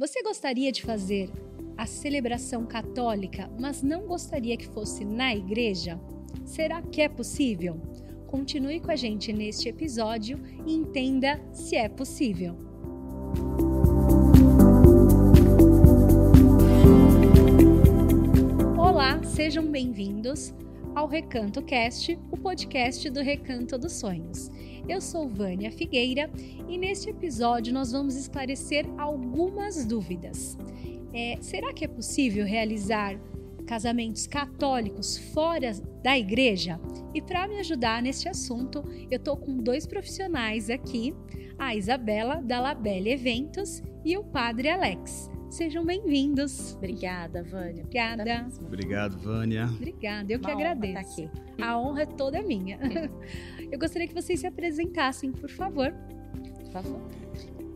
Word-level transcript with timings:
Você 0.00 0.22
gostaria 0.22 0.72
de 0.72 0.80
fazer 0.80 1.30
a 1.76 1.84
celebração 1.84 2.64
católica, 2.64 3.50
mas 3.60 3.82
não 3.82 4.06
gostaria 4.06 4.56
que 4.56 4.66
fosse 4.66 5.04
na 5.04 5.36
igreja? 5.36 6.00
Será 6.46 6.80
que 6.80 7.02
é 7.02 7.08
possível? 7.10 7.78
Continue 8.26 8.80
com 8.80 8.90
a 8.90 8.96
gente 8.96 9.30
neste 9.30 9.68
episódio 9.68 10.40
e 10.66 10.72
entenda 10.72 11.38
se 11.52 11.76
é 11.76 11.86
possível. 11.86 12.56
Olá, 18.78 19.22
sejam 19.22 19.66
bem-vindos 19.66 20.54
ao 20.94 21.06
Recanto 21.06 21.62
Cast, 21.62 22.18
o 22.30 22.36
podcast 22.36 23.08
do 23.10 23.20
Recanto 23.20 23.78
dos 23.78 23.92
Sonhos. 23.92 24.50
Eu 24.88 25.00
sou 25.00 25.28
Vânia 25.28 25.70
Figueira 25.70 26.30
e 26.68 26.76
neste 26.76 27.10
episódio 27.10 27.72
nós 27.72 27.92
vamos 27.92 28.16
esclarecer 28.16 28.86
algumas 28.98 29.84
dúvidas. 29.84 30.58
É, 31.14 31.36
será 31.40 31.72
que 31.72 31.84
é 31.84 31.88
possível 31.88 32.44
realizar 32.44 33.18
casamentos 33.66 34.26
católicos 34.26 35.16
fora 35.32 35.72
da 36.02 36.18
igreja? 36.18 36.80
E 37.14 37.22
para 37.22 37.46
me 37.46 37.58
ajudar 37.60 38.02
neste 38.02 38.28
assunto, 38.28 38.82
eu 39.10 39.16
estou 39.16 39.36
com 39.36 39.56
dois 39.56 39.86
profissionais 39.86 40.68
aqui, 40.68 41.14
a 41.58 41.74
Isabela 41.74 42.42
da 42.42 42.60
Labelle 42.60 43.10
Eventos 43.10 43.82
e 44.04 44.16
o 44.16 44.24
Padre 44.24 44.68
Alex. 44.68 45.29
Sejam 45.50 45.84
bem-vindos. 45.84 46.74
Obrigada, 46.76 47.42
Vânia. 47.42 47.82
Obrigada. 47.82 48.46
Obrigado, 48.60 49.18
Vânia. 49.18 49.64
Obrigada, 49.66 50.32
eu 50.32 50.38
Uma 50.38 50.48
que 50.48 50.54
honra 50.54 50.70
agradeço. 50.70 51.30
A 51.60 51.76
honra 51.76 52.02
é 52.02 52.06
toda 52.06 52.40
minha. 52.40 52.78
Eu 53.70 53.76
gostaria 53.76 54.06
que 54.06 54.14
vocês 54.14 54.38
se 54.38 54.46
apresentassem, 54.46 55.32
por 55.32 55.50
favor. 55.50 55.92
Por 56.56 56.72
favor. 56.72 57.00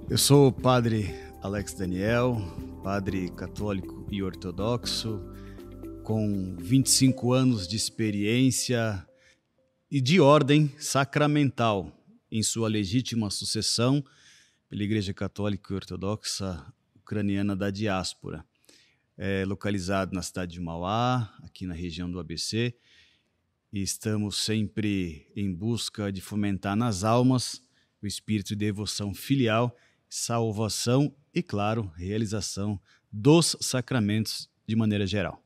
Eu 0.08 0.16
sou 0.16 0.48
o 0.48 0.52
padre 0.52 1.12
Alex 1.42 1.74
Daniel, 1.74 2.36
padre 2.82 3.28
católico 3.30 4.06
e 4.08 4.22
ortodoxo, 4.22 5.20
com 6.04 6.56
25 6.56 7.32
anos 7.32 7.66
de 7.66 7.76
experiência 7.76 9.04
e 9.90 10.00
de 10.00 10.20
ordem 10.20 10.72
sacramental 10.78 11.90
em 12.30 12.42
sua 12.42 12.68
legítima 12.68 13.30
sucessão 13.30 14.04
pela 14.68 14.82
Igreja 14.82 15.12
Católica 15.12 15.72
e 15.72 15.76
Ortodoxa 15.76 16.64
Ucraniana 17.04 17.54
da 17.54 17.70
Diáspora. 17.70 18.42
É 19.16 19.44
localizado 19.44 20.14
na 20.14 20.22
cidade 20.22 20.54
de 20.54 20.60
Mauá, 20.60 21.32
aqui 21.42 21.66
na 21.66 21.74
região 21.74 22.10
do 22.10 22.18
ABC, 22.18 22.74
e 23.70 23.82
estamos 23.82 24.38
sempre 24.42 25.30
em 25.36 25.52
busca 25.52 26.10
de 26.10 26.22
fomentar 26.22 26.74
nas 26.74 27.04
almas 27.04 27.62
o 28.02 28.06
espírito 28.06 28.48
de 28.48 28.56
devoção 28.56 29.12
filial, 29.12 29.76
salvação 30.08 31.14
e, 31.34 31.42
claro, 31.42 31.92
realização 31.94 32.80
dos 33.12 33.54
sacramentos 33.60 34.48
de 34.66 34.74
maneira 34.74 35.06
geral. 35.06 35.44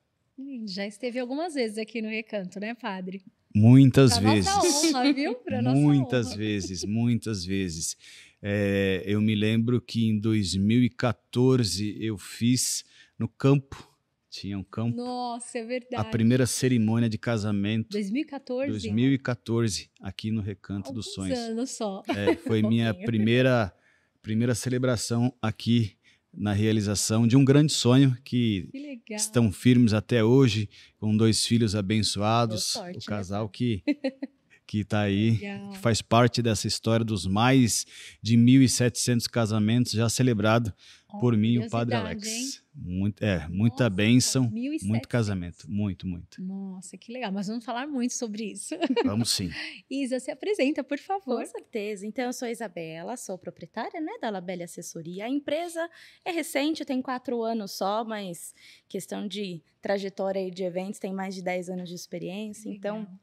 Já 0.64 0.86
esteve 0.86 1.18
algumas 1.18 1.54
vezes 1.54 1.76
aqui 1.76 2.00
no 2.00 2.08
Recanto, 2.08 2.60
né, 2.60 2.72
padre? 2.74 3.24
Muitas 3.54 4.16
Pra 4.18 4.32
vezes. 4.32 4.54
nossa 4.54 4.86
honra, 4.98 5.12
viu? 5.12 5.34
Pra 5.34 5.60
muitas 5.62 6.34
vezes, 6.34 6.84
muitas 6.84 7.44
vezes. 7.44 7.96
É, 8.40 9.02
eu 9.04 9.20
me 9.20 9.34
lembro 9.34 9.80
que 9.80 10.06
em 10.06 10.18
2014 10.18 11.96
eu 12.00 12.16
fiz 12.16 12.84
no 13.18 13.28
campo, 13.28 13.88
tinha 14.30 14.56
um 14.58 14.62
campo, 14.62 14.96
Nossa, 14.96 15.58
é 15.58 15.64
verdade. 15.64 15.96
a 15.96 16.04
primeira 16.04 16.46
cerimônia 16.46 17.08
de 17.08 17.18
casamento, 17.18 17.88
2014? 17.90 18.70
2014, 18.70 19.90
aqui 20.00 20.30
no 20.30 20.40
Recanto 20.40 20.92
dos 20.92 21.06
Alguns 21.08 21.14
Sonhos. 21.14 21.38
anos 21.38 21.70
só. 21.70 22.02
É, 22.08 22.36
foi 22.46 22.62
minha 22.62 22.88
pouquinho. 22.92 23.06
primeira, 23.06 23.74
primeira 24.22 24.54
celebração 24.54 25.34
aqui 25.42 25.96
na 26.32 26.52
realização 26.52 27.26
de 27.26 27.36
um 27.36 27.44
grande 27.44 27.72
sonho 27.72 28.16
que 28.22 28.68
Que 28.70 28.78
legal. 28.78 29.16
estão 29.16 29.50
firmes 29.50 29.92
até 29.94 30.22
hoje, 30.22 30.68
com 30.98 31.16
dois 31.16 31.44
filhos 31.44 31.74
abençoados, 31.74 32.64
sorte, 32.64 32.96
o 32.96 32.98
né, 32.98 33.04
casal 33.06 33.48
que 33.48 33.82
que 34.68 34.80
está 34.80 35.00
aí, 35.00 35.30
Legal. 35.30 35.70
que 35.70 35.78
faz 35.78 36.02
parte 36.02 36.42
dessa 36.42 36.68
história 36.68 37.02
dos 37.02 37.26
mais 37.26 37.86
de 38.22 38.36
1.700 38.36 39.26
casamentos 39.26 39.92
já 39.92 40.10
celebrado 40.10 40.74
por 41.18 41.34
mim 41.34 41.52
e 41.52 41.58
o 41.58 41.70
Padre 41.70 41.94
Alex. 41.94 42.62
Muito, 42.74 43.24
é, 43.24 43.48
muita 43.48 43.84
Nossa, 43.84 43.90
bênção, 43.90 44.50
1.700. 44.50 44.86
muito 44.86 45.08
casamento, 45.08 45.70
muito, 45.70 46.06
muito. 46.06 46.42
Nossa, 46.42 46.98
que 46.98 47.10
legal. 47.10 47.32
Mas 47.32 47.48
vamos 47.48 47.64
falar 47.64 47.86
muito 47.86 48.12
sobre 48.12 48.52
isso. 48.52 48.76
Vamos 49.04 49.30
sim. 49.30 49.50
Isa, 49.90 50.20
se 50.20 50.30
apresenta, 50.30 50.84
por 50.84 50.98
favor. 50.98 51.38
Com 51.38 51.46
certeza. 51.46 52.06
Então, 52.06 52.26
eu 52.26 52.32
sou 52.34 52.46
a 52.46 52.50
Isabela, 52.50 53.16
sou 53.16 53.38
proprietária 53.38 54.00
né, 54.02 54.12
da 54.20 54.28
Labelle 54.28 54.64
Assessoria. 54.64 55.24
A 55.24 55.30
empresa 55.30 55.88
é 56.26 56.30
recente, 56.30 56.84
tem 56.84 57.00
quatro 57.00 57.42
anos 57.42 57.72
só, 57.72 58.04
mas 58.04 58.54
questão 58.86 59.26
de 59.26 59.62
trajetória 59.80 60.42
aí 60.42 60.50
de 60.50 60.62
eventos, 60.62 61.00
tem 61.00 61.12
mais 61.12 61.34
de 61.34 61.42
10 61.42 61.70
anos 61.70 61.88
de 61.88 61.94
experiência. 61.94 62.68
Então, 62.68 62.98
Legal. 62.98 63.18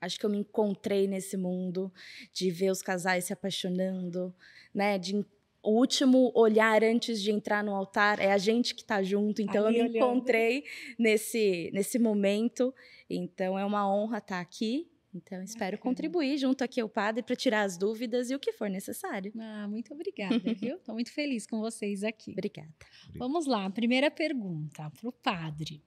Acho 0.00 0.18
que 0.18 0.26
eu 0.26 0.30
me 0.30 0.38
encontrei 0.38 1.06
nesse 1.06 1.36
mundo 1.36 1.92
de 2.32 2.50
ver 2.50 2.70
os 2.70 2.82
casais 2.82 3.24
se 3.24 3.32
apaixonando, 3.32 4.34
né? 4.74 4.98
De 4.98 5.24
o 5.62 5.78
último 5.78 6.30
olhar 6.34 6.84
antes 6.84 7.22
de 7.22 7.30
entrar 7.30 7.64
no 7.64 7.74
altar 7.74 8.20
é 8.20 8.30
a 8.30 8.36
gente 8.38 8.74
que 8.74 8.82
está 8.82 9.02
junto. 9.02 9.40
Então 9.40 9.66
Ali 9.66 9.78
eu 9.78 9.84
me 9.84 9.90
olhando. 9.90 9.96
encontrei 9.96 10.64
nesse 10.98 11.70
nesse 11.72 11.98
momento. 11.98 12.74
Então 13.08 13.58
é 13.58 13.64
uma 13.64 13.90
honra 13.90 14.18
estar 14.18 14.40
aqui. 14.40 14.86
Então 15.14 15.42
espero 15.42 15.76
Bacana. 15.76 15.78
contribuir 15.78 16.36
junto 16.36 16.64
aqui 16.64 16.80
ao 16.80 16.88
padre 16.88 17.22
para 17.22 17.36
tirar 17.36 17.62
as 17.62 17.78
dúvidas 17.78 18.30
e 18.30 18.34
o 18.34 18.38
que 18.38 18.52
for 18.52 18.68
necessário. 18.68 19.32
Ah, 19.38 19.66
muito 19.68 19.94
obrigada, 19.94 20.38
viu? 20.54 20.76
Estou 20.76 20.94
muito 20.94 21.12
feliz 21.12 21.46
com 21.46 21.60
vocês 21.60 22.02
aqui. 22.02 22.32
Obrigada. 22.32 22.68
Vamos 23.16 23.46
lá, 23.46 23.70
primeira 23.70 24.10
pergunta 24.10 24.90
para 24.90 25.08
o 25.08 25.12
padre. 25.12 25.80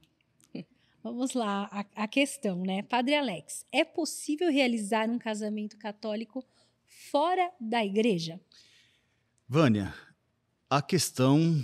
Vamos 1.08 1.34
lá, 1.34 1.70
a, 1.72 2.04
a 2.04 2.08
questão, 2.08 2.64
né? 2.64 2.84
Padre 2.84 3.16
Alex, 3.16 3.66
é 3.72 3.84
possível 3.86 4.52
realizar 4.52 5.10
um 5.10 5.18
casamento 5.18 5.78
católico 5.78 6.44
fora 6.86 7.50
da 7.62 7.84
igreja? 7.86 8.40
Vânia, 9.48 9.94
a 10.70 10.82
questão 10.82 11.64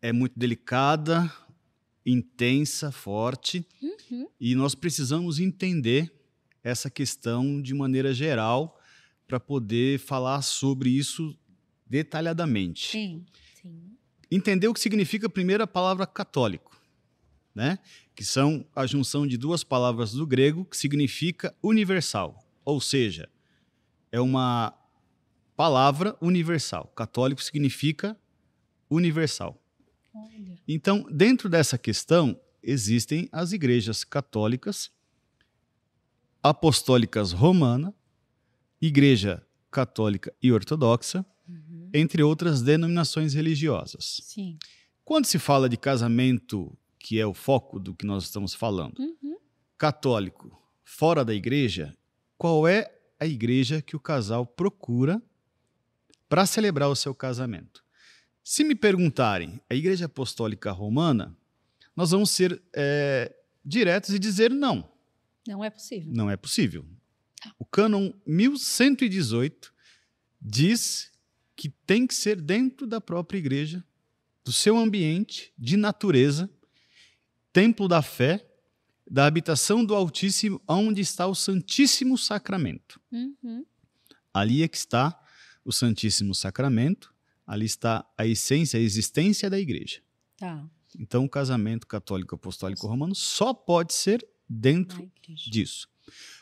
é 0.00 0.12
muito 0.12 0.38
delicada, 0.38 1.30
intensa, 2.06 2.92
forte, 2.92 3.66
Uhum. 3.82 4.28
e 4.40 4.54
nós 4.54 4.74
precisamos 4.74 5.40
entender 5.40 6.12
essa 6.62 6.88
questão 6.88 7.60
de 7.60 7.74
maneira 7.74 8.14
geral 8.14 8.80
para 9.26 9.40
poder 9.40 9.98
falar 9.98 10.42
sobre 10.42 10.88
isso 10.90 11.36
detalhadamente. 11.84 12.92
Sim. 12.92 13.26
Sim. 13.60 13.96
Entender 14.30 14.68
o 14.68 14.74
que 14.74 14.80
significa 14.80 15.28
primeiro 15.28 15.64
a 15.64 15.66
palavra 15.66 16.06
católico, 16.06 16.77
né? 17.58 17.76
Que 18.14 18.24
são 18.24 18.64
a 18.74 18.86
junção 18.86 19.26
de 19.26 19.36
duas 19.36 19.64
palavras 19.64 20.12
do 20.12 20.24
grego 20.24 20.64
que 20.64 20.76
significa 20.76 21.52
universal, 21.60 22.38
ou 22.64 22.80
seja, 22.80 23.28
é 24.12 24.20
uma 24.20 24.72
palavra 25.56 26.16
universal. 26.20 26.86
Católico 26.94 27.42
significa 27.42 28.16
universal. 28.88 29.60
Olha. 30.14 30.56
Então, 30.68 31.04
dentro 31.10 31.48
dessa 31.48 31.76
questão, 31.76 32.40
existem 32.62 33.28
as 33.32 33.50
igrejas 33.50 34.04
católicas, 34.04 34.88
apostólicas 36.40 37.32
romana, 37.32 37.92
igreja 38.80 39.44
católica 39.70 40.32
e 40.40 40.52
ortodoxa, 40.52 41.26
Uhum. 41.48 41.90
entre 41.94 42.22
outras 42.22 42.60
denominações 42.62 43.32
religiosas. 43.34 44.20
Sim. 44.22 44.58
Quando 45.02 45.24
se 45.24 45.38
fala 45.38 45.66
de 45.66 45.78
casamento, 45.78 46.76
que 46.98 47.18
é 47.20 47.26
o 47.26 47.34
foco 47.34 47.78
do 47.78 47.94
que 47.94 48.04
nós 48.06 48.24
estamos 48.24 48.54
falando, 48.54 48.98
Uhum. 48.98 49.36
católico 49.76 50.56
fora 50.84 51.24
da 51.24 51.34
igreja, 51.34 51.96
qual 52.36 52.66
é 52.66 52.92
a 53.20 53.26
igreja 53.26 53.80
que 53.82 53.94
o 53.96 54.00
casal 54.00 54.46
procura 54.46 55.20
para 56.28 56.46
celebrar 56.46 56.88
o 56.88 56.96
seu 56.96 57.14
casamento? 57.14 57.84
Se 58.42 58.64
me 58.64 58.74
perguntarem 58.74 59.60
a 59.68 59.74
igreja 59.74 60.06
apostólica 60.06 60.72
romana, 60.72 61.36
nós 61.94 62.10
vamos 62.10 62.30
ser 62.30 62.62
é, 62.74 63.34
diretos 63.64 64.10
e 64.10 64.18
dizer 64.18 64.50
não, 64.50 64.90
Não 65.46 65.62
é 65.64 65.68
possível. 65.70 66.12
não 66.14 66.30
é 66.30 66.36
possível. 66.36 66.84
O 67.58 67.64
cânon 67.64 68.12
1118 68.26 69.72
diz 70.40 71.10
que 71.54 71.68
tem 71.68 72.06
que 72.06 72.14
ser 72.14 72.40
dentro 72.40 72.86
da 72.86 73.00
própria 73.00 73.38
igreja, 73.38 73.84
do 74.44 74.52
seu 74.52 74.76
ambiente 74.78 75.52
de 75.58 75.76
natureza, 75.76 76.48
templo 77.58 77.88
da 77.88 78.00
fé, 78.00 78.46
da 79.10 79.26
habitação 79.26 79.84
do 79.84 79.92
Altíssimo, 79.92 80.62
onde 80.68 81.00
está 81.00 81.26
o 81.26 81.34
Santíssimo 81.34 82.16
Sacramento. 82.16 83.00
Uhum. 83.10 83.66
Ali 84.32 84.62
é 84.62 84.68
que 84.68 84.76
está 84.76 85.20
o 85.64 85.72
Santíssimo 85.72 86.36
Sacramento, 86.36 87.12
ali 87.44 87.66
está 87.66 88.08
a 88.16 88.24
essência, 88.24 88.78
a 88.78 88.80
existência 88.80 89.50
da 89.50 89.58
igreja. 89.58 90.00
Tá. 90.36 90.64
Então, 90.96 91.24
o 91.24 91.28
casamento 91.28 91.84
católico 91.84 92.36
apostólico 92.36 92.86
romano 92.86 93.12
só 93.12 93.52
pode 93.52 93.92
ser 93.92 94.24
dentro 94.48 95.10
disso. 95.50 95.88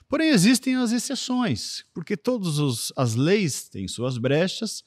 Porém, 0.07 0.29
existem 0.29 0.77
as 0.77 0.93
exceções, 0.93 1.83
porque 1.95 2.15
todas 2.15 2.93
as 2.95 3.15
leis 3.15 3.71
têm 3.71 3.89
suas 3.89 4.19
brechas 4.19 4.85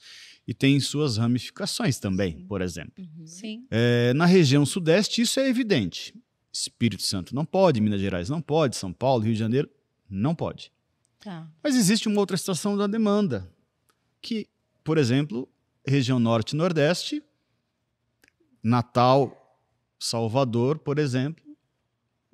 e 0.49 0.53
tem 0.55 0.79
suas 0.79 1.17
ramificações 1.17 1.99
também, 1.99 2.37
Sim. 2.37 2.45
por 2.47 2.59
exemplo. 2.59 2.93
Uhum. 2.97 3.27
Sim. 3.27 3.67
É, 3.69 4.11
na 4.15 4.25
região 4.25 4.65
sudeste, 4.65 5.21
isso 5.21 5.39
é 5.39 5.47
evidente. 5.47 6.11
Espírito 6.51 7.03
Santo 7.03 7.35
não 7.35 7.45
pode, 7.45 7.79
Minas 7.79 8.01
Gerais 8.01 8.29
não 8.29 8.41
pode, 8.41 8.75
São 8.75 8.91
Paulo, 8.91 9.23
Rio 9.23 9.33
de 9.33 9.37
Janeiro 9.39 9.69
não 10.09 10.33
pode. 10.33 10.71
Tá. 11.19 11.47
Mas 11.61 11.75
existe 11.75 12.07
uma 12.07 12.19
outra 12.19 12.35
situação 12.35 12.75
da 12.75 12.87
demanda, 12.87 13.47
que, 14.19 14.47
por 14.83 14.97
exemplo, 14.97 15.47
região 15.85 16.17
norte 16.19 16.53
e 16.53 16.55
nordeste, 16.55 17.21
Natal, 18.63 19.59
Salvador, 19.99 20.79
por 20.79 20.97
exemplo, 20.97 21.43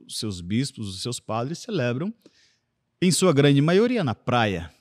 os 0.08 0.18
seus 0.18 0.40
bispos, 0.40 0.88
os 0.88 1.02
seus 1.02 1.20
padres 1.20 1.60
celebram, 1.60 2.14
em 3.02 3.12
sua 3.12 3.34
grande 3.34 3.62
maioria, 3.62 4.06
na 4.06 4.16
praia. 4.16 4.74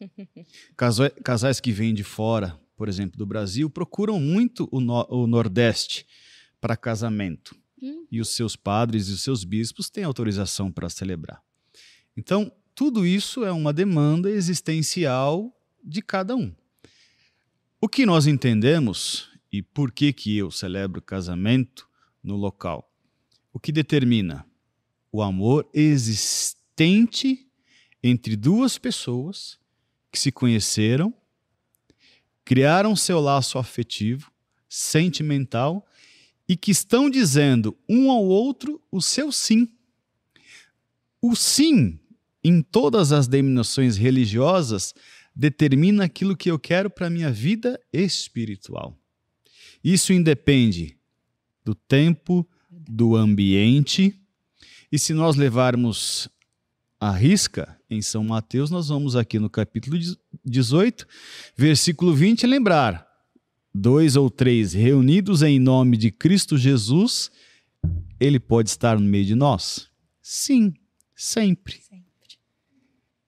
Casa- 0.76 1.10
Casais 1.22 1.60
que 1.60 1.70
vêm 1.70 1.94
de 1.94 2.02
fora, 2.02 2.58
por 2.76 2.88
exemplo, 2.88 3.16
do 3.18 3.26
Brasil, 3.26 3.70
procuram 3.70 4.18
muito 4.20 4.68
o, 4.70 4.80
no- 4.80 5.06
o 5.08 5.26
Nordeste 5.26 6.06
para 6.60 6.76
casamento. 6.76 7.56
Hum. 7.82 8.06
E 8.10 8.20
os 8.20 8.30
seus 8.30 8.56
padres 8.56 9.08
e 9.08 9.12
os 9.12 9.22
seus 9.22 9.44
bispos 9.44 9.90
têm 9.90 10.04
autorização 10.04 10.72
para 10.72 10.88
celebrar. 10.88 11.42
Então, 12.16 12.50
tudo 12.74 13.06
isso 13.06 13.44
é 13.44 13.52
uma 13.52 13.72
demanda 13.72 14.30
existencial 14.30 15.54
de 15.82 16.00
cada 16.02 16.34
um. 16.34 16.54
O 17.80 17.88
que 17.88 18.06
nós 18.06 18.26
entendemos 18.26 19.30
e 19.52 19.62
por 19.62 19.92
que, 19.92 20.12
que 20.12 20.36
eu 20.36 20.50
celebro 20.50 21.02
casamento 21.02 21.88
no 22.22 22.36
local? 22.36 22.90
O 23.52 23.60
que 23.60 23.70
determina 23.70 24.46
o 25.12 25.22
amor 25.22 25.68
existente 25.72 27.46
entre 28.02 28.36
duas 28.36 28.78
pessoas 28.78 29.58
que 30.10 30.18
se 30.18 30.32
conheceram, 30.32 31.14
criaram 32.44 32.94
seu 32.94 33.20
laço 33.20 33.58
afetivo, 33.58 34.30
sentimental 34.68 35.86
e 36.48 36.56
que 36.56 36.70
estão 36.70 37.08
dizendo 37.08 37.76
um 37.88 38.10
ao 38.10 38.24
outro 38.24 38.82
o 38.90 39.00
seu 39.00 39.32
sim. 39.32 39.68
O 41.22 41.34
sim, 41.34 41.98
em 42.42 42.60
todas 42.60 43.12
as 43.12 43.26
denominações 43.26 43.96
religiosas, 43.96 44.94
determina 45.34 46.04
aquilo 46.04 46.36
que 46.36 46.50
eu 46.50 46.58
quero 46.58 46.90
para 46.90 47.08
minha 47.08 47.30
vida 47.30 47.80
espiritual. 47.92 48.96
Isso 49.82 50.12
independe 50.12 50.96
do 51.64 51.74
tempo, 51.74 52.46
do 52.70 53.16
ambiente, 53.16 54.14
e 54.92 54.98
se 54.98 55.14
nós 55.14 55.34
levarmos 55.34 56.28
a 57.04 57.10
risca 57.10 57.78
em 57.90 58.00
São 58.00 58.24
Mateus, 58.24 58.70
nós 58.70 58.88
vamos 58.88 59.14
aqui 59.14 59.38
no 59.38 59.50
capítulo 59.50 59.98
18, 60.42 61.06
versículo 61.54 62.14
20, 62.14 62.46
lembrar: 62.46 63.06
dois 63.74 64.16
ou 64.16 64.30
três 64.30 64.72
reunidos 64.72 65.42
em 65.42 65.58
nome 65.58 65.98
de 65.98 66.10
Cristo 66.10 66.56
Jesus, 66.56 67.30
ele 68.18 68.40
pode 68.40 68.70
estar 68.70 68.98
no 68.98 69.06
meio 69.06 69.26
de 69.26 69.34
nós? 69.34 69.90
Sim, 70.22 70.72
sempre. 71.14 71.74
Sempre. 71.82 72.04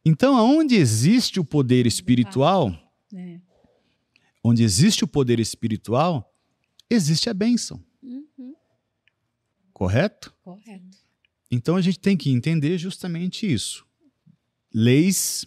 Então, 0.07 0.39
aonde 0.39 0.75
existe 0.75 1.39
o 1.39 1.45
poder 1.45 1.87
espiritual, 1.87 2.75
É. 3.15 3.39
onde 4.43 4.63
existe 4.63 5.05
o 5.05 5.09
poder 5.09 5.39
espiritual, 5.39 6.35
existe 6.89 7.29
a 7.29 7.35
bênção, 7.35 7.79
Uhum. 8.03 8.55
correto? 9.75 10.33
Correto. 10.43 11.05
Então 11.57 11.75
a 11.75 11.81
gente 11.81 11.99
tem 11.99 12.19
que 12.19 12.31
entender 12.31 12.77
justamente 12.77 13.51
isso. 13.51 13.87
Leis 14.75 15.47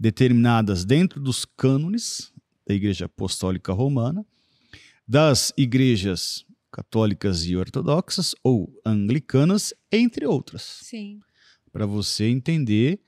determinadas 0.00 0.82
dentro 0.82 1.20
dos 1.20 1.44
cânones 1.44 2.32
da 2.66 2.72
Igreja 2.74 3.04
Apostólica 3.04 3.70
Romana, 3.70 4.24
das 5.06 5.52
igrejas 5.54 6.46
católicas 6.70 7.44
e 7.44 7.54
ortodoxas 7.54 8.34
ou 8.42 8.74
anglicanas, 8.82 9.74
entre 9.92 10.24
outras, 10.24 10.62
Sim. 10.62 11.20
para 11.70 11.84
você 11.84 12.24
entender 12.24 12.98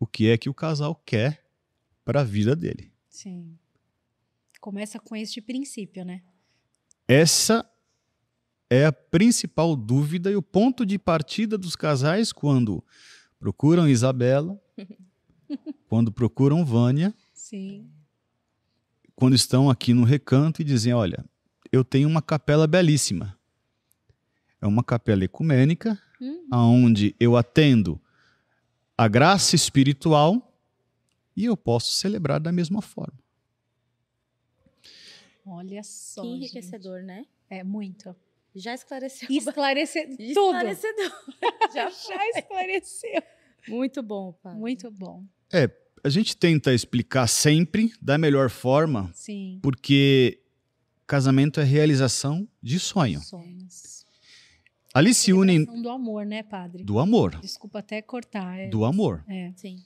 o 0.00 0.06
que 0.06 0.30
é 0.30 0.38
que 0.38 0.48
o 0.48 0.54
casal 0.54 0.94
quer 1.04 1.44
para 2.02 2.22
a 2.22 2.24
vida 2.24 2.56
dele. 2.56 2.90
Sim. 3.10 3.58
Começa 4.58 4.98
com 4.98 5.14
este 5.14 5.42
princípio, 5.42 6.02
né? 6.02 6.22
Essa 7.06 7.70
é 8.74 8.86
a 8.86 8.92
principal 8.92 9.76
dúvida 9.76 10.30
e 10.30 10.36
o 10.36 10.42
ponto 10.42 10.84
de 10.84 10.98
partida 10.98 11.56
dos 11.56 11.76
casais 11.76 12.32
quando 12.32 12.82
procuram 13.38 13.88
Isabela, 13.88 14.60
quando 15.88 16.10
procuram 16.10 16.64
Vânia, 16.64 17.14
Sim. 17.32 17.88
quando 19.14 19.34
estão 19.34 19.70
aqui 19.70 19.94
no 19.94 20.02
recanto 20.04 20.60
e 20.60 20.64
dizem: 20.64 20.92
Olha, 20.92 21.24
eu 21.70 21.84
tenho 21.84 22.08
uma 22.08 22.20
capela 22.22 22.66
belíssima. 22.66 23.38
É 24.60 24.66
uma 24.66 24.82
capela 24.82 25.24
ecumênica, 25.24 26.00
Uhum. 26.20 26.48
onde 26.52 27.14
eu 27.20 27.36
atendo 27.36 28.00
a 28.96 29.06
graça 29.06 29.54
espiritual 29.54 30.56
e 31.36 31.44
eu 31.44 31.56
posso 31.56 31.92
celebrar 31.92 32.40
da 32.40 32.50
mesma 32.50 32.80
forma. 32.80 33.18
Olha 35.44 35.82
só. 35.82 36.22
Que 36.22 36.28
gente. 36.28 36.36
enriquecedor, 36.44 37.02
né? 37.02 37.26
É 37.50 37.62
muito. 37.62 38.16
Já 38.54 38.74
esclareceu. 38.74 39.28
Esclarecer 39.30 40.08
tudo. 40.16 40.22
Esclarecedor. 40.22 41.12
Já 41.74 41.90
Já 42.08 42.28
esclareceu. 42.36 43.22
Muito 43.68 44.02
bom, 44.02 44.32
pai. 44.42 44.54
Muito 44.54 44.90
bom. 44.90 45.24
A 46.02 46.08
gente 46.08 46.36
tenta 46.36 46.74
explicar 46.74 47.26
sempre 47.26 47.92
da 48.00 48.18
melhor 48.18 48.50
forma, 48.50 49.10
Sim. 49.14 49.58
porque 49.62 50.42
casamento 51.06 51.60
é 51.60 51.64
realização 51.64 52.46
de 52.62 52.78
sonho. 52.78 53.20
Sonhos. 53.20 54.04
Ali 54.92 55.12
se 55.14 55.32
unem 55.32 55.64
do 55.64 55.88
amor, 55.88 56.24
né, 56.24 56.42
padre? 56.42 56.84
do 56.84 56.98
amor, 56.98 57.40
Desculpa 57.40 57.80
até 57.80 58.00
cortar. 58.02 58.58
É. 58.58 58.68
do 58.68 58.84
amor. 58.84 59.24
É. 59.28 59.52
Sim. 59.56 59.82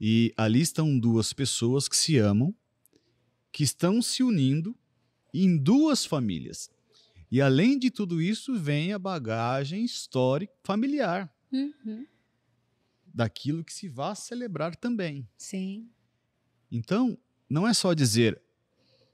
E 0.00 0.32
ali 0.36 0.60
estão 0.60 0.98
duas 0.98 1.32
pessoas 1.32 1.86
que 1.86 1.96
se 1.96 2.18
amam, 2.18 2.52
que 3.52 3.62
estão 3.62 4.02
se 4.02 4.22
unindo 4.22 4.74
em 5.32 5.56
duas 5.56 6.04
famílias. 6.04 6.70
E 7.32 7.40
além 7.40 7.78
de 7.78 7.90
tudo 7.90 8.20
isso, 8.20 8.54
vem 8.58 8.92
a 8.92 8.98
bagagem 8.98 9.82
histórica 9.84 10.52
familiar 10.62 11.34
Uhum. 11.50 12.06
daquilo 13.06 13.64
que 13.64 13.72
se 13.72 13.88
vai 13.88 14.14
celebrar 14.14 14.76
também. 14.76 15.26
Sim. 15.38 15.88
Então, 16.70 17.16
não 17.48 17.66
é 17.66 17.72
só 17.72 17.94
dizer 17.94 18.38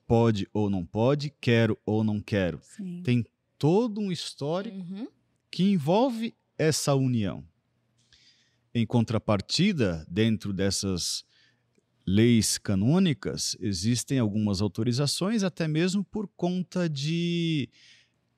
pode 0.07 0.49
ou 0.53 0.69
não 0.69 0.85
pode, 0.85 1.31
quero 1.41 1.79
ou 1.87 2.03
não 2.03 2.21
quero. 2.21 2.59
Sim. 2.63 3.03
Tem 3.05 3.25
todo 3.57 4.01
um 4.01 4.11
histórico 4.11 4.77
Uhum. 4.79 5.07
que 5.51 5.63
envolve 5.63 6.35
essa 6.59 6.95
união. 6.97 7.45
Em 8.75 8.85
contrapartida, 8.85 10.05
dentro 10.11 10.53
dessas 10.53 11.25
leis 12.07 12.59
canônicas, 12.59 13.57
existem 13.61 14.19
algumas 14.19 14.61
autorizações, 14.61 15.43
até 15.45 15.69
mesmo 15.69 16.03
por 16.03 16.27
conta 16.29 16.89
de 16.89 17.69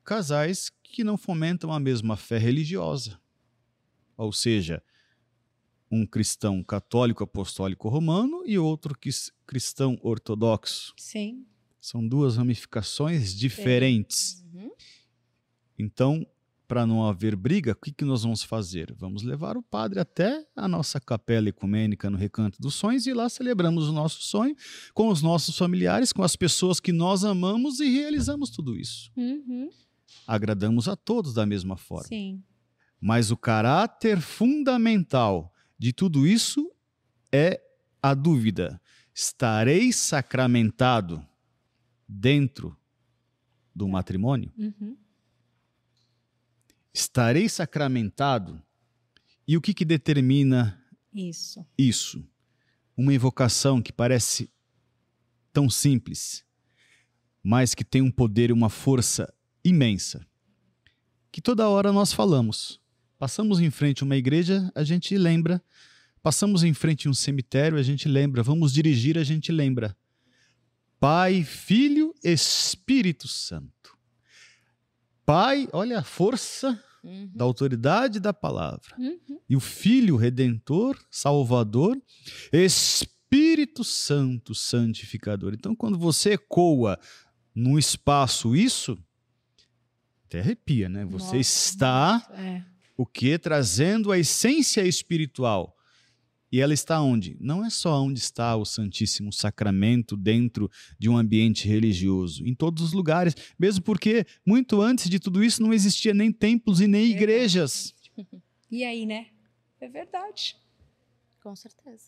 casais 0.04 0.70
que 0.82 1.04
não 1.04 1.16
fomentam 1.16 1.72
a 1.72 1.80
mesma 1.80 2.16
fé 2.16 2.38
religiosa. 2.38 3.20
Ou 4.16 4.32
seja, 4.32 4.82
um 5.90 6.06
cristão 6.06 6.62
católico 6.62 7.24
apostólico 7.24 7.88
romano 7.88 8.42
e 8.46 8.58
outro 8.58 8.96
cristão 9.46 9.98
ortodoxo. 10.02 10.94
Sim. 10.96 11.46
São 11.80 12.06
duas 12.06 12.36
ramificações 12.36 13.34
diferentes. 13.34 14.44
Uhum. 14.52 14.70
Então, 15.78 16.26
para 16.68 16.86
não 16.86 17.04
haver 17.04 17.34
briga, 17.34 17.72
o 17.72 17.74
que, 17.74 17.90
que 17.90 18.04
nós 18.04 18.22
vamos 18.22 18.44
fazer? 18.44 18.94
Vamos 18.96 19.24
levar 19.24 19.56
o 19.56 19.62
padre 19.62 19.98
até 19.98 20.46
a 20.54 20.68
nossa 20.68 21.00
capela 21.00 21.48
ecumênica 21.48 22.08
no 22.08 22.16
Recanto 22.16 22.62
dos 22.62 22.76
Sonhos 22.76 23.08
e 23.08 23.12
lá 23.12 23.28
celebramos 23.28 23.88
o 23.88 23.92
nosso 23.92 24.22
sonho 24.22 24.54
com 24.94 25.08
os 25.08 25.20
nossos 25.20 25.58
familiares, 25.58 26.12
com 26.12 26.22
as 26.22 26.36
pessoas 26.36 26.78
que 26.78 26.92
nós 26.92 27.24
amamos 27.24 27.80
e 27.80 27.88
realizamos 27.88 28.50
tudo 28.50 28.76
isso. 28.76 29.10
Uhum. 29.16 29.68
Agradamos 30.26 30.88
a 30.88 30.96
todos 30.96 31.34
da 31.34 31.44
mesma 31.46 31.76
forma. 31.76 32.06
Sim. 32.08 32.42
Mas 33.00 33.30
o 33.30 33.36
caráter 33.36 34.20
fundamental 34.20 35.54
de 35.78 35.92
tudo 35.92 36.26
isso 36.26 36.70
é 37.32 37.60
a 38.02 38.14
dúvida: 38.14 38.80
estarei 39.14 39.92
sacramentado 39.92 41.26
dentro 42.06 42.76
do 43.74 43.88
matrimônio? 43.88 44.52
Uhum. 44.58 44.96
estarei 46.92 47.48
sacramentado. 47.48 48.62
E 49.46 49.56
o 49.56 49.60
que, 49.60 49.72
que 49.74 49.84
determina 49.84 50.80
Isso. 51.12 51.66
isso? 51.76 52.24
Uma 52.96 53.14
invocação 53.14 53.80
que 53.80 53.92
parece 53.92 54.50
tão 55.52 55.68
simples, 55.70 56.44
mas 57.42 57.74
que 57.74 57.82
tem 57.84 58.02
um 58.02 58.10
poder 58.10 58.50
e 58.50 58.52
uma 58.52 58.68
força 58.68 59.32
imensa. 59.64 60.26
Que 61.32 61.40
toda 61.40 61.68
hora 61.68 61.92
nós 61.92 62.12
falamos. 62.12 62.80
Passamos 63.18 63.60
em 63.60 63.70
frente 63.70 64.02
a 64.02 64.06
uma 64.06 64.16
igreja, 64.16 64.70
a 64.74 64.82
gente 64.82 65.16
lembra. 65.16 65.62
Passamos 66.22 66.62
em 66.64 66.74
frente 66.74 67.06
a 67.06 67.10
um 67.10 67.14
cemitério, 67.14 67.78
a 67.78 67.82
gente 67.82 68.08
lembra. 68.08 68.42
Vamos 68.42 68.72
dirigir, 68.72 69.16
a 69.18 69.24
gente 69.24 69.50
lembra. 69.52 69.96
Pai, 70.98 71.42
Filho, 71.44 72.14
Espírito 72.22 73.26
Santo. 73.26 73.96
Pai, 75.24 75.68
olha 75.72 75.98
a 76.00 76.02
força 76.02 76.82
Uhum. 77.02 77.30
da 77.34 77.44
autoridade 77.46 78.20
da 78.20 78.30
palavra. 78.30 78.94
Uhum. 78.98 79.40
E 79.48 79.56
o 79.56 79.60
Filho 79.60 80.16
Redentor, 80.16 80.98
Salvador, 81.10 81.96
Espírito 82.52 83.82
Santo 83.82 84.54
Santificador. 84.54 85.54
Então, 85.54 85.74
quando 85.74 85.98
você 85.98 86.32
ecoa 86.34 86.98
no 87.54 87.78
espaço 87.78 88.54
isso, 88.54 88.98
até 90.30 90.38
arrepia, 90.40 90.88
né? 90.88 91.04
Você 91.06 91.24
Nossa, 91.24 91.36
está 91.38 92.28
É. 92.38 92.62
o 92.96 93.04
que? 93.04 93.36
Trazendo 93.36 94.12
a 94.12 94.18
essência 94.18 94.82
espiritual. 94.86 95.76
E 96.52 96.60
ela 96.60 96.72
está 96.74 97.00
onde? 97.00 97.36
Não 97.40 97.64
é 97.64 97.70
só 97.70 98.02
onde 98.02 98.18
está 98.18 98.56
o 98.56 98.64
Santíssimo 98.64 99.32
Sacramento 99.32 100.16
dentro 100.16 100.68
de 100.98 101.08
um 101.08 101.16
ambiente 101.16 101.68
religioso, 101.68 102.44
em 102.44 102.54
todos 102.54 102.82
os 102.82 102.92
lugares, 102.92 103.34
mesmo 103.58 103.84
porque 103.84 104.26
muito 104.44 104.80
antes 104.80 105.08
de 105.08 105.20
tudo 105.20 105.44
isso 105.44 105.62
não 105.62 105.72
existia 105.72 106.12
nem 106.12 106.32
templos 106.32 106.80
e 106.80 106.86
nem 106.88 107.08
Verdade. 107.08 107.22
igrejas, 107.24 107.94
E 108.70 108.84
aí, 108.84 109.04
né? 109.04 109.26
É 109.80 109.88
verdade. 109.88 110.56
Com 111.42 111.56
certeza. 111.56 112.04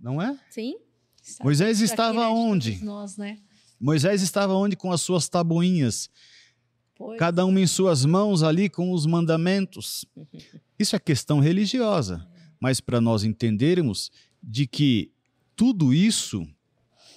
não 0.00 0.20
é? 0.22 0.38
Sim? 0.50 0.76
Está 1.22 1.42
Moisés 1.42 1.80
estava 1.80 2.10
aqui, 2.24 2.28
né, 2.28 2.34
de 2.34 2.40
onde? 2.50 2.84
Nós, 2.84 3.16
né? 3.16 3.38
Moisés 3.80 4.22
estava 4.22 4.52
onde 4.54 4.76
com 4.76 4.92
as 4.92 5.00
suas 5.00 5.28
tabuinhas, 5.28 6.08
Pois. 6.96 7.18
cada 7.18 7.44
uma 7.44 7.60
em 7.60 7.66
suas 7.66 8.04
mãos 8.04 8.42
ali 8.42 8.68
com 8.68 8.90
os 8.92 9.04
mandamentos. 9.06 10.06
Isso 10.78 10.96
é 10.96 10.98
questão 10.98 11.40
religiosa, 11.40 12.26
mas 12.60 12.80
para 12.80 13.00
nós 13.00 13.24
entendermos 13.24 14.10
de 14.42 14.66
que 14.66 15.12
tudo 15.54 15.92
isso 15.92 16.46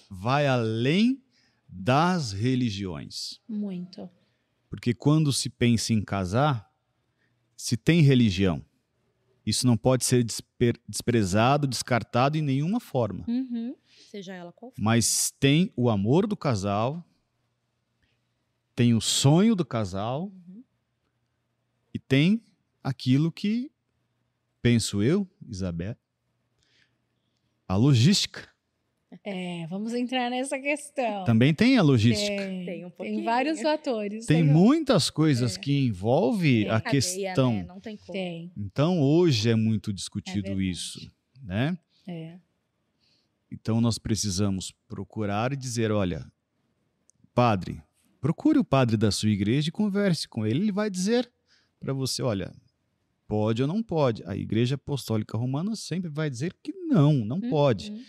vai 0.09 0.47
além 0.47 1.21
das 1.67 2.31
religiões. 2.31 3.39
Muito. 3.47 4.09
Porque 4.69 4.93
quando 4.93 5.31
se 5.33 5.49
pensa 5.49 5.93
em 5.93 6.01
casar, 6.01 6.69
se 7.55 7.75
tem 7.75 8.01
religião. 8.01 8.63
Isso 9.45 9.65
não 9.65 9.75
pode 9.75 10.05
ser 10.05 10.25
desprezado, 10.87 11.67
descartado 11.67 12.37
em 12.37 12.41
nenhuma 12.41 12.79
forma. 12.79 13.25
Uhum. 13.27 13.75
Seja 14.09 14.33
ela 14.33 14.51
qual 14.51 14.71
for. 14.71 14.81
Mas 14.81 15.33
tem 15.39 15.71
o 15.75 15.89
amor 15.89 16.27
do 16.27 16.37
casal, 16.37 17.03
tem 18.79 18.93
o 18.93 19.01
sonho 19.01 19.55
do 19.55 19.65
casal 19.65 20.31
Uhum. 20.47 20.63
e 21.93 21.99
tem 21.99 22.41
aquilo 22.81 23.29
que, 23.29 23.69
penso 24.61 25.03
eu, 25.03 25.27
Isabel, 25.49 25.97
a 27.67 27.75
logística. 27.75 28.47
É, 29.21 29.67
vamos 29.67 29.93
entrar 29.93 30.29
nessa 30.29 30.57
questão. 30.57 31.25
Também 31.25 31.53
tem 31.53 31.77
a 31.77 31.81
logística. 31.81 32.37
Tem, 32.37 32.65
Tem 32.65 32.85
um 32.85 32.89
tem 32.91 33.21
vários 33.21 33.61
fatores. 33.61 34.25
Tem 34.25 34.45
Tem, 34.45 34.49
muitas 34.53 35.09
coisas 35.09 35.57
É. 35.57 35.59
que 35.59 35.77
envolve 35.87 36.61
Tem 36.63 36.69
a 36.69 36.79
Cadeia, 36.79 36.89
questão. 36.91 37.53
né? 37.55 37.63
Não 37.63 37.81
tem 37.81 37.97
como. 37.97 38.13
Tem, 38.13 38.49
Então, 38.55 39.01
hoje 39.01 39.49
é 39.49 39.55
muito 39.55 39.91
discutido 39.91 40.43
verdade. 40.55 40.69
isso, 40.69 41.11
né? 41.43 41.77
é. 42.07 42.39
Então, 43.51 43.81
nós 43.81 43.97
precisamos 43.97 44.71
procurar 44.87 45.51
e 45.51 45.57
dizer, 45.57 45.91
olha, 45.91 46.31
padre, 47.33 47.83
procure 48.19 48.59
o 48.59 48.63
padre 48.63 48.97
da 48.97 49.11
sua 49.11 49.29
igreja 49.29 49.69
e 49.69 49.71
converse 49.71 50.27
com 50.27 50.45
ele. 50.45 50.59
Ele 50.59 50.71
vai 50.71 50.89
dizer 50.89 51.31
para 51.79 51.93
você, 51.93 52.21
olha, 52.21 52.53
pode 53.27 53.61
ou 53.61 53.67
não 53.67 53.81
pode. 53.81 54.23
A 54.25 54.35
Igreja 54.35 54.75
Apostólica 54.75 55.37
Romana 55.37 55.75
sempre 55.75 56.09
vai 56.09 56.29
dizer 56.29 56.53
que 56.61 56.73
não, 56.73 57.13
não 57.25 57.39
pode. 57.39 57.91
Uhum. 57.91 58.03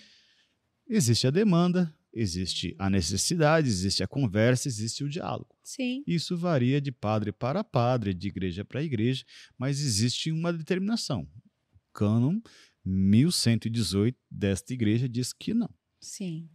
Existe 0.89 1.27
a 1.27 1.31
demanda, 1.31 1.95
existe 2.13 2.75
a 2.79 2.91
necessidade, 2.91 3.69
existe 3.69 4.03
a 4.03 4.09
conversa, 4.09 4.67
existe 4.67 5.05
o 5.05 5.09
diálogo. 5.09 5.55
Sim, 5.63 6.03
Isso 6.07 6.37
varia 6.37 6.81
de 6.81 6.91
padre 6.91 7.31
para 7.31 7.63
padre, 7.63 8.13
de 8.13 8.27
igreja 8.27 8.65
para 8.65 8.83
igreja, 8.83 9.25
mas 9.57 9.81
existe 9.81 10.33
uma 10.33 10.53
determinação. 10.53 11.29
O 11.73 11.93
cânon 11.93 12.41
1118 12.85 14.19
desta 14.29 14.73
igreja 14.73 15.09
diz 15.09 15.33
que 15.33 15.55
não. 15.55 15.71
sim. 16.01 16.49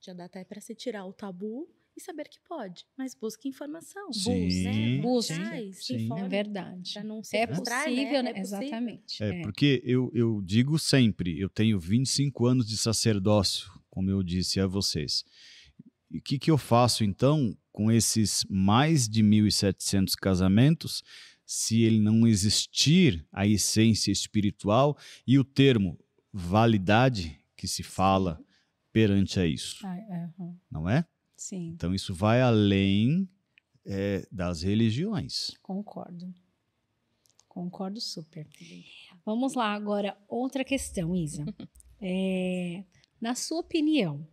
Já 0.00 0.14
dá 0.14 0.26
até 0.26 0.44
para 0.44 0.60
se 0.60 0.76
tirar 0.76 1.04
o 1.04 1.12
tabu 1.12 1.68
e 1.98 2.00
saber 2.00 2.28
que 2.28 2.38
pode. 2.48 2.86
Mas 2.96 3.14
busque 3.14 3.48
informação. 3.48 4.12
Sim, 4.12 5.00
busque, 5.00 5.34
né? 5.34 5.62
busque. 5.62 6.08
É 6.16 6.28
verdade. 6.28 7.02
Não 7.04 7.22
se 7.22 7.36
É 7.36 7.46
frustrar, 7.46 7.84
possível, 7.84 8.22
né? 8.22 8.30
É 8.30 8.34
possível. 8.34 8.62
Exatamente. 8.62 9.22
É, 9.22 9.28
é. 9.28 9.42
porque 9.42 9.82
eu, 9.84 10.10
eu 10.14 10.40
digo 10.42 10.78
sempre, 10.78 11.38
eu 11.38 11.48
tenho 11.48 11.78
25 11.78 12.46
anos 12.46 12.66
de 12.66 12.76
sacerdócio, 12.76 13.70
como 13.90 14.10
eu 14.10 14.22
disse 14.22 14.58
a 14.60 14.66
vocês. 14.66 15.24
E 16.10 16.18
o 16.18 16.22
que, 16.22 16.38
que 16.38 16.50
eu 16.50 16.56
faço 16.56 17.04
então 17.04 17.54
com 17.70 17.92
esses 17.92 18.44
mais 18.48 19.08
de 19.08 19.22
1.700 19.22 20.14
casamentos, 20.20 21.02
se 21.44 21.82
ele 21.82 22.00
não 22.00 22.26
existir 22.26 23.26
a 23.32 23.46
essência 23.46 24.10
espiritual 24.10 24.96
e 25.26 25.38
o 25.38 25.44
termo 25.44 25.98
validade 26.32 27.38
que 27.56 27.66
se 27.66 27.82
fala 27.82 28.40
perante 28.92 29.38
a 29.38 29.46
isso, 29.46 29.86
Ah, 29.86 29.96
é, 29.96 30.28
não 30.70 30.88
é? 30.88 31.04
Sim, 31.38 31.68
Então 31.74 31.94
isso 31.94 32.12
vai 32.12 32.42
além 32.42 33.28
é, 33.86 34.26
das 34.30 34.62
religiões. 34.62 35.52
concordo. 35.62 36.34
Concordo 37.48 38.00
super. 38.00 38.46
Vamos 39.24 39.54
lá 39.54 39.72
agora, 39.72 40.16
outra 40.28 40.64
questão, 40.64 41.14
Isa. 41.16 41.44
É, 42.00 42.84
na 43.20 43.34
sua 43.34 43.58
opinião, 43.58 44.24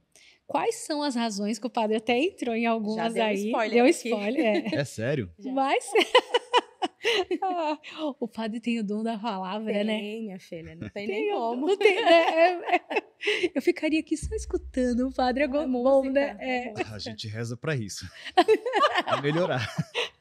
quais 0.45 0.75
são 0.75 1.01
as 1.01 1.15
razões 1.15 1.57
que 1.57 1.65
o 1.65 1.69
padre 1.69 1.95
até 1.97 2.15
entrou 2.19 2.53
em 2.53 2.67
algumas 2.67 3.11
deu 3.11 3.23
aí? 3.23 3.47
spoiler 3.47 3.71
deu 3.73 3.85
aqui. 3.85 4.07
spoiler, 4.09 4.45
é. 4.45 4.75
É 4.75 4.85
sério? 4.85 5.33
Já. 5.39 5.51
Mas 5.51 5.83
o 8.19 8.27
padre 8.27 8.59
tem 8.59 8.79
o 8.79 8.83
dom 8.83 9.03
da 9.03 9.17
palavra, 9.17 9.71
Tem, 9.73 9.83
né? 9.83 9.97
minha 9.97 10.39
filha, 10.39 10.75
não 10.75 10.89
tem, 10.89 11.07
Tem 11.07 11.25
nem 11.25 11.33
como. 11.33 11.67
não 11.67 11.77
tem, 11.77 12.03
né? 12.03 12.11
É, 12.11 12.75
é. 12.75 13.05
Eu 13.55 13.61
ficaria 13.61 13.99
aqui 13.99 14.15
só 14.17 14.33
escutando 14.35 15.07
o 15.07 15.13
padre 15.13 15.43
é 15.43 15.47
bom, 15.47 15.67
música, 15.67 16.11
né? 16.13 16.37
é 16.39 16.67
É. 16.69 16.73
A 16.91 16.99
gente 16.99 17.27
reza 17.27 17.57
para 17.57 17.75
isso. 17.75 18.05
Para 19.05 19.21
melhorar. 19.21 19.67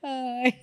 Ai. 0.03 0.61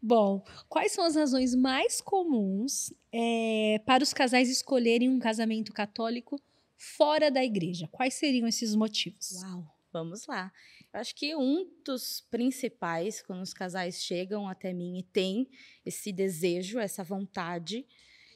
Bom, 0.00 0.42
quais 0.68 0.92
são 0.92 1.04
as 1.04 1.14
razões 1.16 1.54
mais 1.54 2.00
comuns 2.00 2.92
é, 3.12 3.80
para 3.84 4.02
os 4.02 4.12
casais 4.14 4.48
escolherem 4.48 5.08
um 5.08 5.18
casamento 5.18 5.72
católico 5.72 6.40
fora 6.76 7.30
da 7.30 7.44
igreja? 7.44 7.88
Quais 7.92 8.14
seriam 8.14 8.48
esses 8.48 8.74
motivos? 8.74 9.42
Uau, 9.42 9.64
vamos 9.92 10.26
lá. 10.26 10.52
Eu 10.92 11.00
acho 11.00 11.14
que 11.14 11.34
um 11.34 11.68
dos 11.84 12.20
principais, 12.30 13.22
quando 13.22 13.42
os 13.42 13.52
casais 13.52 14.02
chegam 14.02 14.48
até 14.48 14.72
mim 14.72 14.98
e 14.98 15.02
têm 15.02 15.48
esse 15.84 16.12
desejo, 16.12 16.78
essa 16.78 17.04
vontade, 17.04 17.86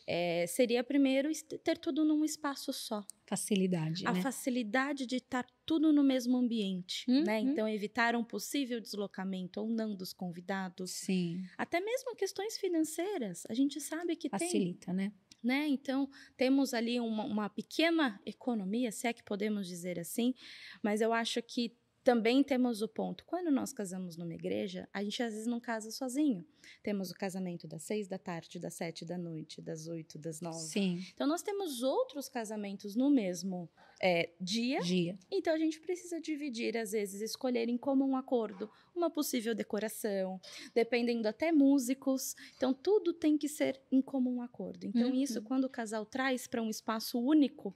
é, 0.06 0.46
seria 0.46 0.84
primeiro 0.84 1.30
ter 1.62 1.78
tudo 1.78 2.04
num 2.04 2.25
espaço 2.25 2.73
só. 2.73 3.04
Facilidade, 3.26 4.06
A 4.06 4.12
né? 4.12 4.20
facilidade 4.20 5.06
de 5.06 5.16
estar 5.16 5.46
tudo 5.64 5.92
no 5.92 6.04
mesmo 6.04 6.37
ambiente, 6.37 7.11
né? 7.11 7.40
Uhum. 7.40 7.49
Então, 7.49 7.68
evitar 7.68 8.14
um 8.14 8.23
possível 8.23 8.80
deslocamento 8.80 9.61
ou 9.61 9.68
não 9.68 9.94
dos 9.94 10.12
convidados. 10.12 10.90
Sim, 10.90 11.42
Até 11.56 11.80
mesmo 11.80 12.14
questões 12.16 12.58
financeiras. 12.58 13.44
A 13.49 13.54
gente 13.54 13.80
sabe 13.80 14.14
que 14.14 14.28
tem 14.28 14.38
facilita, 14.38 14.92
né? 14.92 15.11
Né? 15.44 15.66
Então, 15.68 16.08
temos 16.36 16.74
ali 16.74 16.98
uma, 16.98 17.24
uma 17.24 17.48
pequena 17.48 18.20
economia, 18.24 18.90
se 18.90 19.06
é 19.06 19.12
que 19.12 19.22
podemos 19.22 19.66
dizer 19.66 19.98
assim, 19.98 20.34
mas 20.82 21.00
eu 21.00 21.12
acho 21.12 21.42
que 21.42 21.76
também 22.04 22.42
temos 22.44 22.82
o 22.82 22.88
ponto, 22.88 23.25
quando 23.25 23.50
nós 23.50 23.73
casamos 23.73 24.16
numa 24.16 24.34
igreja, 24.34 24.87
a 24.92 25.02
gente 25.02 25.23
às 25.23 25.32
vezes 25.32 25.46
não 25.46 25.58
casa 25.58 25.90
sozinho. 25.90 26.44
Temos 26.82 27.11
o 27.11 27.14
casamento 27.14 27.66
das 27.66 27.82
seis 27.82 28.06
da 28.06 28.18
tarde, 28.18 28.58
das 28.58 28.75
sete 28.75 29.04
da 29.04 29.16
noite, 29.18 29.61
das 29.62 29.87
oito, 29.88 30.18
das 30.18 30.40
nove. 30.40 30.58
Sim, 30.58 31.02
Então, 31.14 31.26
nós 31.26 31.42
temos 31.42 31.82
outros 31.82 32.28
casamentos 32.28 32.94
no 32.94 33.11
mesmo 33.11 33.68
é, 34.02 34.30
dia, 34.40 34.80
dia. 34.80 35.18
então 35.30 35.54
a 35.54 35.58
gente 35.58 35.80
precisa 35.80 36.20
dividir, 36.20 36.76
às 36.76 36.92
vezes, 36.92 37.20
escolher 37.23 37.68
em 37.68 37.78
comum 37.78 38.16
acordo 38.16 38.70
uma 38.94 39.11
possível 39.11 39.54
decoração, 39.54 40.38
dependendo 40.75 41.26
até 41.26 41.50
músicos. 41.52 42.34
Então, 42.56 42.73
tudo 42.75 43.12
tem 43.14 43.37
que 43.38 43.49
ser 43.49 43.80
em 43.90 44.02
comum 44.02 44.42
acordo. 44.42 44.84
Então, 44.87 45.08
Uhum. 45.08 45.14
isso, 45.14 45.40
quando 45.42 45.64
o 45.64 45.70
casal 45.70 46.04
traz 46.04 46.46
para 46.46 46.62
um 46.62 46.68
espaço 46.70 47.18
único, 47.18 47.75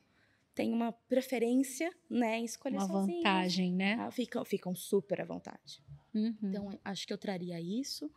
tem 0.58 0.72
uma 0.72 0.92
preferência, 0.92 1.88
né, 2.10 2.38
em 2.38 2.44
escolher 2.44 2.78
Uma 2.78 2.86
sozinho. 2.86 3.20
vantagem, 3.20 3.72
né? 3.72 3.94
Ah, 3.94 4.10
ficam, 4.10 4.44
ficam 4.44 4.74
super 4.74 5.20
à 5.20 5.24
vontade. 5.24 5.80
Uhum. 6.14 6.36
Então, 6.42 6.80
acho 6.84 7.06
que 7.06 7.12
eu 7.12 7.18
traria 7.18 7.60
isso. 7.60 8.10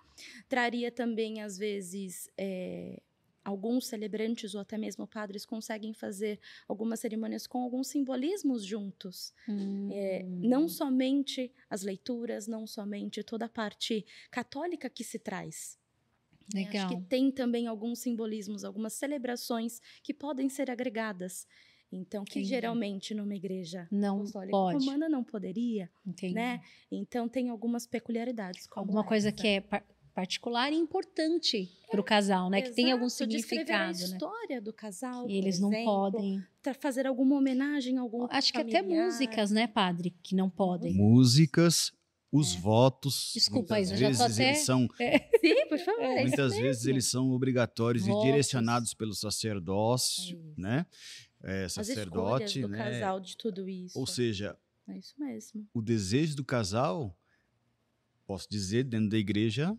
Traria 0.49 0.91
também, 0.91 1.41
às 1.41 1.57
vezes, 1.57 2.29
é, 2.37 3.01
alguns 3.43 3.87
celebrantes 3.87 4.55
ou 4.55 4.61
até 4.61 4.77
mesmo 4.77 5.07
padres 5.07 5.45
conseguem 5.45 5.93
fazer 5.93 6.39
algumas 6.67 6.99
cerimônias 6.99 7.45
com 7.47 7.61
alguns 7.63 7.87
simbolismos 7.89 8.65
juntos. 8.65 9.33
É, 9.89 10.25
Hum. 10.25 10.41
não 10.41 10.67
somente 10.67 11.51
as 11.69 11.83
leituras, 11.83 12.47
não 12.47 12.65
somente 12.65 13.23
toda 13.23 13.45
a 13.45 13.49
parte 13.49 14.05
católica 14.31 14.89
que 14.89 15.03
se 15.03 15.19
traz. 15.19 15.79
né? 16.53 16.69
Acho 16.69 16.85
Legal. 16.85 16.87
que 16.87 16.97
tem 16.97 17.31
também 17.31 17.67
alguns 17.67 17.99
simbolismos, 17.99 18.63
algumas 18.63 18.93
celebrações 18.93 19.81
que 20.03 20.13
podem 20.13 20.49
ser 20.49 20.69
agregadas 20.69 21.47
Então, 21.91 22.23
que 22.23 22.39
Entendi. 22.39 22.47
geralmente 22.49 23.13
numa 23.13 23.35
igreja 23.35 23.87
Não 23.91 24.17
apostólica 24.19 24.51
pode. 24.51 24.85
romana 24.85 25.09
não 25.09 25.23
poderia, 25.23 25.89
Entendi. 26.05 26.33
né? 26.33 26.61
Então, 26.91 27.27
tem 27.27 27.49
algumas 27.49 27.85
peculiaridades. 27.85 28.65
como 28.67 28.85
Alguma 28.85 29.03
coisa 29.03 29.27
essa. 29.27 29.37
que 29.37 29.47
é 29.47 29.59
par- 29.61 29.83
particular 30.13 30.71
e 30.71 30.75
importante 30.77 31.69
para 31.89 31.99
o 31.99 32.03
casal, 32.03 32.49
né? 32.49 32.61
Que 32.61 32.71
tem 32.71 32.91
algum 32.91 33.05
Exato, 33.05 33.27
descrever 33.27 33.71
a 33.71 33.93
significado, 33.93 33.97
né? 33.97 34.03
história 34.17 34.61
do 34.61 34.73
casal, 34.73 35.23
E 35.23 35.27
por 35.27 35.31
eles 35.31 35.59
não 35.59 35.69
exemplo, 35.71 35.85
podem. 35.93 36.43
tra- 36.61 36.73
fazer 36.73 37.05
alguma 37.07 37.35
homenagem 37.37 37.97
a 37.97 38.01
algum 38.01 38.25
Acho 38.29 38.51
que 38.53 38.59
até 38.59 38.81
familiar. 38.81 39.05
músicas, 39.05 39.51
né, 39.51 39.67
padre, 39.67 40.15
que 40.23 40.35
não 40.35 40.49
podem. 40.49 40.93
Músicas, 40.93 41.91
os 42.31 42.55
votos. 42.55 43.31
Desculpa, 43.33 43.75
muitas 43.75 43.91
Isa, 43.91 43.97
já 43.97 44.05
tô 44.11 44.17
vezes 44.23 44.33
até- 44.39 44.47
eles 44.49 44.59
são 44.59 44.87
Sim, 45.41 45.65
por 45.67 45.79
favor. 45.79 46.01
é 46.03 46.21
Muitas 46.21 46.53
vezes 46.57 46.83
mesmo. 46.83 46.89
eles 46.89 47.05
são 47.09 47.29
obrigatórios 47.31 48.05
Votos. 48.05 48.23
e 48.23 48.25
direcionados 48.27 48.93
pelo 48.93 49.13
sacerdócio, 49.13 50.37
É 50.57 50.61
né? 50.61 50.85
É, 51.43 51.65
As 51.65 51.73
sacerdote, 51.73 52.45
escolhas 52.45 52.53
do 52.53 52.67
né? 52.69 52.77
casal 52.77 53.19
de 53.19 53.35
tudo 53.37 53.67
isso. 53.67 53.97
Ou 53.99 54.05
seja, 54.05 54.57
É 54.87 54.97
isso 54.97 55.15
mesmo. 55.19 55.67
o 55.73 55.81
desejo 55.81 56.35
do 56.35 56.43
casal, 56.45 57.17
posso 58.25 58.47
dizer, 58.49 58.83
dentro 58.83 59.09
da 59.09 59.17
igreja, 59.17 59.77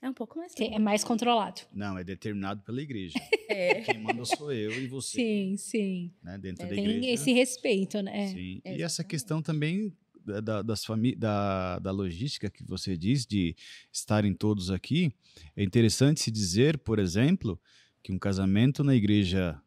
É 0.00 0.08
um 0.10 0.14
pouco 0.14 0.36
mais. 0.38 0.52
Que 0.54 0.64
É 0.64 0.78
mais 0.80 1.04
controlado. 1.04 1.60
não, 1.72 1.96
é 1.98 2.02
determinado 2.04 2.62
pela 2.62 2.80
igreja. 2.82 3.14
É. 3.52 3.82
Quem 3.82 3.98
manda 3.98 4.24
sou 4.24 4.50
eu 4.50 4.72
e 4.82 4.86
você, 4.86 5.18
Sim, 5.18 5.56
sim. 5.58 6.10
né? 6.22 6.38
Dentro 6.38 6.64
É, 6.64 6.68
da 6.70 6.74
Tem 6.74 6.86
igreja. 6.86 7.06
esse 7.10 7.32
respeito, 7.34 8.00
né? 8.00 8.28
Sim. 8.28 8.62
E 8.64 8.82
essa 8.82 9.04
questão 9.04 9.42
também 9.42 9.94
da, 10.24 10.40
da- 10.40 10.62
das 10.62 10.86
fami 10.86 11.14
da, 11.14 11.78
da 11.78 11.90
logística 11.90 12.48
que 12.50 12.64
você 12.64 12.96
diz, 12.96 13.26
de 13.26 13.54
estarem 13.92 14.32
todos 14.32 14.70
aqui, 14.70 15.12
é 15.54 15.62
interessante 15.62 16.20
se 16.22 16.30
dizer, 16.30 16.78
por 16.78 16.98
exemplo, 16.98 17.60
que 18.02 18.10
um 18.10 18.18
casamento 18.18 18.82
na 18.82 18.94
igreja, 18.94 19.60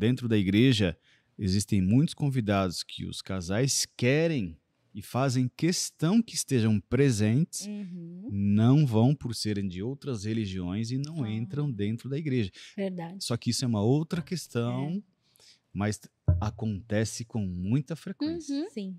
dentro 0.00 0.26
da 0.26 0.36
igreja, 0.38 0.96
existem 1.38 1.80
muitos 1.82 2.14
convidados 2.14 2.82
que 2.82 3.04
os 3.04 3.20
casais 3.20 3.86
querem 3.96 4.56
e 4.94 5.02
fazem 5.02 5.46
questão 5.56 6.20
que 6.22 6.34
estejam 6.34 6.80
presentes, 6.80 7.66
Uhum. 7.66 8.28
não 8.32 8.86
vão 8.86 9.14
por 9.14 9.34
serem 9.34 9.68
de 9.68 9.82
outras 9.82 10.24
religiões 10.24 10.90
e 10.90 10.96
não 10.98 11.22
Ah. 11.22 11.30
entram 11.30 11.70
dentro 11.70 12.08
da 12.08 12.16
igreja. 12.18 12.50
Verdade. 12.74 13.22
Só 13.22 13.36
que 13.36 13.50
isso 13.50 13.64
é 13.64 13.68
uma 13.68 13.82
outra 13.82 14.20
questão, 14.22 15.00
mas 15.72 16.00
acontece 16.40 17.24
com 17.24 17.46
muita 17.46 17.94
frequência. 17.94 18.54
Uhum. 18.56 18.70
Sim. 18.70 18.98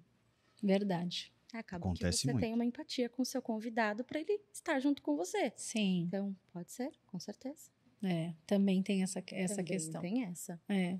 Verdade. 0.63 1.33
Acaba 1.53 1.83
Acontece 1.85 2.19
que 2.19 2.27
você 2.27 2.31
muito. 2.31 2.43
tem 2.45 2.53
uma 2.53 2.63
empatia 2.63 3.09
com 3.09 3.23
o 3.23 3.25
seu 3.25 3.41
convidado 3.41 4.05
para 4.05 4.21
ele 4.21 4.39
estar 4.53 4.79
junto 4.79 5.01
com 5.01 5.17
você. 5.17 5.51
Sim. 5.57 6.03
Então, 6.07 6.33
pode 6.53 6.71
ser, 6.71 6.91
com 7.07 7.19
certeza. 7.19 7.69
É, 8.03 8.33
também 8.47 8.81
tem 8.81 9.03
essa, 9.03 9.23
essa 9.31 9.55
Também 9.55 9.65
questão. 9.65 10.01
Tem 10.01 10.23
essa. 10.25 10.59
É. 10.67 10.97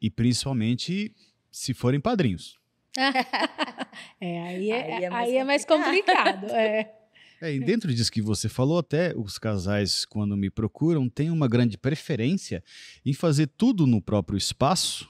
E 0.00 0.10
principalmente 0.10 1.14
se 1.50 1.74
forem 1.74 2.00
padrinhos. 2.00 2.58
É, 4.20 4.42
aí 4.42 4.70
é, 4.70 4.96
Aí 4.96 5.04
é 5.04 5.10
mais 5.10 5.28
aí 5.28 5.36
é 5.36 5.44
mais 5.44 5.64
complicado. 5.64 6.46
É. 6.46 6.94
É, 7.40 7.54
e 7.54 7.60
dentro 7.60 7.94
disso 7.94 8.10
que 8.10 8.20
você 8.20 8.48
falou, 8.48 8.78
até 8.78 9.14
os 9.16 9.38
casais, 9.38 10.04
quando 10.04 10.36
me 10.36 10.50
procuram, 10.50 11.08
têm 11.08 11.30
uma 11.30 11.46
grande 11.46 11.78
preferência 11.78 12.64
em 13.06 13.12
fazer 13.12 13.46
tudo 13.56 13.86
no 13.86 14.02
próprio 14.02 14.36
espaço, 14.36 15.08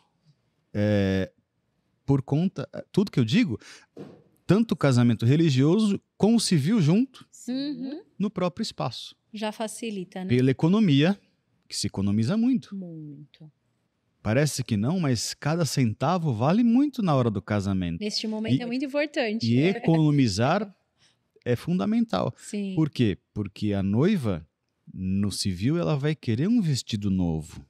é, 0.75 1.33
por 2.05 2.21
conta, 2.21 2.69
tudo 2.93 3.11
que 3.11 3.19
eu 3.19 3.25
digo, 3.25 3.59
tanto 4.47 4.73
o 4.73 4.77
casamento 4.77 5.25
religioso 5.25 6.01
como 6.17 6.37
o 6.37 6.41
civil 6.41 6.81
junto, 6.81 7.27
Uhum. 7.53 8.03
no 8.19 8.31
próprio 8.31 8.63
espaço. 8.63 9.15
Já 9.33 9.53
facilita, 9.53 10.25
né? 10.25 10.29
Pela 10.29 10.51
economia, 10.51 11.19
que 11.69 11.77
se 11.77 11.87
economiza 11.87 12.37
muito. 12.37 12.75
Muito. 12.75 13.51
Parece 14.23 14.65
que 14.65 14.77
não, 14.77 14.99
mas 15.01 15.33
cada 15.35 15.65
centavo 15.65 16.33
vale 16.35 16.65
muito 16.65 17.03
na 17.03 17.15
hora 17.15 17.31
do 17.31 17.41
casamento. 17.41 18.01
Neste 18.01 18.27
momento 18.27 18.59
E- 18.59 18.63
é 18.63 18.67
muito 18.67 18.85
importante. 18.85 19.47
E 19.47 19.59
economizar 19.61 20.75
é 21.45 21.55
fundamental. 21.57 22.35
Sim. 22.37 22.75
Por 22.75 22.91
quê? 22.91 23.17
Porque 23.33 23.73
a 23.73 23.83
noiva, 23.83 24.47
no 24.93 25.31
civil, 25.31 25.79
ela 25.79 25.97
vai 25.97 26.15
querer 26.15 26.49
um 26.49 26.61
vestido 26.61 27.11
novo. 27.11 27.65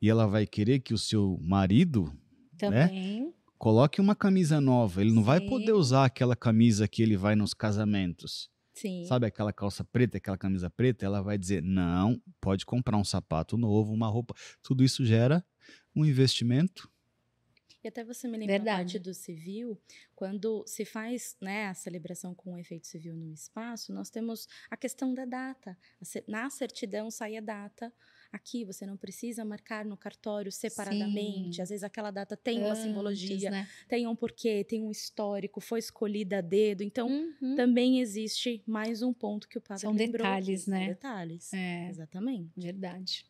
E 0.00 0.08
ela 0.08 0.26
vai 0.26 0.46
querer 0.46 0.80
que 0.80 0.92
o 0.92 0.98
seu 0.98 1.38
marido 1.40 2.12
Também. 2.58 3.32
coloque 3.56 4.00
uma 4.00 4.14
camisa 4.14 4.60
nova. 4.60 5.00
Ele 5.00 5.12
não 5.12 5.22
vai 5.22 5.38
Sim. 5.40 5.46
poder 5.46 5.72
usar 5.72 6.04
aquela 6.04 6.36
camisa 6.36 6.86
que 6.86 7.02
ele 7.02 7.16
vai 7.16 7.34
nos 7.36 7.54
casamentos. 7.54 8.50
Sim. 8.72 9.04
Sabe 9.04 9.26
aquela 9.26 9.52
calça 9.52 9.84
preta, 9.84 10.16
aquela 10.16 10.38
camisa 10.38 10.70
preta? 10.70 11.04
Ela 11.04 11.22
vai 11.22 11.36
dizer: 11.36 11.62
não, 11.62 12.20
pode 12.40 12.64
comprar 12.64 12.96
um 12.96 13.04
sapato 13.04 13.56
novo, 13.56 13.92
uma 13.92 14.08
roupa. 14.08 14.34
Tudo 14.62 14.82
isso 14.82 15.04
gera 15.04 15.44
um 15.94 16.04
investimento. 16.04 16.90
E 17.84 17.88
até 17.88 18.04
você 18.04 18.28
me 18.28 18.38
lembra 18.38 18.54
Verdade. 18.58 18.78
parte 18.78 18.98
do 19.00 19.12
civil, 19.12 19.76
quando 20.14 20.64
se 20.66 20.84
faz 20.84 21.36
né, 21.40 21.66
a 21.66 21.74
celebração 21.74 22.32
com 22.32 22.54
o 22.54 22.58
efeito 22.58 22.86
civil 22.86 23.16
no 23.16 23.32
espaço, 23.32 23.92
nós 23.92 24.08
temos 24.08 24.46
a 24.70 24.76
questão 24.76 25.12
da 25.12 25.24
data. 25.24 25.76
Na 26.28 26.48
certidão 26.48 27.10
sai 27.10 27.36
a 27.36 27.40
data. 27.40 27.92
Aqui 28.32 28.64
você 28.64 28.86
não 28.86 28.96
precisa 28.96 29.44
marcar 29.44 29.84
no 29.84 29.94
cartório 29.96 30.50
separadamente. 30.50 31.56
Sim. 31.56 31.62
Às 31.62 31.68
vezes 31.68 31.84
aquela 31.84 32.10
data 32.10 32.34
tem 32.34 32.60
uma 32.60 32.70
Antes, 32.70 32.82
simbologia, 32.82 33.50
né? 33.50 33.68
tem 33.86 34.06
um 34.06 34.16
porquê, 34.16 34.64
tem 34.64 34.82
um 34.82 34.90
histórico, 34.90 35.60
foi 35.60 35.78
escolhida 35.80 36.38
a 36.38 36.40
dedo. 36.40 36.82
Então, 36.82 37.08
Uhum. 37.08 37.54
também 37.56 38.00
existe 38.00 38.62
mais 38.66 39.02
um 39.02 39.12
ponto 39.12 39.46
que 39.48 39.58
o 39.58 39.60
padre 39.60 39.82
São 39.82 39.92
lembrou 39.92 40.24
detalhes, 40.26 40.66
né? 40.66 40.86
Detalhes. 40.88 41.52
É. 41.52 41.88
Exatamente. 41.90 42.50
Verdade. 42.56 43.26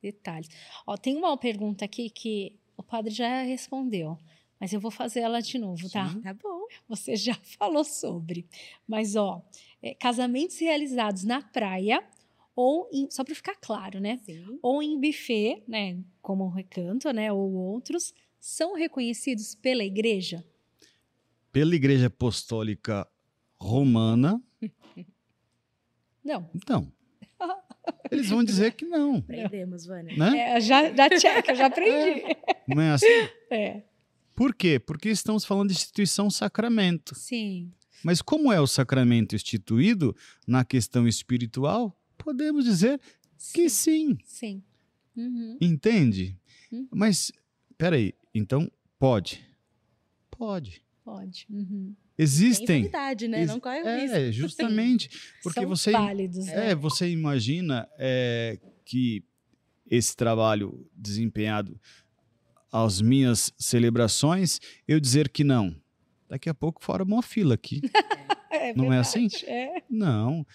Detalhes. 0.00 0.48
Ó, 0.86 0.96
tem 0.96 1.16
uma 1.16 1.36
pergunta 1.36 1.84
aqui 1.84 2.08
que 2.08 2.56
o 2.76 2.82
padre 2.82 3.12
já 3.12 3.42
respondeu, 3.42 4.18
mas 4.60 4.72
eu 4.72 4.78
vou 4.78 4.90
fazer 4.90 5.20
ela 5.20 5.40
de 5.40 5.58
novo, 5.58 5.90
tá? 5.90 6.08
Sim. 6.10 6.20
Tá 6.20 6.32
bom. 6.32 6.66
Você 6.88 7.16
já 7.16 7.34
falou 7.58 7.82
sobre. 7.84 8.46
Mas, 8.86 9.16
ó, 9.16 9.42
é, 9.82 9.94
casamentos 9.94 10.58
realizados 10.58 11.24
na 11.24 11.42
praia 11.42 12.04
ou 12.56 12.88
em, 12.92 13.10
só 13.10 13.24
para 13.24 13.34
ficar 13.34 13.56
claro, 13.60 14.00
né? 14.00 14.18
Sim. 14.24 14.58
Ou 14.62 14.82
em 14.82 15.00
buffet, 15.00 15.62
né? 15.66 15.98
Como 16.22 16.44
o 16.44 16.50
recanto, 16.50 17.10
né? 17.12 17.32
Ou 17.32 17.52
outros, 17.52 18.12
são 18.38 18.74
reconhecidos 18.74 19.54
pela 19.54 19.82
igreja? 19.84 20.44
Pela 21.52 21.74
Igreja 21.74 22.08
Apostólica 22.08 23.06
Romana, 23.60 24.42
Não. 26.24 26.48
então. 26.54 26.92
Eles 28.10 28.28
vão 28.30 28.42
dizer 28.42 28.72
que 28.74 28.84
não, 28.86 29.16
Aprendemos, 29.18 29.84
Vânia. 29.86 30.16
né? 30.16 30.38
É, 30.56 30.60
já, 30.60 30.92
já 30.94 31.08
check, 31.10 31.48
eu 31.48 31.54
já 31.54 31.66
aprendi. 31.66 32.22
Não 32.66 32.80
é 32.82 32.90
assim? 32.92 33.06
É, 33.50 33.82
Por 34.34 34.54
quê? 34.54 34.78
Porque 34.78 35.08
estamos 35.10 35.44
falando 35.44 35.68
de 35.68 35.74
instituição 35.74 36.30
sacramento. 36.30 37.14
sim. 37.14 37.70
Mas 38.02 38.20
como 38.20 38.52
é 38.52 38.60
o 38.60 38.66
sacramento 38.66 39.34
instituído 39.34 40.14
na 40.46 40.62
questão 40.64 41.08
espiritual, 41.08 41.96
podemos 42.24 42.64
dizer 42.64 43.00
que 43.52 43.68
sim, 43.68 44.16
Sim. 44.24 44.62
Uhum. 45.16 45.56
entende? 45.60 46.36
Hum. 46.72 46.88
Mas, 46.90 47.30
peraí, 47.76 48.14
então 48.34 48.70
pode? 48.98 49.44
Pode. 50.30 50.82
Pode. 51.04 51.46
Uhum. 51.50 51.94
Tem 52.16 52.24
Existem. 52.24 52.78
validade, 52.82 53.28
né? 53.28 53.40
Ex- 53.40 53.48
Não 53.48 53.60
corre 53.60 53.82
o 53.82 54.00
risco. 54.00 54.16
É, 54.16 54.32
justamente. 54.32 55.10
Porque 55.42 55.60
São 55.60 55.68
você. 55.68 55.90
válidos, 55.92 56.46
né? 56.46 56.70
É, 56.70 56.74
você 56.74 57.10
imagina 57.10 57.86
é, 57.98 58.58
que 58.84 59.22
esse 59.90 60.16
trabalho 60.16 60.88
desempenhado 60.96 61.78
às 62.72 63.00
minhas 63.00 63.52
celebrações, 63.58 64.58
eu 64.88 64.98
dizer 64.98 65.28
que 65.28 65.44
não. 65.44 65.76
Daqui 66.28 66.48
a 66.48 66.54
pouco 66.54 66.82
fora 66.82 67.04
uma 67.04 67.22
fila 67.22 67.54
aqui. 67.54 67.80
É 68.56 68.72
Não 68.72 68.90
é 68.90 68.98
assim? 68.98 69.28
verdade, 69.28 69.46
É. 69.50 69.82
Não. 69.90 70.46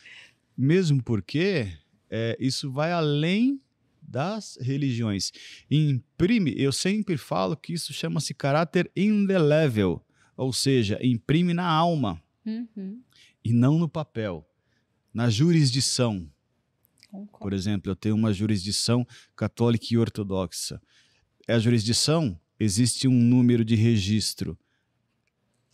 Mesmo 0.62 1.02
porque 1.02 1.72
é, 2.10 2.36
isso 2.38 2.69
vai 2.69 2.91
além 2.91 3.62
das 4.02 4.58
religiões. 4.60 5.32
Imprime, 5.72 6.54
eu 6.58 6.74
sempre 6.74 7.15
falo 7.15 7.56
que 7.56 7.72
isso 7.72 7.93
chama-se 7.93 8.34
caráter 8.34 8.91
indelével, 8.93 10.04
ou 10.36 10.52
seja, 10.52 11.00
imprime 11.02 11.54
na 11.54 11.65
alma 11.65 12.22
Uhum. 12.45 13.02
e 13.45 13.54
não 13.54 13.78
no 13.80 13.88
papel, 13.88 14.45
na 15.13 15.30
jurisdição. 15.30 16.30
Por 17.10 17.12
Concordo. 17.12 17.56
exemplo, 17.56 17.91
eu 17.91 17.95
tenho 17.95 18.15
uma 18.15 18.34
jurisdição 18.34 19.08
católica 19.36 19.86
e 19.91 19.98
ortodoxa. 19.98 20.82
É 21.48 21.54
a 21.54 21.60
jurisdição, 21.60 22.38
existe 22.60 23.08
um 23.08 23.13
número 23.13 23.63
de 23.63 23.76
registro. 23.76 24.58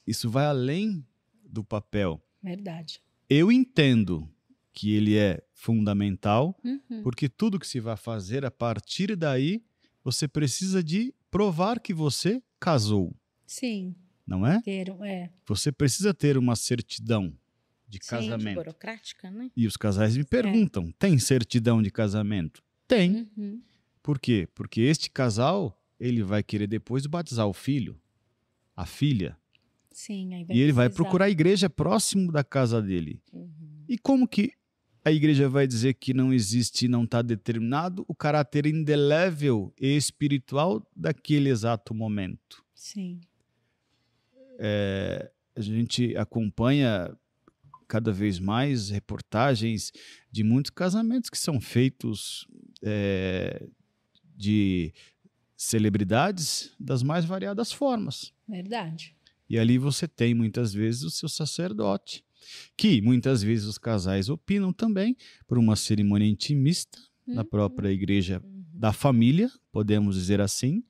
Isso 0.06 0.30
vai 0.30 0.46
além 0.46 1.04
do 1.44 1.64
papel. 1.64 2.22
Verdade. 2.44 3.02
Eu 3.30 3.52
entendo 3.52 4.30
que 4.76 4.94
ele 4.94 5.16
é 5.18 5.42
fundamental, 5.54 6.56
Uhum. 6.64 7.02
porque 7.02 7.28
tudo 7.30 7.58
que 7.58 7.66
se 7.66 7.80
vai 7.80 7.96
fazer 7.98 8.46
a 8.46 8.52
partir 8.52 9.16
daí, 9.16 9.64
você 10.04 10.28
precisa 10.28 10.84
de 10.84 11.14
provar 11.32 11.80
que 11.80 11.94
você 11.94 12.44
casou, 12.60 13.16
Sim, 13.48 13.96
não 14.28 14.46
é? 14.46 14.62
ter, 14.62 14.90
é. 15.04 15.30
Você 15.48 15.72
precisa 15.72 16.14
ter 16.14 16.38
uma 16.38 16.56
certidão 16.56 17.34
de 17.88 18.00
Sim, 18.02 18.10
casamento. 18.10 18.56
Burocrática, 18.58 19.32
né? 19.32 19.50
E 19.56 19.66
os 19.66 19.78
casais 19.78 20.18
me 20.18 20.24
perguntam: 20.26 20.92
tem 21.00 21.18
certidão 21.18 21.82
de 21.82 21.90
casamento? 21.90 22.62
Tem. 22.88 23.30
Uhum. 23.38 23.62
Por 24.04 24.20
quê? 24.20 24.48
Porque 24.54 24.82
este 24.82 25.10
casal 25.10 25.82
ele 26.00 26.22
vai 26.22 26.44
querer 26.44 26.68
depois 26.68 27.06
batizar 27.08 27.48
o 27.48 27.54
filho, 27.54 28.00
a 28.76 28.86
filha, 28.86 29.38
Sim, 29.92 30.34
aí 30.34 30.46
e 30.50 30.60
ele 30.60 30.74
vai 30.74 30.88
precisar. 30.90 31.04
procurar 31.04 31.26
a 31.26 31.30
igreja 31.30 31.70
próximo 31.70 32.32
da 32.32 32.44
casa 32.44 32.82
dele. 32.82 33.22
Uhum. 33.32 33.86
E 33.88 33.98
como 33.98 34.28
que 34.28 34.52
a 35.06 35.12
igreja 35.12 35.48
vai 35.48 35.68
dizer 35.68 35.94
que 35.94 36.16
não 36.16 36.34
existe, 36.34 36.88
não 36.88 37.04
está 37.04 37.22
determinado 37.22 38.04
o 38.08 38.16
caráter 38.16 38.66
indelével 38.66 39.72
e 39.80 39.96
espiritual 39.96 40.84
daquele 40.96 41.50
exato 41.50 41.94
momento? 41.94 42.66
Sim. 42.74 43.22
É, 44.58 45.32
a 45.56 45.62
gente 45.62 46.18
acompanha 46.18 47.16
cada 47.88 48.12
vez 48.12 48.40
mais 48.40 48.90
reportagens 48.90 49.92
de 50.32 50.44
muitos 50.44 50.72
casamentos 50.72 51.30
que 51.30 51.38
são 51.38 51.62
feitos 51.62 52.48
é, 52.82 53.64
de 54.36 54.92
celebridades 55.56 56.74
das 56.80 57.04
mais 57.04 57.26
variadas 57.26 57.72
formas. 57.72 58.34
Verdade. 58.48 59.16
E 59.48 59.60
ali 59.60 59.78
você 59.78 60.08
tem 60.08 60.34
muitas 60.34 60.74
vezes 60.74 61.04
o 61.04 61.12
seu 61.12 61.30
sacerdote, 61.30 62.25
que 62.78 63.02
muitas 63.02 63.42
vezes 63.44 63.66
os 63.66 63.78
casais 63.78 64.30
opinam 64.30 64.72
também 64.74 65.16
por 65.48 65.58
uma 65.58 65.76
cerimônia 65.76 66.28
intimista 66.28 66.98
na 67.28 67.42
Hum, 67.42 67.46
própria 67.46 67.90
igreja 67.90 68.42
Uhum. 68.44 68.64
da 68.74 68.94
família, 68.94 69.50
podemos 69.72 70.16
dizer 70.16 70.40
assim, 70.42 70.84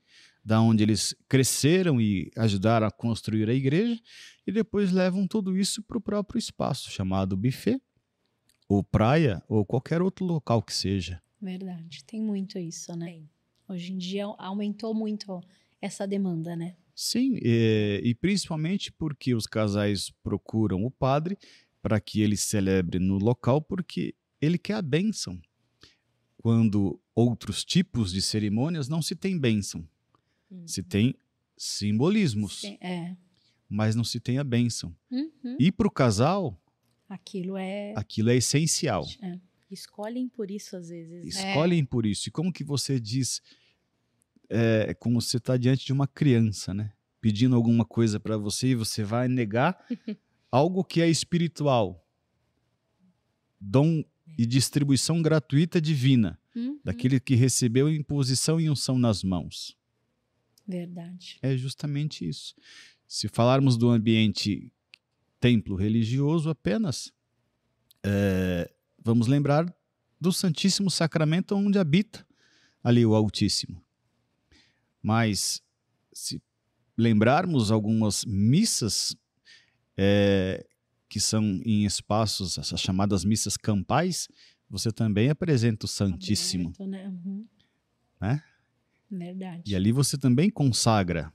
da 0.44 0.62
onde 0.62 0.84
eles 0.84 1.16
cresceram 1.28 2.00
e 2.00 2.30
ajudaram 2.38 2.86
a 2.86 2.92
construir 2.92 3.50
a 3.50 3.54
igreja, 3.54 4.00
e 4.46 4.52
depois 4.52 4.92
levam 4.92 5.28
tudo 5.28 5.58
isso 5.58 5.82
para 5.82 5.98
o 5.98 6.02
próprio 6.02 6.38
espaço 6.38 6.92
chamado 6.92 7.36
buffet, 7.38 7.82
ou 8.68 8.84
praia, 8.84 9.42
ou 9.48 9.66
qualquer 9.66 10.02
outro 10.02 10.26
local 10.26 10.62
que 10.62 10.74
seja. 10.74 11.22
Verdade. 11.42 12.04
Tem 12.04 12.22
muito 12.22 12.58
isso, 12.60 12.96
né? 12.96 13.06
Tem. 13.08 13.30
Hoje 13.68 13.94
em 13.94 13.98
dia 13.98 14.26
aumentou 14.26 14.94
muito 14.94 15.42
essa 15.82 16.06
demanda, 16.08 16.56
né? 16.56 16.76
Sim, 16.96 17.38
e, 17.42 18.02
e 18.04 18.16
principalmente 18.16 18.92
porque 18.92 19.36
os 19.36 19.46
casais 19.46 20.10
procuram 20.24 20.86
o 20.86 20.90
padre 20.92 21.38
para 21.82 22.00
que 22.00 22.22
ele 22.22 22.38
celebre 22.38 23.00
no 23.00 23.18
local, 23.18 23.62
porque 23.62 24.16
ele 24.42 24.58
quer 24.58 24.76
a 24.76 24.82
bênção. 24.82 25.40
Quando 26.38 27.00
outros 27.14 27.64
tipos 27.66 28.12
de 28.12 28.22
cerimônias 28.22 28.88
não 28.88 29.02
se 29.02 29.16
tem 29.16 29.38
bênção, 29.38 29.88
Uhum. 30.50 30.68
se 30.68 30.84
tem 30.84 31.16
simbolismos, 31.58 32.62
Sim, 32.62 32.78
É. 32.80 33.16
mas 33.68 33.96
não 33.96 34.04
se 34.04 34.20
tem 34.20 34.38
a 34.38 34.44
bênção. 34.44 34.96
Uhum. 35.10 35.58
E 35.60 35.72
para 35.72 35.88
o 35.88 35.92
casal, 35.92 36.60
Aquilo 37.10 37.58
é. 37.58 37.94
aquilo 37.96 38.30
é 38.30 38.36
essencial. 38.36 39.06
é. 39.22 39.40
Escolhem 39.72 40.30
por 40.30 40.52
isso, 40.52 40.78
às 40.78 40.90
vezes. 40.90 41.36
Escolhem 41.36 41.84
por 41.84 42.06
isso. 42.06 42.30
E 42.30 42.32
como 42.32 42.54
que 42.54 42.64
você 42.64 43.00
diz, 43.00 43.42
é 44.50 44.94
como 44.94 45.22
você 45.22 45.38
está 45.38 45.58
diante 45.58 45.86
de 45.86 45.94
uma 45.94 46.08
criança, 46.08 46.74
né? 46.74 46.92
Pedindo 47.22 47.56
alguma 47.56 47.84
coisa 47.86 48.20
para 48.20 48.38
você 48.38 48.70
e 48.70 48.76
você 48.76 49.04
vai 49.04 49.28
negar 49.28 49.78
algo 50.52 50.84
que 50.84 51.02
é 51.02 51.10
espiritual. 51.10 52.06
Dom 53.60 54.04
e 54.38 54.46
distribuição 54.46 55.22
gratuita 55.22 55.80
divina, 55.82 56.40
Uhum. 56.56 56.80
daquele 56.84 57.20
que 57.20 57.36
recebeu 57.36 57.90
imposição 57.90 58.62
e 58.62 58.70
unção 58.70 58.98
nas 58.98 59.24
mãos. 59.24 59.76
Verdade. 60.66 61.38
É 61.42 61.56
justamente 61.58 62.26
isso. 62.28 62.56
Se 63.08 63.28
falarmos 63.28 63.76
do 63.76 63.90
ambiente 63.90 64.72
templo 65.40 65.76
religioso 65.76 66.50
apenas, 66.50 67.12
é, 68.04 68.72
vamos 69.04 69.28
lembrar 69.28 69.66
do 70.20 70.32
Santíssimo 70.32 70.90
Sacramento 70.90 71.56
onde 71.56 71.78
habita 71.78 72.26
ali 72.82 73.06
o 73.06 73.14
Altíssimo. 73.14 73.84
Mas 75.06 75.62
se 76.12 76.42
lembrarmos 76.98 77.70
algumas 77.70 78.26
missas 78.26 79.16
é, 79.96 80.66
que 81.08 81.20
são 81.20 81.44
em 81.64 81.86
espaços, 81.86 82.58
essas 82.58 82.82
chamadas 82.82 83.24
missas 83.24 83.56
campais, 83.56 84.28
você 84.68 84.92
também 84.92 85.30
apresenta 85.30 85.86
o 85.86 85.88
Santíssimo. 85.88 86.70
Aberto, 86.70 86.88
né? 86.88 87.08
Uhum. 87.08 87.46
Né? 88.20 88.44
Verdade. 89.12 89.62
E 89.72 89.76
ali 89.76 89.92
você 89.92 90.18
também 90.18 90.50
consagra 90.50 91.32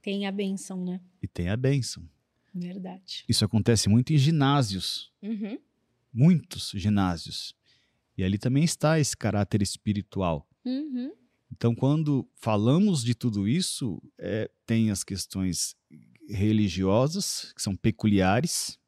Tem 0.00 0.26
a 0.26 0.32
benção, 0.32 0.82
né? 0.82 1.02
e 1.22 1.28
tem 1.28 1.50
a 1.50 1.56
bênção. 1.58 2.08
Verdade. 2.54 3.26
Isso 3.28 3.44
acontece 3.44 3.90
muito 3.90 4.14
em 4.14 4.16
ginásios, 4.16 5.12
Uhum. 5.20 5.58
muitos 6.10 6.70
ginásios. 6.74 7.54
E 8.16 8.24
ali 8.24 8.38
também 8.38 8.64
está 8.64 8.98
esse 8.98 9.14
caráter 9.14 9.60
espiritual. 9.60 10.48
Uhum. 10.64 11.12
Então, 11.52 11.74
quando 11.74 12.28
falamos 12.36 13.02
de 13.02 13.14
tudo 13.14 13.48
isso, 13.48 14.00
é, 14.18 14.50
tem 14.64 14.90
as 14.90 15.02
questões 15.02 15.76
religiosas, 16.28 17.52
que 17.54 17.60
são 17.60 17.76
peculiares, 17.76 18.78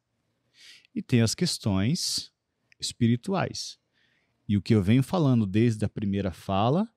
e 0.95 1.01
tem 1.01 1.21
as 1.21 1.35
questões 1.35 2.31
espirituais. 2.79 3.77
E 4.47 4.57
o 4.57 4.61
que 4.61 4.75
eu 4.75 4.81
venho 4.81 5.03
falando 5.03 5.45
desde 5.45 5.83
a 5.83 5.89
primeira 5.89 6.31
fala 6.31 6.87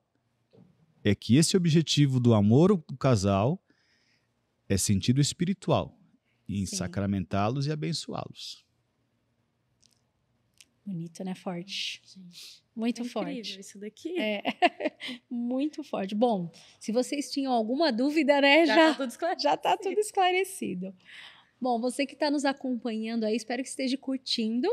é 1.03 1.15
que 1.15 1.35
esse 1.35 1.55
objetivo 1.55 2.19
do 2.19 2.33
amor 2.33 2.75
do 2.75 2.97
casal 2.97 3.61
é 4.67 4.77
sentido 4.77 5.21
espiritual, 5.21 5.97
em 6.47 6.65
sacramentá-los 6.65 7.65
e 7.65 7.71
abençoá-los. 7.71 8.66
Bonito, 10.87 11.21
né? 11.21 11.35
Forte. 11.35 12.01
Gente, 12.05 12.63
Muito 12.73 13.01
é 13.01 13.05
incrível 13.05 13.33
forte. 13.33 13.59
isso 13.59 13.77
daqui. 13.77 14.17
É. 14.17 14.41
Muito 15.29 15.83
forte. 15.83 16.15
Bom, 16.15 16.49
se 16.79 16.93
vocês 16.93 17.29
tinham 17.29 17.51
alguma 17.51 17.91
dúvida, 17.91 18.39
né? 18.39 18.65
Já, 18.65 18.73
Já, 18.73 18.87
tá 18.87 18.93
tudo 18.95 19.09
esclarecido. 19.09 19.41
já 19.43 19.57
tá 19.57 19.77
tudo 19.77 19.99
esclarecido. 19.99 20.95
Bom, 21.59 21.77
você 21.77 22.05
que 22.05 22.13
está 22.13 22.31
nos 22.31 22.45
acompanhando 22.45 23.25
aí, 23.25 23.35
espero 23.35 23.61
que 23.61 23.67
esteja 23.67 23.97
curtindo. 23.97 24.69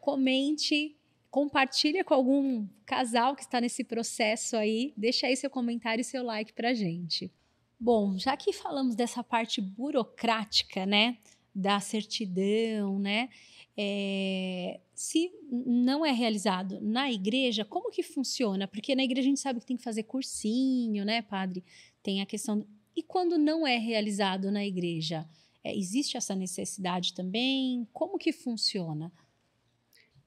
Comente, 0.00 0.96
compartilha 1.30 2.02
com 2.02 2.14
algum 2.14 2.66
casal 2.84 3.36
que 3.36 3.42
está 3.42 3.60
nesse 3.60 3.84
processo 3.84 4.56
aí. 4.56 4.92
Deixa 4.96 5.28
aí 5.28 5.36
seu 5.36 5.48
comentário 5.48 6.00
e 6.00 6.04
seu 6.04 6.24
like 6.24 6.52
pra 6.52 6.74
gente. 6.74 7.30
Bom, 7.78 8.18
já 8.18 8.36
que 8.36 8.52
falamos 8.52 8.96
dessa 8.96 9.22
parte 9.22 9.60
burocrática, 9.60 10.84
né? 10.84 11.18
Da 11.54 11.78
certidão, 11.78 12.98
né? 12.98 13.28
É, 13.76 14.80
se 14.94 15.30
não 15.50 16.06
é 16.06 16.12
realizado 16.12 16.80
na 16.80 17.10
igreja, 17.10 17.64
como 17.64 17.90
que 17.90 18.02
funciona? 18.02 18.68
Porque 18.68 18.94
na 18.94 19.02
igreja 19.02 19.26
a 19.26 19.30
gente 19.30 19.40
sabe 19.40 19.60
que 19.60 19.66
tem 19.66 19.76
que 19.76 19.82
fazer 19.82 20.04
cursinho, 20.04 21.04
né, 21.04 21.22
padre? 21.22 21.64
Tem 22.02 22.20
a 22.20 22.26
questão. 22.26 22.66
E 22.96 23.02
quando 23.02 23.36
não 23.36 23.66
é 23.66 23.76
realizado 23.76 24.50
na 24.50 24.64
igreja, 24.64 25.26
é, 25.62 25.76
existe 25.76 26.16
essa 26.16 26.34
necessidade 26.34 27.14
também? 27.14 27.88
Como 27.92 28.18
que 28.18 28.32
funciona? 28.32 29.10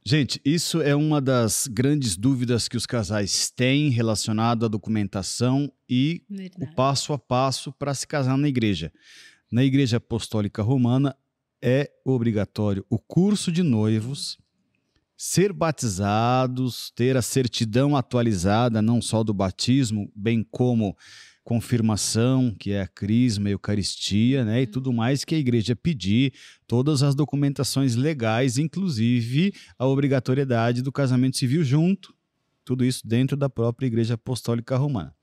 Gente, 0.09 0.39
isso 0.45 0.81
é 0.81 0.95
uma 0.95 1.21
das 1.21 1.67
grandes 1.67 2.15
dúvidas 2.15 2.69
que 2.69 2.77
os 2.77 2.85
casais 2.85 3.51
têm 3.51 3.89
relacionado 3.89 4.65
à 4.65 4.69
documentação 4.69 5.71
e 5.89 6.23
o 6.29 6.35
Verdade. 6.35 6.75
passo 6.75 7.11
a 7.11 7.19
passo 7.19 7.73
para 7.73 7.93
se 7.93 8.07
casar 8.07 8.37
na 8.37 8.47
igreja. 8.47 8.91
Na 9.51 9.63
Igreja 9.63 9.97
Apostólica 9.97 10.61
Romana 10.61 11.13
é 11.61 11.91
obrigatório 12.05 12.85
o 12.89 12.99
curso 12.99 13.51
de 13.51 13.63
noivos, 13.63 14.37
ser 15.15 15.51
batizados, 15.51 16.91
ter 16.95 17.17
a 17.17 17.21
certidão 17.21 17.95
atualizada, 17.95 18.81
não 18.81 19.01
só 19.01 19.23
do 19.23 19.33
batismo, 19.33 20.11
bem 20.15 20.43
como 20.43 20.95
confirmação, 21.43 22.53
que 22.59 22.71
é 22.71 22.81
a 22.81 22.87
crisma, 22.87 23.47
a 23.47 23.51
eucaristia, 23.51 24.43
né, 24.43 24.63
e 24.63 24.67
tudo 24.67 24.91
mais 24.91 25.23
que 25.23 25.33
a 25.33 25.37
igreja 25.37 25.75
pedir, 25.75 26.33
todas 26.67 27.01
as 27.01 27.15
documentações 27.15 27.95
legais, 27.95 28.57
inclusive 28.57 29.53
a 29.79 29.87
obrigatoriedade 29.87 30.81
do 30.81 30.91
casamento 30.91 31.37
civil 31.37 31.63
junto, 31.63 32.13
tudo 32.65 32.83
isso 32.83 33.07
dentro 33.07 33.37
da 33.37 33.49
própria 33.49 33.87
Igreja 33.87 34.15
Apostólica 34.15 34.75
Romana. 34.75 35.16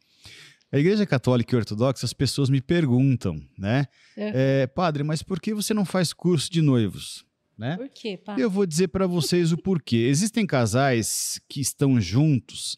A 0.74 0.78
Igreja 0.80 1.06
Católica 1.06 1.54
e 1.54 1.56
Ortodoxa, 1.56 2.04
as 2.04 2.12
pessoas 2.12 2.50
me 2.50 2.60
perguntam, 2.60 3.40
né? 3.56 3.86
É, 4.16 4.66
padre, 4.66 5.04
mas 5.04 5.22
por 5.22 5.40
que 5.40 5.54
você 5.54 5.72
não 5.72 5.84
faz 5.84 6.12
curso 6.12 6.50
de 6.50 6.60
noivos? 6.60 7.24
Né? 7.56 7.76
Por 7.76 7.88
quê, 7.88 8.16
padre? 8.16 8.42
Eu 8.42 8.50
vou 8.50 8.66
dizer 8.66 8.88
para 8.88 9.06
vocês 9.06 9.52
o 9.52 9.56
porquê. 9.56 10.08
Existem 10.08 10.44
casais 10.44 11.40
que 11.48 11.60
estão 11.60 12.00
juntos 12.00 12.76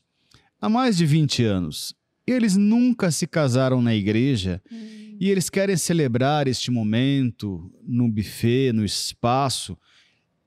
há 0.61 0.69
mais 0.69 0.99
de 0.99 1.07
20 1.07 1.43
anos. 1.45 1.95
Eles 2.27 2.55
nunca 2.55 3.11
se 3.11 3.27
casaram 3.27 3.81
na 3.81 3.95
igreja 3.95 4.61
Hum, 4.71 5.17
e 5.19 5.31
eles 5.31 5.49
querem 5.49 5.79
celebrar 5.79 6.47
este 6.47 6.71
momento 6.71 7.73
no 7.83 8.13
buffet, 8.13 8.75
no 8.75 8.85
espaço 8.85 9.75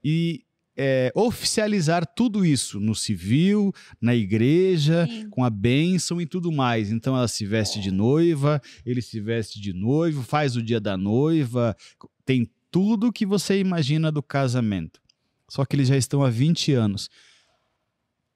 e 0.03 0.43
é, 0.81 1.11
oficializar 1.13 2.05
tudo 2.15 2.45
isso 2.45 2.79
no 2.79 2.95
civil, 2.95 3.73
na 3.99 4.15
igreja, 4.15 5.05
sim. 5.05 5.29
com 5.29 5.43
a 5.43 5.49
bênção 5.49 6.21
e 6.21 6.25
tudo 6.25 6.51
mais. 6.53 6.89
Então 6.89 7.17
ela 7.17 7.27
se 7.27 7.45
veste 7.45 7.81
de 7.81 7.91
noiva, 7.91 8.61
ele 8.85 9.01
se 9.01 9.19
veste 9.19 9.59
de 9.59 9.73
noivo, 9.73 10.23
faz 10.23 10.55
o 10.55 10.63
dia 10.63 10.79
da 10.79 10.95
noiva, 10.95 11.75
tem 12.23 12.49
tudo 12.71 13.11
que 13.11 13.25
você 13.25 13.59
imagina 13.59 14.09
do 14.09 14.23
casamento. 14.23 15.01
Só 15.49 15.65
que 15.65 15.75
eles 15.75 15.89
já 15.89 15.97
estão 15.97 16.23
há 16.23 16.29
20 16.29 16.71
anos. 16.73 17.09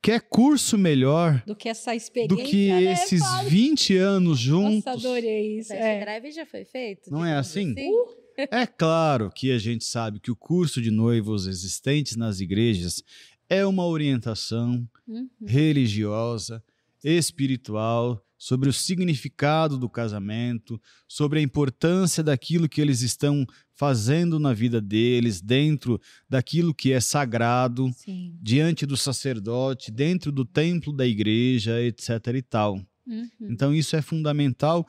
quer 0.02 0.20
curso 0.20 0.78
melhor 0.78 1.42
Do 1.48 1.56
que 1.56 1.70
essa 1.70 1.96
experiência. 1.96 2.36
do 2.36 2.44
que 2.44 2.68
né, 2.68 2.92
esses 2.92 3.22
Fábio? 3.22 3.50
20 3.50 3.96
anos 3.98 4.38
juntos? 4.38 4.84
Nossa, 4.84 5.00
adorei 5.08 5.60
isso. 5.60 5.70
Test 5.70 5.82
É. 5.82 6.00
drive 6.02 6.32
já 6.34 6.46
foi 6.46 6.66
feito? 6.66 7.10
Não 7.10 7.24
é 7.24 7.36
assim? 7.38 7.72
Uh! 7.72 8.23
É 8.38 8.66
claro 8.66 9.30
que 9.30 9.52
a 9.52 9.58
gente 9.58 9.84
sabe 9.84 10.20
que 10.20 10.32
o 10.32 10.36
curso 10.36 10.82
de 10.82 10.90
noivos 10.92 11.48
existentes 11.48 12.16
nas 12.16 12.40
igrejas 12.40 13.04
é 13.50 13.66
uma 13.66 13.86
orientação 13.86 14.88
Uhum. 15.08 15.28
religiosa, 15.46 16.64
espiritual, 17.04 18.26
sobre 18.38 18.68
o 18.70 18.74
significado 18.74 19.78
do 19.78 19.90
casamento, 19.90 20.80
sobre 21.08 21.40
a 21.40 21.42
importância 21.42 22.22
daquilo 22.24 22.68
que 22.68 22.82
eles 22.82 23.02
estão 23.02 23.46
fazendo 23.74 24.38
na 24.40 24.54
vida 24.54 24.82
deles, 24.82 25.42
dentro 25.42 26.00
daquilo 26.30 26.74
que 26.74 26.92
é 26.92 27.00
sagrado, 27.00 27.90
Sim. 27.96 28.38
diante 28.42 28.86
do 28.86 28.98
sacerdote, 28.98 29.92
dentro 29.92 30.32
do 30.32 30.44
templo 30.46 30.92
da 30.92 31.06
igreja, 31.08 31.82
etc. 31.82 32.10
e 32.36 32.42
tal. 32.42 32.76
Uhum. 33.08 33.30
Então, 33.42 33.74
isso 33.74 33.96
é 33.96 34.02
fundamental 34.02 34.88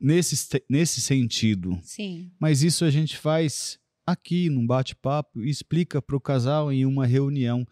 nesse, 0.00 0.36
se- 0.36 0.62
nesse 0.68 1.00
sentido. 1.00 1.78
Sim. 1.82 2.30
Mas 2.38 2.62
isso 2.62 2.84
a 2.84 2.90
gente 2.90 3.16
faz 3.16 3.78
aqui, 4.06 4.48
num 4.48 4.66
bate-papo, 4.66 5.42
e 5.42 5.50
explica 5.50 6.00
para 6.00 6.16
o 6.16 6.20
casal 6.20 6.72
em 6.72 6.84
uma 6.86 7.06
reunião. 7.06 7.66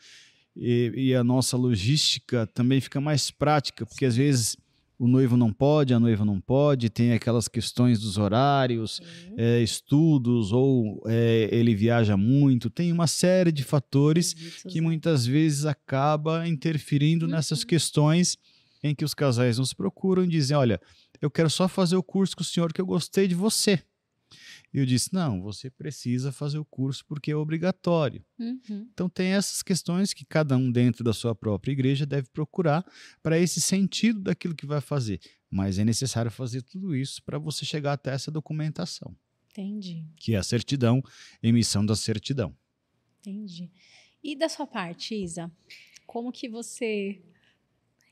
E, 0.54 0.92
e 0.96 1.14
a 1.14 1.22
nossa 1.22 1.56
logística 1.56 2.46
também 2.48 2.80
fica 2.80 3.00
mais 3.00 3.30
prática, 3.30 3.84
porque 3.86 4.04
às 4.06 4.16
vezes 4.16 4.56
o 4.98 5.06
noivo 5.06 5.36
não 5.36 5.52
pode, 5.52 5.92
a 5.92 6.00
noiva 6.00 6.24
não 6.24 6.40
pode, 6.40 6.88
tem 6.88 7.12
aquelas 7.12 7.46
questões 7.48 8.00
dos 8.00 8.16
horários, 8.16 8.98
é, 9.36 9.60
estudos, 9.60 10.52
ou 10.52 11.02
é, 11.06 11.50
ele 11.52 11.74
viaja 11.74 12.16
muito, 12.16 12.70
tem 12.70 12.90
uma 12.90 13.06
série 13.06 13.52
de 13.52 13.62
fatores 13.62 14.34
Isso, 14.34 14.66
que 14.68 14.74
Zé. 14.76 14.80
muitas 14.80 15.26
vezes 15.26 15.66
acaba 15.66 16.48
interferindo 16.48 17.28
nessas 17.28 17.62
questões 17.62 18.38
em 18.82 18.94
que 18.94 19.04
os 19.04 19.12
casais 19.12 19.58
nos 19.58 19.74
procuram 19.74 20.24
e 20.24 20.28
dizem: 20.28 20.56
Olha, 20.56 20.80
eu 21.20 21.30
quero 21.30 21.50
só 21.50 21.68
fazer 21.68 21.96
o 21.96 22.02
curso 22.02 22.36
com 22.36 22.42
o 22.42 22.46
senhor 22.46 22.72
que 22.72 22.80
eu 22.80 22.86
gostei 22.86 23.26
de 23.28 23.34
você. 23.34 23.82
E 24.72 24.78
eu 24.78 24.86
disse: 24.86 25.14
Não, 25.14 25.40
você 25.40 25.70
precisa 25.70 26.32
fazer 26.32 26.58
o 26.58 26.64
curso 26.64 27.04
porque 27.06 27.30
é 27.30 27.36
obrigatório. 27.36 28.24
Uhum. 28.38 28.88
Então, 28.92 29.08
tem 29.08 29.28
essas 29.28 29.62
questões 29.62 30.12
que 30.12 30.24
cada 30.24 30.56
um 30.56 30.70
dentro 30.70 31.02
da 31.04 31.12
sua 31.12 31.34
própria 31.34 31.72
igreja 31.72 32.04
deve 32.04 32.28
procurar 32.30 32.84
para 33.22 33.38
esse 33.38 33.60
sentido 33.60 34.20
daquilo 34.20 34.54
que 34.54 34.66
vai 34.66 34.80
fazer. 34.80 35.20
Mas 35.50 35.78
é 35.78 35.84
necessário 35.84 36.30
fazer 36.30 36.62
tudo 36.62 36.94
isso 36.94 37.22
para 37.22 37.38
você 37.38 37.64
chegar 37.64 37.92
até 37.92 38.12
essa 38.12 38.30
documentação, 38.30 39.16
Entendi. 39.50 40.04
que 40.16 40.34
é 40.34 40.38
a 40.38 40.42
certidão, 40.42 41.02
emissão 41.42 41.86
da 41.86 41.94
certidão. 41.94 42.54
Entendi. 43.20 43.70
E 44.22 44.36
da 44.36 44.48
sua 44.48 44.66
parte, 44.66 45.14
Isa? 45.14 45.50
Como 46.06 46.32
que 46.32 46.48
você. 46.48 47.22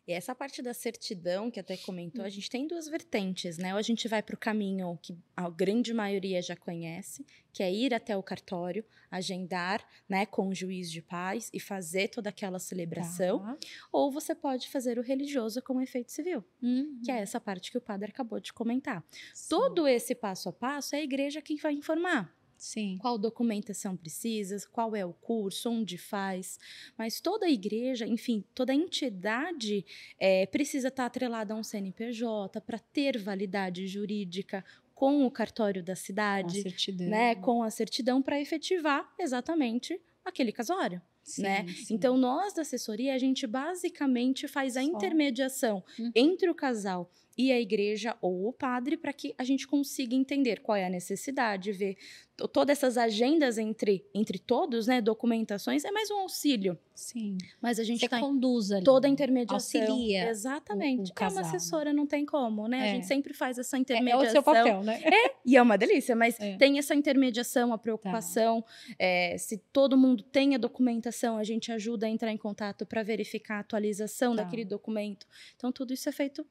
E 0.07 0.13
essa 0.13 0.35
parte 0.35 0.61
da 0.61 0.75
certidão 0.75 1.51
que 1.51 1.59
até 1.59 1.77
comentou, 1.79 2.25
a 2.25 2.29
gente 2.29 2.51
tem 2.51 2.67
duas 2.67 2.87
vertentes, 2.89 3.57
né? 3.57 3.73
Ou 3.73 3.79
a 3.79 3.83
gente 3.83 4.07
vai 4.07 4.23
para 4.23 4.35
o 4.35 4.39
caminho 4.39 4.99
que 5.03 5.17
a 5.35 5.49
grande 5.49 5.95
maioria 5.95 6.43
já 6.43 6.55
conhece, 6.55 7.25
que 7.53 7.63
é 7.63 7.73
ir 7.73 7.95
até 7.95 8.15
o 8.17 8.23
cartório, 8.23 8.85
agendar, 9.11 9.83
né, 10.09 10.27
com 10.27 10.49
o 10.49 10.55
juiz 10.55 10.91
de 10.91 11.01
paz 11.01 11.49
e 11.55 11.61
fazer 11.61 12.09
toda 12.09 12.29
aquela 12.29 12.59
celebração, 12.59 13.39
Tá. 13.41 13.57
ou 13.93 14.11
você 14.11 14.35
pode 14.35 14.69
fazer 14.69 14.99
o 14.99 15.03
religioso 15.03 15.63
com 15.63 15.81
efeito 15.81 16.13
civil, 16.13 16.45
Uhum. 16.63 17.01
que 17.05 17.11
é 17.11 17.19
essa 17.21 17.41
parte 17.41 17.71
que 17.71 17.79
o 17.79 17.81
padre 17.81 18.11
acabou 18.11 18.41
de 18.41 18.53
comentar. 18.53 19.03
Sim. 19.33 19.49
Todo 19.51 19.87
esse 19.89 20.15
passo 20.15 20.49
a 20.49 20.53
passo 20.53 20.95
é 20.97 20.99
a 20.99 21.03
igreja 21.03 21.41
quem 21.41 21.57
vai 21.57 21.73
informar. 21.73 22.31
Sim. 22.67 22.97
qual 22.99 23.19
documentação 23.19 23.95
precisa, 23.97 24.57
qual 24.73 24.97
é 24.97 25.05
o 25.05 25.13
curso, 25.13 25.69
onde 25.71 25.99
faz. 25.99 26.59
Mas 26.97 27.21
toda 27.21 27.47
igreja, 27.49 28.07
enfim, 28.07 28.43
toda 28.55 28.73
entidade 28.75 29.85
eh, 30.19 30.47
precisa 30.47 30.89
estar 30.89 31.05
atrelada 31.07 31.53
a 31.53 31.57
um 31.57 31.63
CNPJ 31.63 32.61
para 32.63 32.79
ter 32.79 33.19
validade 33.19 33.87
jurídica 33.87 34.65
com 34.95 35.27
o 35.27 35.31
cartório 35.31 35.83
da 35.83 35.93
Com 35.93 35.93
a 35.93 35.97
cidade, 35.97 36.63
certidão. 36.63 37.07
né, 37.07 37.35
com 37.35 37.63
a 37.63 37.71
certidão 37.71 38.23
para 38.23 38.41
efetivar 38.41 39.13
exatamente 39.19 40.01
aquele 40.25 40.51
casório. 40.53 41.03
Sim, 41.23 41.43
né? 41.43 41.65
sim. 41.75 41.95
Então, 41.95 42.17
nós 42.17 42.53
da 42.55 42.63
assessoria, 42.63 43.15
a 43.15 43.19
gente 43.19 43.47
basicamente 43.47 44.47
faz 44.47 44.77
a 44.77 44.83
intermediação 44.83 45.83
Uhum. 45.99 46.11
entre 46.15 46.49
o 46.51 46.55
casal 46.55 47.11
e 47.37 47.51
a 47.53 47.61
igreja 47.61 48.17
ou 48.21 48.49
o 48.49 48.53
padre 48.53 48.97
para 48.97 49.13
que 49.13 49.35
a 49.37 49.45
gente 49.45 49.67
consiga 49.67 50.15
entender 50.15 50.61
qual 50.61 50.77
é 50.77 50.87
a 50.87 50.91
necessidade, 50.91 51.73
ver 51.73 51.97
to- 52.37 52.47
todas 52.49 52.79
essas 52.79 52.97
agendas 52.97 53.59
entre, 53.59 54.05
entre 54.15 54.39
todos, 54.39 54.87
né? 54.87 55.01
Documentações, 55.01 55.85
é 55.85 55.91
mais 55.91 56.11
um 56.11 56.17
auxílio. 56.19 56.79
Sim. 56.95 57.37
Mas 57.61 57.81
a 57.81 57.85
gente 57.85 57.99
Você 58.01 58.05
está 58.07 58.21
conduz 58.21 58.71
ali. 58.71 58.85
toda 58.85 59.09
a 59.09 59.11
intermediação. 59.11 59.81
Auxilia 59.91 60.29
Exatamente. 60.29 61.11
o- 61.11 61.15
o 61.21 61.25
é 61.25 61.29
uma 61.29 61.41
assessora, 61.41 61.93
não 61.93 62.07
tem 62.07 62.25
como, 62.25 62.69
né? 62.69 62.81
A 62.83 62.87
É. 62.87 62.91
gente 62.95 63.07
sempre 63.07 63.35
faz 63.35 63.59
essa 63.59 63.77
É, 63.77 63.81
intermediação. 63.81 64.25
é 64.25 64.29
o 64.29 64.31
seu 64.33 64.43
papel, 64.43 64.83
né? 64.83 65.03
E 65.45 65.57
é 65.57 65.63
uma 65.63 65.77
delícia, 65.77 66.15
mas 66.15 66.39
É. 66.39 66.57
tem 66.57 66.79
essa 66.79 66.95
intermediação, 66.95 67.73
a 67.73 67.79
preocupação. 67.79 68.65
é, 68.99 69.37
se 69.39 69.59
todo 69.73 69.97
mundo 69.97 70.23
tem 70.23 70.55
a 70.55 70.59
documentação, 70.59 71.37
a 71.37 71.43
gente 71.45 71.73
ajuda 71.73 72.07
a 72.07 72.09
entrar 72.09 72.31
em 72.31 72.37
contato 72.37 72.85
para 72.87 73.03
verificar 73.03 73.57
a 73.57 73.61
atualização 73.61 74.37
Tá. 74.37 74.43
daquele 74.45 74.65
documento. 74.65 75.27
Então, 75.57 75.73
tudo 75.73 75.93
isso 75.93 76.09
é 76.09 76.13
feito 76.13 76.47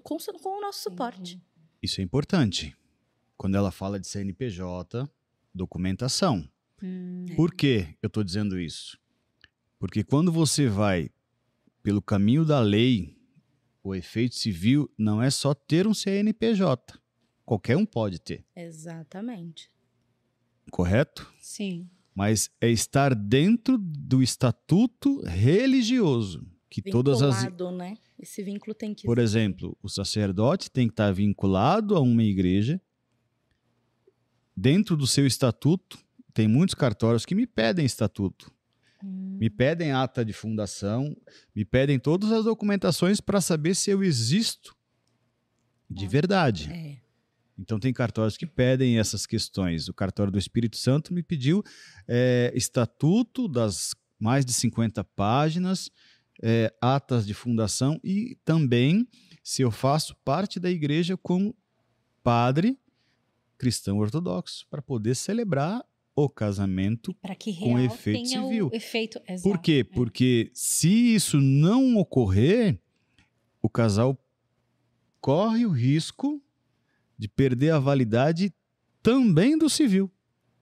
com, 0.00 0.16
com 0.18 0.58
o 0.58 0.60
nosso 0.60 0.82
suporte. 0.82 1.40
Isso 1.82 2.00
é 2.00 2.04
importante. 2.04 2.76
Quando 3.36 3.56
ela 3.56 3.70
fala 3.70 3.98
de 3.98 4.06
CNPJ, 4.06 5.08
documentação. 5.54 6.48
Hum, 6.82 7.26
Por 7.36 7.54
que 7.54 7.96
eu 8.02 8.06
estou 8.06 8.22
dizendo 8.24 8.58
isso? 8.58 8.98
Porque 9.78 10.02
quando 10.04 10.30
você 10.32 10.68
vai 10.68 11.10
pelo 11.82 12.00
caminho 12.00 12.44
da 12.44 12.60
lei, 12.60 13.16
o 13.82 13.94
efeito 13.94 14.36
civil 14.36 14.88
não 14.96 15.20
é 15.20 15.28
só 15.30 15.52
ter 15.54 15.86
um 15.86 15.94
CNPJ. 15.94 16.98
Qualquer 17.44 17.76
um 17.76 17.84
pode 17.84 18.20
ter, 18.20 18.44
Exatamente. 18.54 19.68
correto? 20.70 21.30
sim. 21.40 21.88
Mas 22.14 22.50
é 22.60 22.68
estar 22.70 23.14
dentro 23.14 23.78
do 23.78 24.22
estatuto 24.22 25.22
religioso, 25.22 26.46
que 26.80 26.90
todas 26.90 27.20
as 27.22 27.44
né? 27.76 27.96
Esse 28.18 28.42
vínculo 28.42 28.74
tem 28.74 28.94
que 28.94 29.04
Por 29.04 29.18
existir. 29.18 29.38
exemplo, 29.38 29.76
o 29.82 29.88
sacerdote 29.88 30.70
tem 30.70 30.86
que 30.86 30.92
estar 30.92 31.12
vinculado 31.12 31.96
a 31.96 32.00
uma 32.00 32.22
igreja. 32.22 32.80
Dentro 34.56 34.96
do 34.96 35.06
seu 35.06 35.26
estatuto, 35.26 35.98
tem 36.32 36.46
muitos 36.48 36.74
cartórios 36.74 37.26
que 37.26 37.34
me 37.34 37.46
pedem 37.46 37.84
estatuto, 37.84 38.50
Hum, 39.02 39.38
me 39.40 39.50
pedem 39.50 39.92
ata 39.92 40.24
de 40.24 40.32
fundação, 40.32 41.16
me 41.54 41.64
pedem 41.64 41.98
todas 41.98 42.30
as 42.30 42.44
documentações 42.44 43.20
para 43.20 43.40
saber 43.40 43.74
se 43.74 43.90
eu 43.90 44.02
existo 44.02 44.76
de 45.90 46.06
verdade. 46.06 46.70
É. 46.72 46.98
Então, 47.58 47.78
tem 47.78 47.92
cartórios 47.92 48.36
que 48.36 48.46
pedem 48.46 48.98
essas 48.98 49.26
questões. 49.26 49.88
O 49.88 49.94
cartório 49.94 50.32
do 50.32 50.38
Espírito 50.38 50.76
Santo 50.76 51.12
me 51.12 51.22
pediu 51.22 51.62
é, 52.08 52.52
estatuto 52.54 53.46
das 53.46 53.94
mais 54.18 54.44
de 54.44 54.52
50 54.52 55.02
páginas, 55.02 55.90
é, 56.40 56.72
atas 56.80 57.26
de 57.26 57.34
fundação 57.34 58.00
e 58.04 58.36
também 58.44 59.06
se 59.42 59.62
eu 59.62 59.70
faço 59.70 60.14
parte 60.24 60.60
da 60.60 60.70
igreja 60.70 61.16
como 61.16 61.54
padre 62.22 62.78
cristão 63.62 63.98
ortodoxo, 63.98 64.66
para 64.68 64.82
poder 64.82 65.14
celebrar 65.14 65.84
o 66.16 66.28
casamento. 66.28 67.14
Com 67.60 67.78
efeito 67.78 68.28
civil. 68.28 68.70
efeito. 68.72 69.20
Exato. 69.28 69.48
Por 69.48 69.62
quê? 69.62 69.86
É. 69.88 69.94
Porque 69.94 70.50
se 70.52 71.14
isso 71.14 71.40
não 71.40 71.96
ocorrer, 71.96 72.76
o 73.62 73.68
casal 73.68 74.18
corre 75.20 75.64
o 75.64 75.70
risco 75.70 76.42
de 77.16 77.28
perder 77.28 77.70
a 77.70 77.78
validade 77.78 78.52
também 79.00 79.56
do 79.56 79.70
civil. 79.70 80.10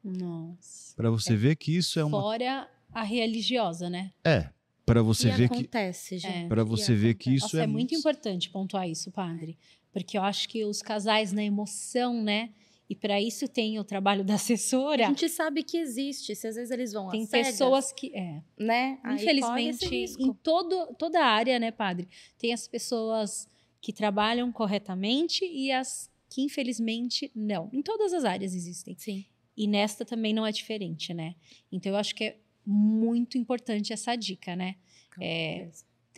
Nossa. 0.05 0.95
Para 0.95 1.11
você 1.11 1.35
ver 1.35 1.57
que 1.57 1.75
isso 1.75 1.99
é 1.99 2.05
uma 2.05 2.21
Fora 2.21 2.69
a 2.93 3.03
religiosa, 3.03 3.89
né? 3.89 4.13
é 4.23 4.51
para 4.93 5.03
você 5.03 5.29
e 5.29 5.33
ver 5.33 5.49
que 5.49 5.55
acontece, 5.61 6.19
gente. 6.19 6.49
para 6.49 6.63
E 6.63 6.65
você 6.65 6.95
ver 6.95 7.15
que 7.15 7.35
isso 7.35 7.45
Nossa, 7.45 7.61
é, 7.61 7.65
é 7.65 7.67
muito 7.67 7.95
importante 7.95 8.51
pontuar 8.51 8.89
isso, 8.89 9.11
padre. 9.11 9.57
Porque 9.93 10.19
eu 10.19 10.23
acho 10.23 10.49
que 10.49 10.65
os 10.65 10.83
casais 10.83 11.33
na 11.33 11.43
emoção, 11.43 12.23
né? 12.23 12.51
E 12.89 12.95
para 12.97 13.21
isso 13.21 13.47
tem 13.47 13.79
o 13.79 13.85
trabalho 13.85 14.25
da 14.25 14.33
A 14.33 14.37
assessora. 14.37 15.07
gente 15.07 15.29
sabe 15.29 15.63
que 15.63 15.77
existe, 15.77 16.35
se 16.35 16.49
às 16.49 16.57
vezes 16.57 16.73
eles 16.73 16.93
vão 16.93 17.09
Tem 17.09 17.23
às 17.23 17.29
cegas, 17.29 17.47
pessoas 17.53 17.93
que. 17.93 18.13
É, 18.13 18.43
né? 18.59 18.99
infelizmente, 19.15 19.87
em 20.19 20.33
todo, 20.33 20.93
toda 20.99 21.21
a 21.21 21.27
área, 21.27 21.59
né, 21.61 21.71
padre? 21.71 22.09
Tem 22.37 22.53
as 22.53 22.67
pessoas 22.67 23.49
que 23.81 23.93
trabalham 23.93 24.51
corretamente 24.51 25.45
e 25.45 25.71
as 25.71 26.11
que, 26.29 26.43
infelizmente, 26.43 27.31
não. 27.35 27.69
Em 27.73 27.83
todas 27.83 28.13
as 28.13 28.25
áreas 28.25 28.55
existem. 28.55 28.97
Sim. 28.99 29.25
E 29.57 29.67
nesta 29.67 30.05
também 30.05 30.33
não 30.33 30.47
é 30.47 30.53
diferente, 30.53 31.13
né? 31.13 31.35
Então 31.71 31.93
eu 31.93 31.99
acho 31.99 32.15
que 32.15 32.25
é 32.25 32.37
muito 32.65 33.37
importante 33.39 33.93
essa 33.93 34.15
dica, 34.17 34.55
né? 34.57 34.77
com 35.15 35.23
É. 35.23 35.71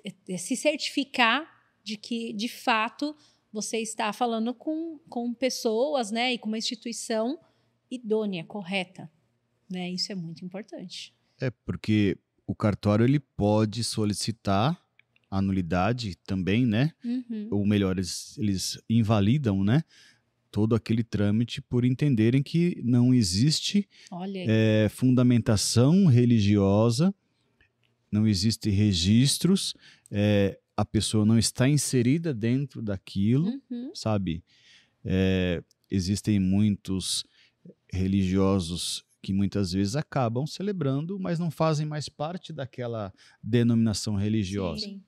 É- 0.04 0.12
é 0.28 0.36
se 0.36 0.56
certificar 0.56 1.48
de 1.84 1.96
que, 1.96 2.32
de 2.32 2.48
fato, 2.48 3.16
você 3.52 3.78
está 3.78 4.12
falando 4.12 4.52
com, 4.54 4.98
com 5.08 5.32
pessoas, 5.32 6.10
né? 6.10 6.32
E 6.32 6.38
com 6.38 6.48
uma 6.48 6.58
instituição 6.58 7.38
idônea, 7.90 8.44
correta. 8.44 9.10
Né? 9.70 9.90
Isso 9.90 10.10
é 10.10 10.14
muito 10.14 10.44
importante. 10.44 11.14
é 11.40 11.50
porque 11.64 12.16
o 12.46 12.54
cartório 12.54 13.04
ele 13.04 13.18
pode 13.20 13.82
solicitar 13.84 14.80
a 15.30 15.40
nulidade 15.40 16.14
também, 16.26 16.66
né? 16.66 16.92
Uhum. 17.04 17.48
Ou 17.50 17.66
melhor, 17.66 17.96
eles, 17.96 18.36
eles 18.38 18.78
invalidam, 18.88 19.64
né? 19.64 19.82
Todo 20.52 20.74
aquele 20.76 21.02
trâmite 21.02 21.60
por 21.60 21.84
entenderem 21.84 22.42
que 22.42 22.80
não 22.84 23.12
existe 23.12 23.88
é, 24.48 24.88
fundamentação 24.90 26.06
religiosa, 26.06 27.12
não 28.10 28.26
existem 28.28 28.70
registros, 28.72 29.74
é, 30.10 30.58
a 30.76 30.84
pessoa 30.84 31.24
não 31.24 31.38
está 31.38 31.66
inserida 31.68 32.32
dentro 32.34 32.80
daquilo, 32.82 33.48
Uhum. 33.70 33.90
sabe? 33.94 34.44
É, 35.04 35.64
existem 35.90 36.38
muitos 36.38 37.24
religiosos 37.90 39.04
que 39.22 39.32
muitas 39.32 39.72
vezes 39.72 39.96
acabam 39.96 40.46
celebrando, 40.46 41.18
mas 41.18 41.38
não 41.38 41.50
fazem 41.50 41.86
mais 41.86 42.08
parte 42.08 42.52
daquela 42.52 43.12
denominação 43.42 44.16
religiosa. 44.16 44.84
Sim. 44.84 45.02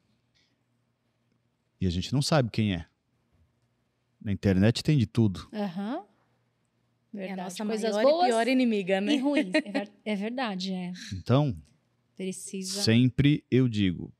E 1.81 1.87
a 1.87 1.91
gente 1.91 2.13
não 2.13 2.23
sabe 2.23 2.51
quem 2.51 2.73
é. 2.75 2.87
Na 4.25 4.33
internet 4.33 4.83
tem 4.83 4.97
de 4.99 5.07
tudo. 5.07 5.49
Aham. 5.53 5.97
É 5.97 5.99
a 5.99 7.27
Verdade. 7.29 7.43
nossa 7.43 7.65
Coisas 7.67 7.95
maior 7.95 8.11
boas 8.11 8.25
e 8.25 8.29
pior 8.31 8.49
inimiga, 8.49 9.01
né? 9.01 9.15
e 9.15 9.19
ruins. 9.19 9.53
É, 9.65 9.71
ver- 9.71 9.93
é 10.05 10.17
verdade, 10.17 10.73
é. 10.73 10.93
Então, 11.13 11.57
Precisa. 12.17 12.83
sempre 12.83 13.45
eu 13.51 13.69
digo, 13.69 14.13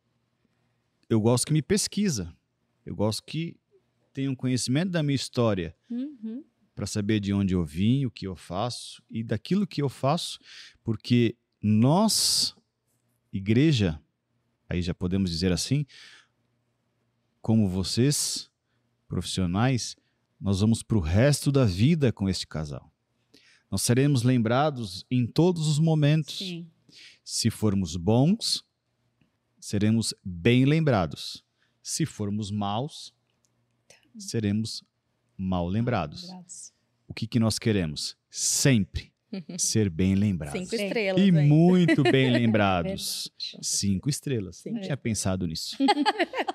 eu 1.09 1.21
gosto 1.21 1.47
que 1.47 1.53
me 1.53 1.63
pesquisa. 1.63 2.33
Eu 2.87 2.95
gosto 2.95 3.23
que 3.25 3.57
tenha 4.13 4.31
um 4.31 4.35
conhecimento 4.37 4.91
da 4.91 5.03
minha 5.03 5.17
história 5.17 5.75
Uhum. 5.91 6.45
para 6.75 6.87
saber 6.87 7.19
de 7.19 7.33
onde 7.33 7.55
eu 7.55 7.65
vim, 7.65 8.05
o 8.05 8.11
que 8.11 8.27
eu 8.27 8.37
faço 8.37 9.03
e 9.11 9.25
daquilo 9.25 9.67
que 9.67 9.81
eu 9.83 9.89
faço, 9.89 10.39
porque 10.85 11.35
nós, 11.61 12.55
igreja, 13.33 14.01
aí 14.69 14.83
já 14.83 14.95
podemos 14.95 15.31
dizer 15.31 15.51
assim, 15.51 15.85
como 17.43 17.69
vocês, 17.69 18.49
profissionais, 19.15 19.95
nós 20.41 20.59
vamos 20.59 20.83
para 20.83 20.99
o 20.99 21.01
resto 21.01 21.53
da 21.53 21.65
vida 21.65 22.13
com 22.13 22.29
este 22.29 22.49
casal. 22.49 22.93
Nós 23.71 23.83
seremos 23.83 24.25
lembrados 24.25 25.07
em 25.09 25.25
todos 25.25 25.69
os 25.69 25.79
momentos. 25.79 26.39
Sim. 26.39 26.69
Se 27.23 27.49
formos 27.49 27.95
bons, 27.95 28.65
seremos 29.61 30.13
bem 30.25 30.65
lembrados. 30.65 31.45
Se 31.81 32.05
formos 32.05 32.51
maus, 32.51 33.15
seremos 34.19 34.83
mal 35.37 35.69
lembrados. 35.69 36.25
Lembrados. 36.25 36.73
O 37.07 37.15
que, 37.15 37.29
que 37.29 37.39
nós 37.39 37.57
queremos? 37.57 38.17
Sempre 38.29 39.13
ser 39.59 39.89
bem 39.89 40.17
lembrados. 40.17 40.61
Cinco 40.61 40.75
estrelas, 40.75 41.23
E 41.23 41.31
muito 41.31 42.03
bem 42.03 42.33
lembrados. 42.35 43.31
Cinco 43.63 44.11
estrelas. 44.11 44.57
Sim. 44.57 44.73
Não 44.73 44.81
tinha 44.81 44.97
pensado 44.97 45.47
nisso. 45.47 45.77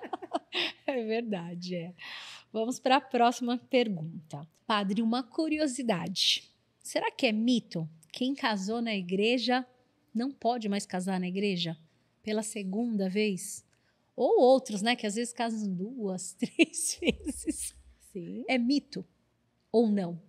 É 0.87 1.03
verdade, 1.03 1.75
é. 1.75 1.93
Vamos 2.51 2.79
para 2.79 2.97
a 2.97 3.01
próxima 3.01 3.57
pergunta. 3.69 4.47
Padre, 4.65 5.03
uma 5.03 5.21
curiosidade. 5.21 6.49
Será 6.81 7.11
que 7.11 7.27
é 7.27 7.31
mito? 7.31 7.87
Quem 8.11 8.33
casou 8.33 8.81
na 8.81 8.95
igreja 8.95 9.65
não 10.13 10.31
pode 10.31 10.67
mais 10.67 10.85
casar 10.85 11.19
na 11.19 11.27
igreja 11.27 11.77
pela 12.23 12.41
segunda 12.41 13.07
vez? 13.07 13.63
Ou 14.15 14.41
outros, 14.41 14.81
né? 14.81 14.95
Que 14.95 15.05
às 15.05 15.15
vezes 15.15 15.31
casam 15.31 15.71
duas, 15.71 16.33
três 16.39 16.99
vezes. 16.99 17.75
Sim. 18.11 18.43
É 18.47 18.57
mito 18.57 19.05
ou 19.71 19.87
não? 19.87 20.19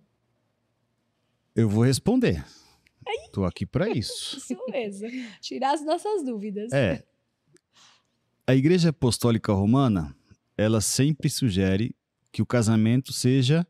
Eu 1.55 1.67
vou 1.67 1.83
responder. 1.83 2.45
Estou 3.25 3.45
aqui 3.45 3.65
para 3.65 3.89
isso. 3.89 4.37
Isso 4.37 4.65
mesmo. 4.69 5.09
Tirar 5.41 5.73
as 5.73 5.83
nossas 5.83 6.23
dúvidas. 6.23 6.71
É. 6.71 7.03
A 8.51 8.55
Igreja 8.57 8.89
Apostólica 8.89 9.53
Romana, 9.53 10.13
ela 10.57 10.81
sempre 10.81 11.29
sugere 11.29 11.95
que 12.33 12.41
o 12.41 12.45
casamento 12.45 13.13
seja 13.13 13.65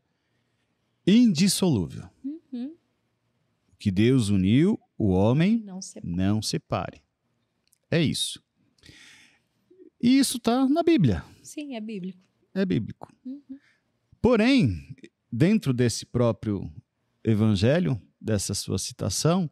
indissolúvel. 1.06 2.10
Uhum. 2.24 2.74
Que 3.78 3.92
Deus 3.92 4.28
uniu, 4.28 4.80
o 4.98 5.10
homem 5.10 5.62
Não 5.64 5.80
se 5.80 6.00
não 6.02 6.42
separe. 6.42 7.00
É 7.88 8.02
isso. 8.02 8.42
E 10.02 10.18
isso 10.18 10.38
está 10.38 10.68
na 10.68 10.82
Bíblia. 10.82 11.24
Sim, 11.44 11.76
é 11.76 11.80
bíblico. 11.80 12.18
É 12.52 12.66
bíblico. 12.66 13.14
Uhum. 13.24 13.40
Porém, 14.20 14.96
dentro 15.30 15.72
desse 15.72 16.04
próprio 16.04 16.68
evangelho, 17.22 18.02
dessa 18.20 18.52
sua 18.52 18.80
citação, 18.80 19.48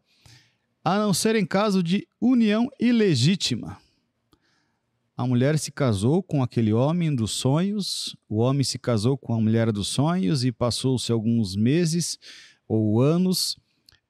a 0.85 0.99
não 0.99 1.15
ser 1.15 1.37
em 1.37 1.47
caso 1.47 1.85
de 1.85 2.05
união 2.21 2.69
ilegítima. 2.81 3.81
A 5.21 5.27
mulher 5.27 5.59
se 5.59 5.71
casou 5.71 6.23
com 6.23 6.43
aquele 6.43 6.73
homem 6.73 7.15
dos 7.15 7.33
sonhos, 7.33 8.17
o 8.27 8.39
homem 8.39 8.65
se 8.65 8.79
casou 8.79 9.19
com 9.19 9.35
a 9.35 9.39
mulher 9.39 9.71
dos 9.71 9.89
sonhos 9.89 10.47
e 10.47 10.51
passou-se 10.51 11.13
alguns 11.13 11.55
meses 11.55 12.19
ou 12.67 13.03
anos. 13.03 13.59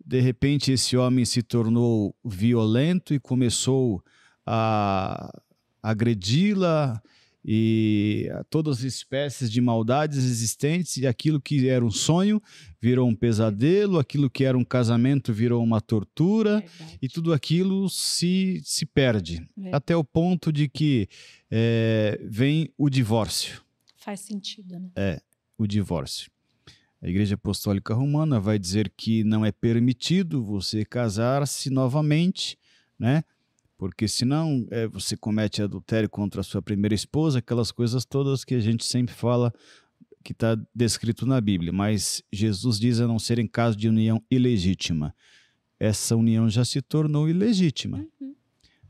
De 0.07 0.20
repente, 0.20 0.70
esse 0.70 0.96
homem 0.96 1.25
se 1.25 1.42
tornou 1.42 2.14
violento 2.25 3.12
e 3.12 3.18
começou 3.18 4.01
a 4.46 5.37
agredi-la 5.83 7.03
e 7.44 8.29
todas 8.50 8.79
as 8.79 8.85
espécies 8.85 9.50
de 9.50 9.61
maldades 9.61 10.18
existentes 10.18 10.96
e 10.98 11.07
aquilo 11.07 11.40
que 11.40 11.68
era 11.68 11.85
um 11.85 11.90
sonho 11.90 12.40
virou 12.81 13.09
um 13.09 13.14
pesadelo, 13.14 13.98
aquilo 13.98 14.29
que 14.29 14.44
era 14.44 14.57
um 14.59 14.64
casamento 14.64 15.33
virou 15.33 15.62
uma 15.62 15.81
tortura 15.81 16.61
Verdade. 16.61 16.98
e 17.00 17.09
tudo 17.09 17.33
aquilo 17.33 17.88
se, 17.88 18.61
se 18.64 18.85
perde 18.85 19.46
É. 19.59 19.74
até 19.74 19.96
o 19.96 20.05
ponto 20.05 20.53
de 20.53 20.68
que 20.68 21.09
eh, 21.50 22.20
vem 22.24 22.70
o 22.76 22.88
divórcio 22.90 23.62
Faz 23.96 24.20
sentido, 24.20 24.79
né? 24.96 25.20
o 25.59 25.66
divórcio. 25.66 26.31
A 27.03 27.09
Igreja 27.09 27.35
Apostólica 27.35 27.92
Romana 27.94 28.40
vai 28.40 28.59
dizer 28.59 28.90
que 28.96 29.22
não 29.24 29.44
é 29.44 29.53
permitido 29.53 30.42
você 30.42 30.85
casar-se 30.87 31.68
novamente, 31.70 32.59
né? 32.98 33.22
Porque 33.81 34.07
senão 34.07 34.66
é, 34.71 34.87
você 34.87 35.16
comete 35.16 35.62
adultério 35.62 36.07
contra 36.07 36.43
a 36.43 36.45
sua 36.45 36.61
primeira 36.61 36.95
esposa, 36.95 37.38
aquelas 37.38 37.73
coisas 37.73 38.05
todas 38.05 38.45
que 38.45 38.55
a 38.55 38.61
gente 38.61 38.85
sempre 38.85 39.14
fala 39.14 39.51
que 40.23 40.33
está 40.33 40.55
descrito 40.75 41.25
na 41.25 41.40
Bíblia. 41.40 41.73
Mas 41.73 42.23
Jesus 42.31 42.79
diz 42.79 43.01
a 43.01 43.07
não 43.07 43.19
ser 43.19 43.38
em 43.38 43.47
caso 43.47 43.79
de 43.79 43.88
união 43.88 44.23
ilegítima. 44.31 45.14
Essa 45.79 46.14
união 46.14 46.47
já 46.51 46.62
se 46.62 46.83
tornou 46.83 47.27
ilegítima. 47.27 48.07
Uhum. 48.21 48.35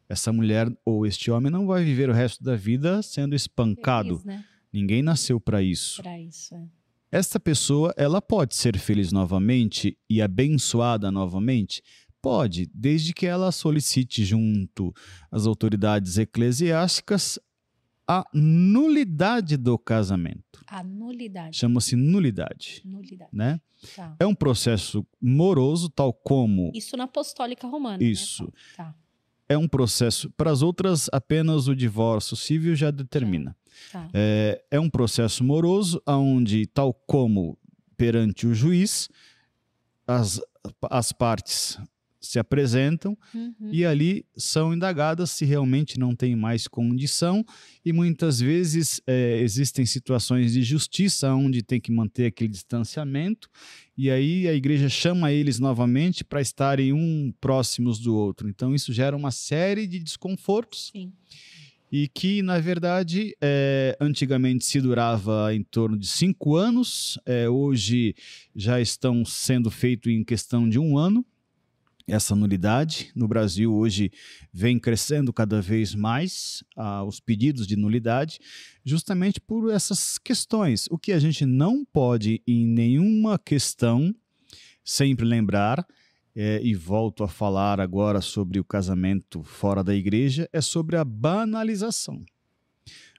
Essa 0.08 0.32
mulher 0.32 0.68
ou 0.84 1.06
este 1.06 1.30
homem 1.30 1.52
não 1.52 1.68
vai 1.68 1.84
viver 1.84 2.10
o 2.10 2.12
resto 2.12 2.42
da 2.42 2.56
vida 2.56 3.00
sendo 3.00 3.36
espancado. 3.36 4.18
Feliz, 4.18 4.24
né? 4.24 4.44
Ninguém 4.72 5.02
nasceu 5.02 5.40
para 5.40 5.62
isso. 5.62 6.02
Pra 6.02 6.18
isso, 6.18 6.52
é. 6.52 6.66
Esta 7.12 7.38
pessoa, 7.38 7.94
ela 7.96 8.20
pode 8.20 8.56
ser 8.56 8.76
feliz 8.76 9.12
novamente 9.12 9.96
e 10.08 10.20
abençoada 10.20 11.12
novamente? 11.12 11.80
Pode, 12.22 12.70
desde 12.74 13.12
que 13.14 13.26
ela 13.26 13.50
solicite 13.50 14.24
junto 14.24 14.92
às 15.30 15.46
autoridades 15.46 16.18
eclesiásticas 16.18 17.38
a 18.06 18.24
nulidade 18.34 19.56
do 19.56 19.78
casamento. 19.78 20.60
A 20.66 20.82
nulidade. 20.82 21.56
Chama-se 21.56 21.94
nulidade, 21.96 22.82
Nulidade. 22.84 23.30
né? 23.32 23.60
Tá. 23.96 24.14
É 24.18 24.26
um 24.26 24.34
processo 24.34 25.06
moroso, 25.20 25.88
tal 25.88 26.12
como 26.12 26.70
Isso 26.74 26.96
na 26.96 27.04
apostólica 27.04 27.66
romana. 27.66 27.98
né? 27.98 28.04
isso. 28.04 28.52
Tá, 28.76 28.94
É 29.48 29.56
um 29.56 29.66
processo. 29.68 30.28
Para 30.32 30.50
as 30.50 30.60
outras, 30.60 31.08
apenas 31.12 31.68
o 31.68 31.74
divórcio 31.74 32.36
civil 32.36 32.74
já 32.76 32.90
determina. 32.90 33.56
tá. 33.92 34.08
É, 34.12 34.62
é 34.72 34.78
um 34.80 34.90
processo 34.90 35.42
moroso, 35.44 36.02
onde, 36.06 36.66
tal 36.66 36.92
como 36.92 37.56
perante 37.96 38.46
o 38.46 38.52
juiz, 38.54 39.08
as, 40.06 40.40
as 40.90 41.12
partes 41.12 41.78
se 42.20 42.38
apresentam 42.38 43.16
Uhum. 43.34 43.54
e 43.72 43.84
ali 43.84 44.24
são 44.36 44.74
indagadas 44.74 45.30
se 45.30 45.44
realmente 45.44 45.98
não 45.98 46.14
tem 46.14 46.36
mais 46.36 46.68
condição 46.68 47.44
e 47.84 47.92
muitas 47.92 48.40
vezes 48.40 49.00
é, 49.06 49.40
existem 49.40 49.86
situações 49.86 50.52
de 50.52 50.62
justiça 50.62 51.32
onde 51.34 51.62
tem 51.62 51.80
que 51.80 51.90
manter 51.90 52.26
aquele 52.26 52.50
distanciamento 52.50 53.48
e 53.96 54.10
aí 54.10 54.46
a 54.48 54.54
igreja 54.54 54.88
chama 54.88 55.32
eles 55.32 55.58
novamente 55.58 56.24
para 56.24 56.40
estarem 56.40 56.92
um 56.92 57.32
próximos 57.40 57.98
do 57.98 58.14
outro. 58.14 58.48
Então 58.48 58.74
isso 58.74 58.92
gera 58.92 59.16
uma 59.16 59.30
série 59.30 59.86
de 59.86 59.98
desconfortos 59.98 60.90
Sim. 60.92 61.12
e 61.92 62.08
que, 62.08 62.40
na 62.42 62.58
verdade, 62.58 63.34
é, 63.40 63.96
antigamente 64.00 64.64
se 64.64 64.80
durava 64.80 65.54
em 65.54 65.62
torno 65.62 65.98
de 65.98 66.06
cinco 66.06 66.56
anos, 66.56 67.18
é, 67.26 67.48
hoje 67.48 68.14
já 68.54 68.80
estão 68.80 69.24
sendo 69.24 69.70
feitos 69.70 70.10
em 70.12 70.24
questão 70.24 70.68
de 70.68 70.78
um 70.78 70.96
ano. 70.96 71.24
Essa 72.10 72.34
nulidade 72.34 73.12
no 73.14 73.28
Brasil 73.28 73.72
hoje 73.72 74.10
vem 74.52 74.80
crescendo 74.80 75.32
cada 75.32 75.62
vez 75.62 75.94
mais 75.94 76.64
ah, 76.76 77.04
os 77.04 77.20
pedidos 77.20 77.68
de 77.68 77.76
nulidade, 77.76 78.40
justamente 78.84 79.40
por 79.40 79.70
essas 79.70 80.18
questões. 80.18 80.88
O 80.90 80.98
que 80.98 81.12
a 81.12 81.20
gente 81.20 81.46
não 81.46 81.84
pode, 81.84 82.42
em 82.48 82.66
nenhuma 82.66 83.38
questão, 83.38 84.12
sempre 84.84 85.24
lembrar, 85.24 85.86
é, 86.34 86.60
e 86.62 86.74
volto 86.74 87.22
a 87.22 87.28
falar 87.28 87.80
agora 87.80 88.20
sobre 88.20 88.58
o 88.58 88.64
casamento 88.64 89.44
fora 89.44 89.84
da 89.84 89.94
igreja, 89.94 90.48
é 90.52 90.60
sobre 90.60 90.96
a 90.96 91.04
banalização. 91.04 92.24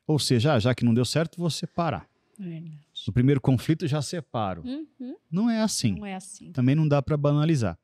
Ou 0.06 0.20
seja, 0.20 0.56
ah, 0.56 0.60
já 0.60 0.76
que 0.76 0.84
não 0.84 0.94
deu 0.94 1.06
certo, 1.06 1.38
vou 1.38 1.50
separar. 1.50 2.10
Verdade. 2.38 2.78
No 3.08 3.14
primeiro 3.14 3.40
conflito 3.40 3.88
já 3.88 4.02
separo. 4.02 4.64
Uhum. 4.66 5.16
Não 5.32 5.50
é 5.50 5.62
assim. 5.62 5.96
Não 5.96 6.06
é 6.06 6.16
assim. 6.16 6.52
Também 6.52 6.76
não 6.76 6.88
dá 6.88 7.02
para 7.02 7.16
banalizar. 7.16 7.78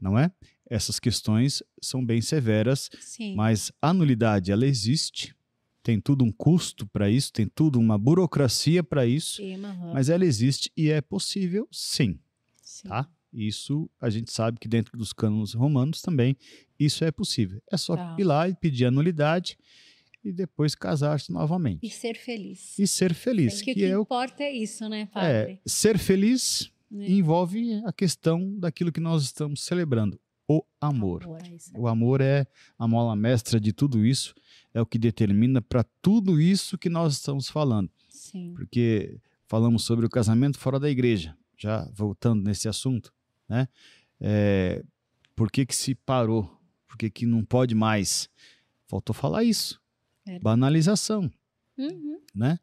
Não 0.00 0.18
é? 0.18 0.30
Essas 0.70 0.98
questões 1.00 1.62
são 1.80 2.04
bem 2.04 2.20
severas, 2.20 2.90
Sim. 3.00 3.34
mas 3.34 3.72
a 3.80 3.92
nulidade 3.92 4.52
ela 4.52 4.66
existe. 4.66 5.34
Tem 5.82 5.98
tudo 6.00 6.22
um 6.24 6.30
custo 6.30 6.86
para 6.86 7.08
isso, 7.08 7.32
tem 7.32 7.46
tudo 7.46 7.78
uma 7.78 7.96
burocracia 7.96 8.82
para 8.84 9.06
isso, 9.06 9.36
Sim, 9.36 9.56
mas 9.94 10.08
ela 10.10 10.24
existe 10.24 10.70
e 10.76 10.90
é 10.90 11.00
possível, 11.00 11.66
sim, 11.72 12.18
Sim. 12.60 12.88
tá? 12.88 13.08
Isso 13.32 13.88
a 14.00 14.10
gente 14.10 14.30
sabe 14.32 14.58
que 14.58 14.68
dentro 14.68 14.96
dos 14.98 15.12
cânones 15.12 15.52
romanos 15.54 16.00
também 16.02 16.36
isso 16.78 17.04
é 17.04 17.10
possível. 17.10 17.62
É 17.70 17.76
só 17.76 17.96
Tá. 17.96 18.16
ir 18.18 18.24
lá 18.24 18.48
e 18.48 18.54
pedir 18.54 18.84
a 18.86 18.90
nulidade 18.90 19.56
e 20.24 20.32
depois 20.32 20.74
casar-se 20.74 21.30
novamente. 21.32 21.80
E 21.86 21.90
ser 21.90 22.14
feliz. 22.16 22.78
E 22.78 22.86
ser 22.86 23.14
feliz, 23.14 23.54
Porque 23.56 23.64
que 23.64 23.70
o 23.72 23.74
que 23.74 23.84
é 23.84 23.98
o 23.98 24.02
importa 24.02 24.42
é 24.42 24.52
isso, 24.52 24.88
né, 24.88 25.02
é, 25.02 25.06
padre? 25.06 25.60
ser 25.66 25.98
feliz 25.98 26.70
Né? 26.90 27.06
envolve 27.10 27.74
a 27.84 27.92
questão 27.92 28.58
daquilo 28.58 28.90
que 28.90 29.00
nós 29.00 29.22
estamos 29.24 29.62
celebrando, 29.62 30.18
o 30.48 30.64
amor. 30.80 31.24
Amor, 31.24 31.40
é. 31.42 31.58
O 31.78 31.86
amor 31.86 32.20
é 32.22 32.46
a 32.78 32.88
mola 32.88 33.14
mestra 33.14 33.60
de 33.60 33.72
tudo 33.72 34.04
isso, 34.06 34.34
é 34.72 34.80
o 34.80 34.86
que 34.86 34.98
determina 34.98 35.60
para 35.60 35.84
tudo 36.00 36.40
isso 36.40 36.78
que 36.78 36.88
nós 36.88 37.12
estamos 37.14 37.48
falando. 37.50 37.90
Sim. 38.08 38.54
Porque 38.54 39.20
falamos 39.46 39.84
sobre 39.84 40.06
o 40.06 40.08
casamento 40.08 40.58
fora 40.58 40.80
da 40.80 40.88
igreja, 40.88 41.36
já 41.58 41.84
voltando 41.94 42.42
nesse 42.42 42.68
assunto, 42.68 43.12
né? 43.48 43.68
É, 44.20 44.82
por 45.36 45.50
que, 45.50 45.66
que 45.66 45.76
se 45.76 45.94
parou? 45.94 46.58
Por 46.86 46.96
que, 46.96 47.10
que 47.10 47.26
não 47.26 47.44
pode 47.44 47.74
mais? 47.74 48.28
Faltou 48.86 49.14
falar 49.14 49.44
isso. 49.44 49.78
Verdade. 50.24 50.42
Banalização, 50.42 51.30
Uhum. 51.76 52.20
né? 52.34 52.58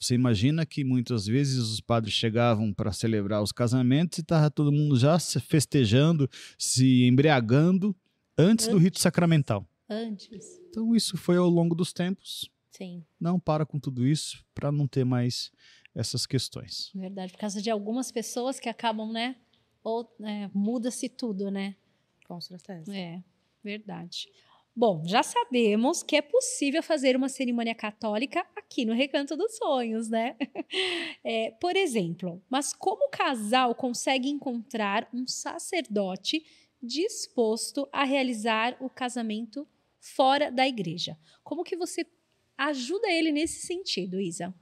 Você 0.00 0.14
imagina 0.14 0.64
que 0.64 0.82
muitas 0.82 1.26
vezes 1.26 1.58
os 1.58 1.80
padres 1.80 2.14
chegavam 2.14 2.72
para 2.72 2.90
celebrar 2.90 3.42
os 3.42 3.52
casamentos 3.52 4.18
e 4.18 4.22
estava 4.22 4.50
todo 4.50 4.72
mundo 4.72 4.96
já 4.96 5.18
se 5.18 5.38
festejando, 5.38 6.28
se 6.56 7.04
embriagando 7.04 7.94
antes 8.36 8.66
do 8.66 8.78
rito 8.78 8.98
sacramental. 8.98 9.68
Antes. 9.88 10.58
Então 10.70 10.96
isso 10.96 11.18
foi 11.18 11.36
ao 11.36 11.50
longo 11.50 11.74
dos 11.74 11.92
tempos. 11.92 12.50
Sim. 12.70 13.04
Não 13.20 13.38
para 13.38 13.66
com 13.66 13.78
tudo 13.78 14.06
isso 14.06 14.42
para 14.54 14.72
não 14.72 14.88
ter 14.88 15.04
mais 15.04 15.52
essas 15.94 16.24
questões. 16.24 16.90
Verdade. 16.94 17.32
Por 17.32 17.38
causa 17.40 17.60
de 17.60 17.68
algumas 17.68 18.10
pessoas 18.10 18.58
que 18.58 18.70
acabam, 18.70 19.12
né? 19.12 19.36
Ou 19.84 20.10
é, 20.22 20.48
muda-se 20.54 21.10
tudo, 21.10 21.50
né? 21.50 21.76
Com 22.26 22.40
certeza. 22.40 22.96
É, 22.96 23.22
verdade. 23.62 24.28
Bom, 24.74 25.02
já 25.04 25.22
sabemos 25.22 26.02
que 26.02 26.16
é 26.16 26.22
possível 26.22 26.82
fazer 26.82 27.16
uma 27.16 27.28
cerimônia 27.28 27.74
católica 27.74 28.46
aqui 28.56 28.84
no 28.84 28.94
Recanto 28.94 29.36
dos 29.36 29.56
Sonhos, 29.56 30.08
né? 30.08 30.36
É, 31.22 31.50
por 31.60 31.76
exemplo, 31.76 32.42
mas 32.48 32.72
como 32.72 33.06
o 33.06 33.10
casal 33.10 33.74
consegue 33.74 34.28
encontrar 34.30 35.08
um 35.12 35.26
sacerdote 35.26 36.42
disposto 36.82 37.86
a 37.92 38.04
realizar 38.04 38.76
o 38.80 38.88
casamento 38.88 39.68
fora 39.98 40.50
da 40.50 40.66
igreja? 40.66 41.18
Como 41.44 41.64
que 41.64 41.76
você 41.76 42.06
ajuda 42.56 43.10
ele 43.10 43.32
nesse 43.32 43.66
sentido, 43.66 44.18
Isa? 44.20 44.54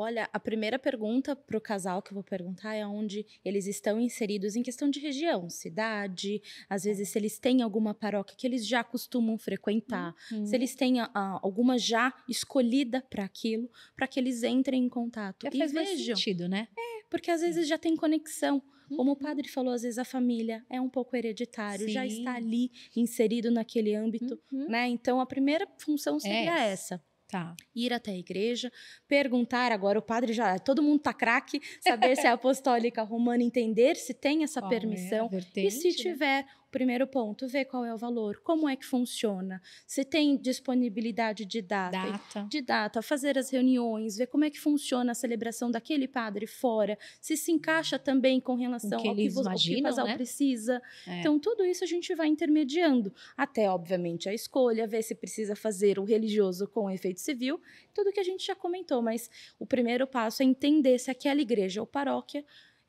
Olha, 0.00 0.28
a 0.32 0.38
primeira 0.38 0.78
pergunta 0.78 1.34
para 1.34 1.58
o 1.58 1.60
casal 1.60 2.00
que 2.00 2.10
eu 2.10 2.14
vou 2.14 2.22
perguntar 2.22 2.74
é 2.74 2.86
onde 2.86 3.26
eles 3.44 3.66
estão 3.66 3.98
inseridos 4.00 4.54
em 4.54 4.62
questão 4.62 4.88
de 4.88 5.00
região, 5.00 5.50
cidade, 5.50 6.40
às 6.68 6.84
vezes 6.84 7.08
se 7.08 7.18
eles 7.18 7.38
têm 7.38 7.62
alguma 7.62 7.92
paróquia 7.92 8.36
que 8.36 8.46
eles 8.46 8.64
já 8.66 8.84
costumam 8.84 9.36
frequentar, 9.36 10.14
se 10.44 10.54
eles 10.54 10.76
têm 10.76 11.00
ah, 11.00 11.40
alguma 11.42 11.76
já 11.78 12.14
escolhida 12.28 13.02
para 13.10 13.24
aquilo, 13.24 13.68
para 13.96 14.06
que 14.06 14.20
eles 14.20 14.44
entrem 14.44 14.84
em 14.84 14.88
contato 14.88 15.44
Já 15.44 15.50
e 15.52 15.58
faz 15.58 15.72
mais 15.72 15.88
vejam, 15.90 16.16
sentido, 16.16 16.48
né? 16.48 16.68
porque 17.10 17.30
às 17.30 17.40
vezes 17.40 17.66
já 17.66 17.76
tem 17.78 17.96
conexão. 17.96 18.62
Como 18.96 19.10
o 19.10 19.14
Uhum. 19.14 19.20
padre 19.20 19.48
falou, 19.48 19.72
às 19.74 19.82
vezes 19.82 19.98
a 19.98 20.04
família 20.04 20.64
é 20.70 20.80
um 20.80 20.88
pouco 20.88 21.14
hereditário, 21.14 21.88
já 21.88 22.02
Sim. 22.02 22.06
está 22.06 22.34
ali 22.36 22.70
inserido 22.96 23.50
naquele 23.50 23.94
âmbito, 23.94 24.40
Uhum. 24.52 24.66
né? 24.68 24.88
Então 24.88 25.20
a 25.20 25.26
primeira 25.26 25.66
função 25.78 26.18
seria 26.18 26.58
essa. 26.58 26.94
essa 26.94 27.07
Tá. 27.28 27.54
ir 27.74 27.92
até 27.92 28.10
a 28.12 28.16
igreja, 28.16 28.72
perguntar 29.06 29.70
agora 29.70 29.98
o 29.98 30.02
padre 30.02 30.32
já, 30.32 30.58
todo 30.58 30.82
mundo 30.82 31.00
tá 31.00 31.12
craque, 31.12 31.60
saber 31.80 32.16
se 32.16 32.26
é 32.26 32.30
apostólica 32.32 33.02
romana, 33.02 33.42
entender 33.42 33.96
se 33.96 34.14
tem 34.14 34.42
essa 34.44 34.60
Qual 34.62 34.72
é 34.72 34.74
permissão. 34.80 35.26
e 35.26 35.28
vertente, 35.28 35.70
se 35.70 35.88
né? 35.88 35.94
tiver, 35.94 36.46
o 36.57 36.57
primeiro 36.70 37.06
ponto, 37.06 37.48
ver 37.48 37.64
qual 37.64 37.84
é 37.84 37.92
o 37.92 37.96
valor, 37.96 38.40
como 38.44 38.68
é 38.68 38.76
que 38.76 38.84
funciona, 38.84 39.60
se 39.86 40.04
tem 40.04 40.36
disponibilidade 40.36 41.44
de 41.44 41.62
data. 41.62 41.98
Data. 41.98 42.46
De 42.48 42.60
data, 42.60 43.02
fazer 43.02 43.38
as 43.38 43.50
reuniões, 43.50 44.16
ver 44.16 44.26
como 44.26 44.44
é 44.44 44.50
que 44.50 44.60
funciona 44.60 45.12
a 45.12 45.14
celebração 45.14 45.70
daquele 45.70 46.06
padre 46.06 46.46
fora, 46.46 46.98
se 47.20 47.36
se 47.36 47.50
encaixa 47.52 47.98
também 47.98 48.40
com 48.40 48.54
relação 48.54 49.00
que 49.00 49.08
ao 49.08 49.14
que, 49.14 49.28
que 49.28 49.38
o 49.38 49.40
imaginam, 49.40 49.82
casal 49.90 50.06
né? 50.06 50.14
precisa. 50.14 50.82
É. 51.06 51.20
Então, 51.20 51.38
tudo 51.38 51.64
isso 51.64 51.84
a 51.84 51.86
gente 51.86 52.14
vai 52.14 52.28
intermediando, 52.28 53.12
até, 53.36 53.70
obviamente, 53.70 54.28
a 54.28 54.34
escolha, 54.34 54.86
ver 54.86 55.02
se 55.02 55.14
precisa 55.14 55.56
fazer 55.56 55.98
o 55.98 56.04
religioso 56.04 56.68
com 56.68 56.90
efeito 56.90 57.20
civil, 57.20 57.60
tudo 57.94 58.12
que 58.12 58.20
a 58.20 58.24
gente 58.24 58.46
já 58.46 58.54
comentou, 58.54 59.02
mas 59.02 59.30
o 59.58 59.66
primeiro 59.66 60.06
passo 60.06 60.42
é 60.42 60.46
entender 60.46 60.98
se 60.98 61.10
aquela 61.10 61.40
igreja 61.40 61.80
ou 61.80 61.86
paróquia 61.86 62.44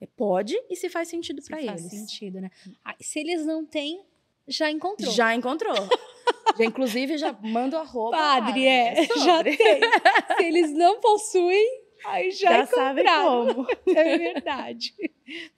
pode 0.08 0.56
e 0.70 0.76
se 0.76 0.90
faz 0.90 1.08
sentido 1.08 1.42
Se 1.42 1.50
para 1.50 1.64
faz 1.64 1.82
eles. 1.82 1.92
sentido, 1.92 2.40
né? 2.42 2.50
Ah, 2.84 2.96
se 3.00 3.20
eles 3.20 3.46
não 3.46 3.66
têm, 3.66 4.02
já 4.48 4.70
encontrou. 4.72 5.12
Já 5.12 5.36
encontrou. 5.36 5.76
já, 6.58 6.66
inclusive, 6.66 7.18
já 7.18 7.34
manda 7.34 7.78
o 7.78 7.82
arroba. 7.82 8.18
Padre, 8.18 8.66
lá, 8.66 8.72
é, 8.72 9.06
sobre. 9.08 9.20
já 9.20 9.44
tem. 9.44 9.58
se 10.38 10.44
eles 10.44 10.72
não 10.74 11.00
possuem, 11.00 11.82
aí 12.06 12.32
já, 12.32 12.60
Já 12.60 12.66
sabe 12.68 13.04
como. 13.04 13.68
É 13.96 14.18
verdade. 14.18 14.94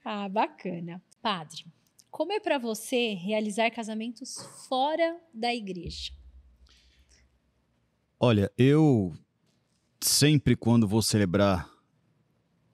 Ah, 0.03 0.27
bacana. 0.27 1.01
Padre, 1.21 1.65
como 2.09 2.33
é 2.33 2.39
para 2.39 2.57
você 2.57 3.13
realizar 3.13 3.69
casamentos 3.71 4.35
fora 4.67 5.17
da 5.33 5.53
igreja? 5.53 6.11
Olha, 8.19 8.51
eu 8.57 9.13
sempre 9.99 10.55
quando 10.55 10.87
vou 10.87 11.01
celebrar 11.01 11.69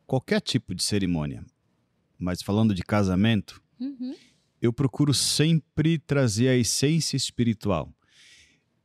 qualquer 0.05 0.41
tipo 0.41 0.73
de 0.73 0.83
cerimônia, 0.83 1.45
mas 2.17 2.41
falando 2.41 2.73
de 2.73 2.81
casamento, 2.83 3.61
Uhum. 3.79 4.15
eu 4.61 4.73
procuro 4.73 5.13
sempre 5.13 5.97
trazer 5.99 6.47
a 6.49 6.55
essência 6.55 7.15
espiritual. 7.15 7.93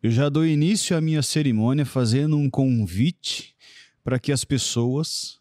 Eu 0.03 0.11
já 0.11 0.29
dou 0.29 0.45
início 0.45 0.97
à 0.97 1.01
minha 1.01 1.23
cerimônia 1.23 1.87
fazendo 1.87 2.37
um 2.37 2.51
convite 2.51 3.57
para 4.05 4.19
que 4.19 4.33
as 4.33 4.45
pessoas 4.45 5.41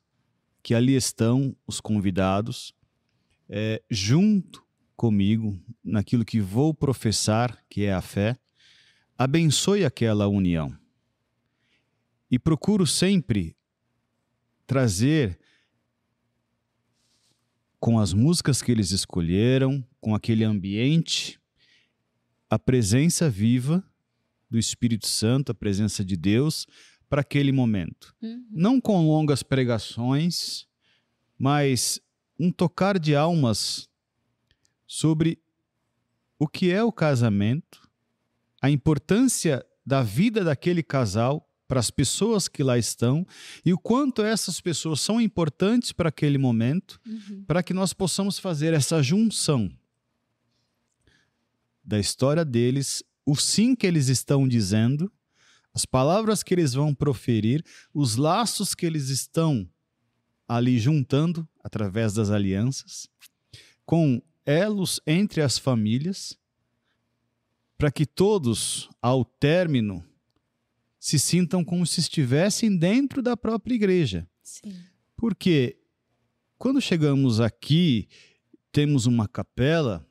que 0.64 0.76
ali 0.76 0.96
estão, 0.96 1.56
os 1.66 1.82
convidados, 1.82 2.74
eh, 3.50 3.82
junto 3.90 4.64
comigo, 4.96 5.60
naquilo 5.84 6.24
que 6.24 6.40
vou 6.40 6.74
professar, 6.74 7.58
que 7.68 7.84
é 7.86 7.92
a 7.92 8.02
fé, 8.02 8.38
abençoe 9.18 9.84
aquela 9.84 10.28
união. 10.28 10.78
E 12.30 12.38
procuro 12.38 12.86
sempre 12.86 13.56
trazer 14.68 15.40
com 17.82 18.00
as 18.00 18.14
músicas 18.14 18.62
que 18.62 18.72
eles 18.72 18.92
escolheram, 18.92 19.84
com 20.00 20.14
aquele 20.14 20.44
ambiente, 20.44 21.42
a 22.48 22.60
presença 22.60 23.28
viva 23.28 23.84
do 24.48 24.60
Espírito 24.60 25.08
Santo, 25.08 25.52
a 25.52 25.56
presença 25.56 26.06
de 26.06 26.16
Deus 26.16 26.68
para 27.10 27.22
aquele 27.22 27.52
momento. 27.52 28.16
Uhum. 28.22 28.46
Não 28.52 28.80
com 28.80 29.08
longas 29.08 29.42
pregações, 29.42 30.68
mas 31.40 32.00
um 32.40 32.52
tocar 32.52 33.00
de 33.00 33.16
almas 33.16 33.90
sobre 34.86 35.42
o 36.38 36.48
que 36.48 36.72
é 36.72 36.84
o 36.84 36.92
casamento, 36.92 37.90
a 38.62 38.70
importância 38.70 39.66
da 39.84 40.04
vida 40.04 40.44
daquele 40.44 40.84
casal 40.84 41.51
para 41.72 41.80
as 41.80 41.90
pessoas 41.90 42.50
que 42.50 42.64
lá 42.64 42.78
estão 42.78 43.26
e 43.66 43.72
o 43.72 43.78
quanto 43.78 44.22
essas 44.22 44.60
pessoas 44.60 45.00
são 45.00 45.22
importantes 45.22 45.94
para 45.94 46.10
aquele 46.10 46.38
momento 46.38 47.00
Uhum. 47.08 47.46
para 47.48 47.64
que 47.64 47.74
nós 47.74 47.94
possamos 47.94 48.38
fazer 48.38 48.74
essa 48.74 49.02
junção 49.02 49.72
da 51.82 51.98
história 51.98 52.44
deles, 52.44 53.02
o 53.26 53.38
sim 53.38 53.74
que 53.74 53.88
eles 53.88 54.10
estão 54.10 54.46
dizendo, 54.46 55.10
as 55.74 55.86
palavras 55.86 56.44
que 56.44 56.54
eles 56.54 56.74
vão 56.74 56.94
proferir, 56.94 57.64
os 57.94 58.18
laços 58.18 58.76
que 58.76 58.86
eles 58.86 59.08
estão 59.08 59.66
ali 60.46 60.78
juntando 60.78 61.48
através 61.64 62.14
das 62.14 62.32
alianças, 62.32 63.08
com 63.86 64.22
elos 64.46 65.00
entre 65.08 65.42
as 65.42 65.58
famílias, 65.58 66.38
para 67.78 67.90
que 67.90 68.06
todos, 68.06 68.90
ao 69.02 69.24
término, 69.24 70.11
se 71.02 71.18
sintam 71.18 71.66
como 71.66 71.84
se 71.84 72.00
estivessem 72.00 72.78
dentro 72.78 73.24
da 73.24 73.36
própria 73.36 73.74
igreja. 73.74 74.30
Sim. 74.44 74.72
Porque 75.18 75.80
quando 76.60 76.80
chegamos 76.80 77.40
aqui, 77.42 78.08
temos 78.72 79.08
uma 79.08 79.28
capela, 79.28 80.06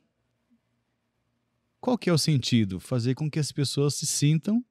qual 1.79 1.97
que 1.97 2.09
é 2.09 2.13
o 2.13 2.17
sentido? 2.17 2.77
Fazer 2.77 3.15
com 3.15 3.31
que 3.31 3.39
as 3.39 3.53
pessoas 3.53 3.95
se 3.95 4.05
sintam 4.05 4.63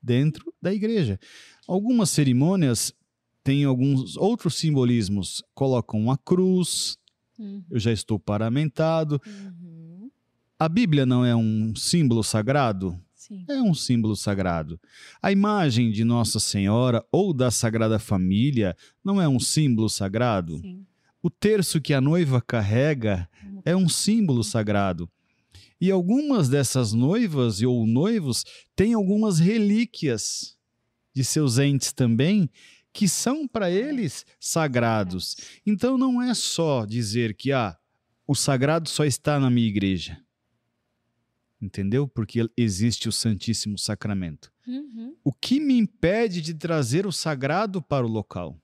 dentro 0.00 0.54
da 0.62 0.72
igreja. 0.72 1.18
Algumas 1.66 2.08
cerimônias 2.08 2.94
têm 3.42 3.64
alguns 3.64 4.16
outros 4.16 4.54
simbolismos. 4.54 5.42
Colocam 5.54 6.00
uma 6.00 6.16
cruz, 6.16 6.96
Uhum. 7.36 7.64
eu 7.68 7.80
já 7.80 7.90
estou 7.90 8.16
paramentado. 8.16 9.20
Uhum. 9.26 10.08
A 10.56 10.68
Bíblia 10.68 11.04
não 11.04 11.24
é 11.24 11.34
um 11.34 11.74
símbolo 11.74 12.22
sagrado? 12.22 12.96
Sim. 13.26 13.42
É 13.48 13.62
um 13.62 13.72
símbolo 13.72 14.14
sagrado. 14.14 14.78
A 15.22 15.32
imagem 15.32 15.90
de 15.90 16.04
Nossa 16.04 16.38
Senhora 16.38 17.02
ou 17.10 17.32
da 17.32 17.50
Sagrada 17.50 17.98
Família 17.98 18.76
não 19.02 19.18
é 19.18 19.26
um 19.26 19.40
símbolo 19.40 19.88
sagrado? 19.88 20.58
Sim. 20.58 20.84
O 21.22 21.30
terço 21.30 21.80
que 21.80 21.94
a 21.94 22.02
noiva 22.02 22.42
carrega 22.42 23.26
é 23.64 23.74
um 23.74 23.88
símbolo 23.88 24.44
sagrado. 24.44 25.08
E 25.80 25.90
algumas 25.90 26.50
dessas 26.50 26.92
noivas 26.92 27.62
ou 27.62 27.86
noivos 27.86 28.44
têm 28.76 28.92
algumas 28.92 29.38
relíquias 29.38 30.58
de 31.14 31.24
seus 31.24 31.58
entes 31.58 31.94
também, 31.94 32.50
que 32.92 33.08
são 33.08 33.48
para 33.48 33.70
eles 33.70 34.26
sagrados. 34.38 35.34
Então 35.64 35.96
não 35.96 36.20
é 36.20 36.34
só 36.34 36.84
dizer 36.84 37.34
que 37.34 37.52
ah, 37.52 37.74
o 38.26 38.34
sagrado 38.34 38.86
só 38.86 39.02
está 39.02 39.40
na 39.40 39.48
minha 39.48 39.68
igreja. 39.68 40.22
Entendeu? 41.60 42.06
Porque 42.06 42.46
existe 42.56 43.08
o 43.08 43.12
Santíssimo 43.12 43.78
Sacramento. 43.78 44.52
Uhum. 44.66 45.16
O 45.24 45.32
que 45.32 45.60
me 45.60 45.78
impede 45.78 46.40
de 46.42 46.52
trazer 46.54 47.06
o 47.06 47.12
sagrado 47.12 47.80
para 47.80 48.04
o 48.04 48.08
local? 48.10 48.60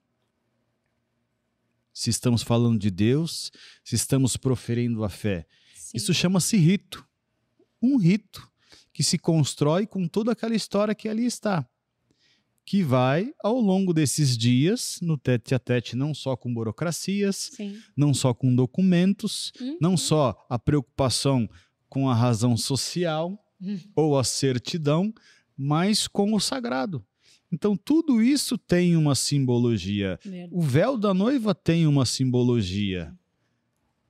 Se 1.92 2.10
estamos 2.10 2.42
falando 2.42 2.78
de 2.78 2.90
Deus, 2.90 3.50
se 3.84 3.94
estamos 3.94 4.36
proferindo 4.36 5.04
a 5.04 5.08
fé. 5.08 5.46
Sim. 5.74 5.96
Isso 5.96 6.14
chama-se 6.14 6.56
rito. 6.56 7.06
Um 7.82 7.96
rito 7.96 8.48
que 8.92 9.02
se 9.02 9.18
constrói 9.18 9.86
com 9.86 10.06
toda 10.06 10.32
aquela 10.32 10.54
história 10.54 10.94
que 10.94 11.08
ali 11.08 11.24
está. 11.24 11.66
Que 12.64 12.82
vai, 12.82 13.32
ao 13.42 13.58
longo 13.58 13.92
desses 13.92 14.36
dias, 14.38 14.98
no 15.02 15.18
tete 15.18 15.54
a 15.54 15.58
tete, 15.58 15.96
não 15.96 16.14
só 16.14 16.36
com 16.36 16.52
burocracias, 16.52 17.50
Sim. 17.54 17.80
não 17.96 18.14
só 18.14 18.32
com 18.32 18.54
documentos, 18.54 19.52
Uhum. 19.60 19.78
não 19.80 19.96
só 19.96 20.46
a 20.48 20.58
preocupação 20.58 21.48
com 21.90 22.08
a 22.08 22.14
razão 22.14 22.56
social 22.56 23.38
Uhum. 23.60 23.78
ou 23.94 24.18
a 24.18 24.24
certidão, 24.24 25.12
mas 25.54 26.08
com 26.08 26.32
o 26.32 26.40
sagrado. 26.40 27.04
Então, 27.52 27.76
tudo 27.76 28.22
isso 28.22 28.56
tem 28.56 28.96
uma 28.96 29.14
simbologia. 29.14 30.18
Verdade. 30.24 30.48
O 30.50 30.62
véu 30.62 30.96
da 30.96 31.12
noiva 31.12 31.54
tem 31.54 31.86
uma 31.86 32.06
simbologia. 32.06 33.12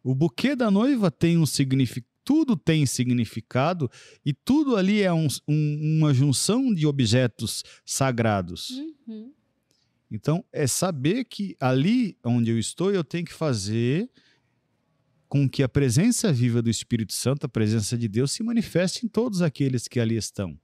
O 0.04 0.14
buquê 0.14 0.54
da 0.54 0.70
noiva 0.70 1.10
tem 1.10 1.36
um 1.36 1.46
significado. 1.46 2.08
Tudo 2.22 2.54
tem 2.54 2.86
significado 2.86 3.90
e 4.24 4.32
tudo 4.32 4.76
ali 4.76 5.00
é 5.02 5.12
um- 5.12 5.26
um- 5.48 5.98
uma 5.98 6.14
junção 6.14 6.72
de 6.72 6.86
objetos 6.86 7.64
sagrados. 7.84 8.70
Uhum. 9.08 9.32
Então, 10.12 10.44
é 10.52 10.66
saber 10.66 11.24
que 11.24 11.56
ali 11.58 12.16
onde 12.24 12.50
eu 12.50 12.58
estou, 12.58 12.92
eu 12.92 13.02
tenho 13.02 13.24
que 13.24 13.32
fazer 13.32 14.08
com 15.30 15.48
que 15.48 15.62
a 15.62 15.68
presença 15.68 16.32
viva 16.32 16.60
do 16.60 16.68
Espírito 16.68 17.12
Santo, 17.12 17.46
a 17.46 17.48
presença 17.48 17.96
de 17.96 18.08
Deus, 18.08 18.32
se 18.32 18.42
manifeste 18.42 19.06
em 19.06 19.08
todos 19.08 19.40
aqueles 19.42 19.86
que 19.86 20.00
ali 20.00 20.16
estão. 20.16 20.58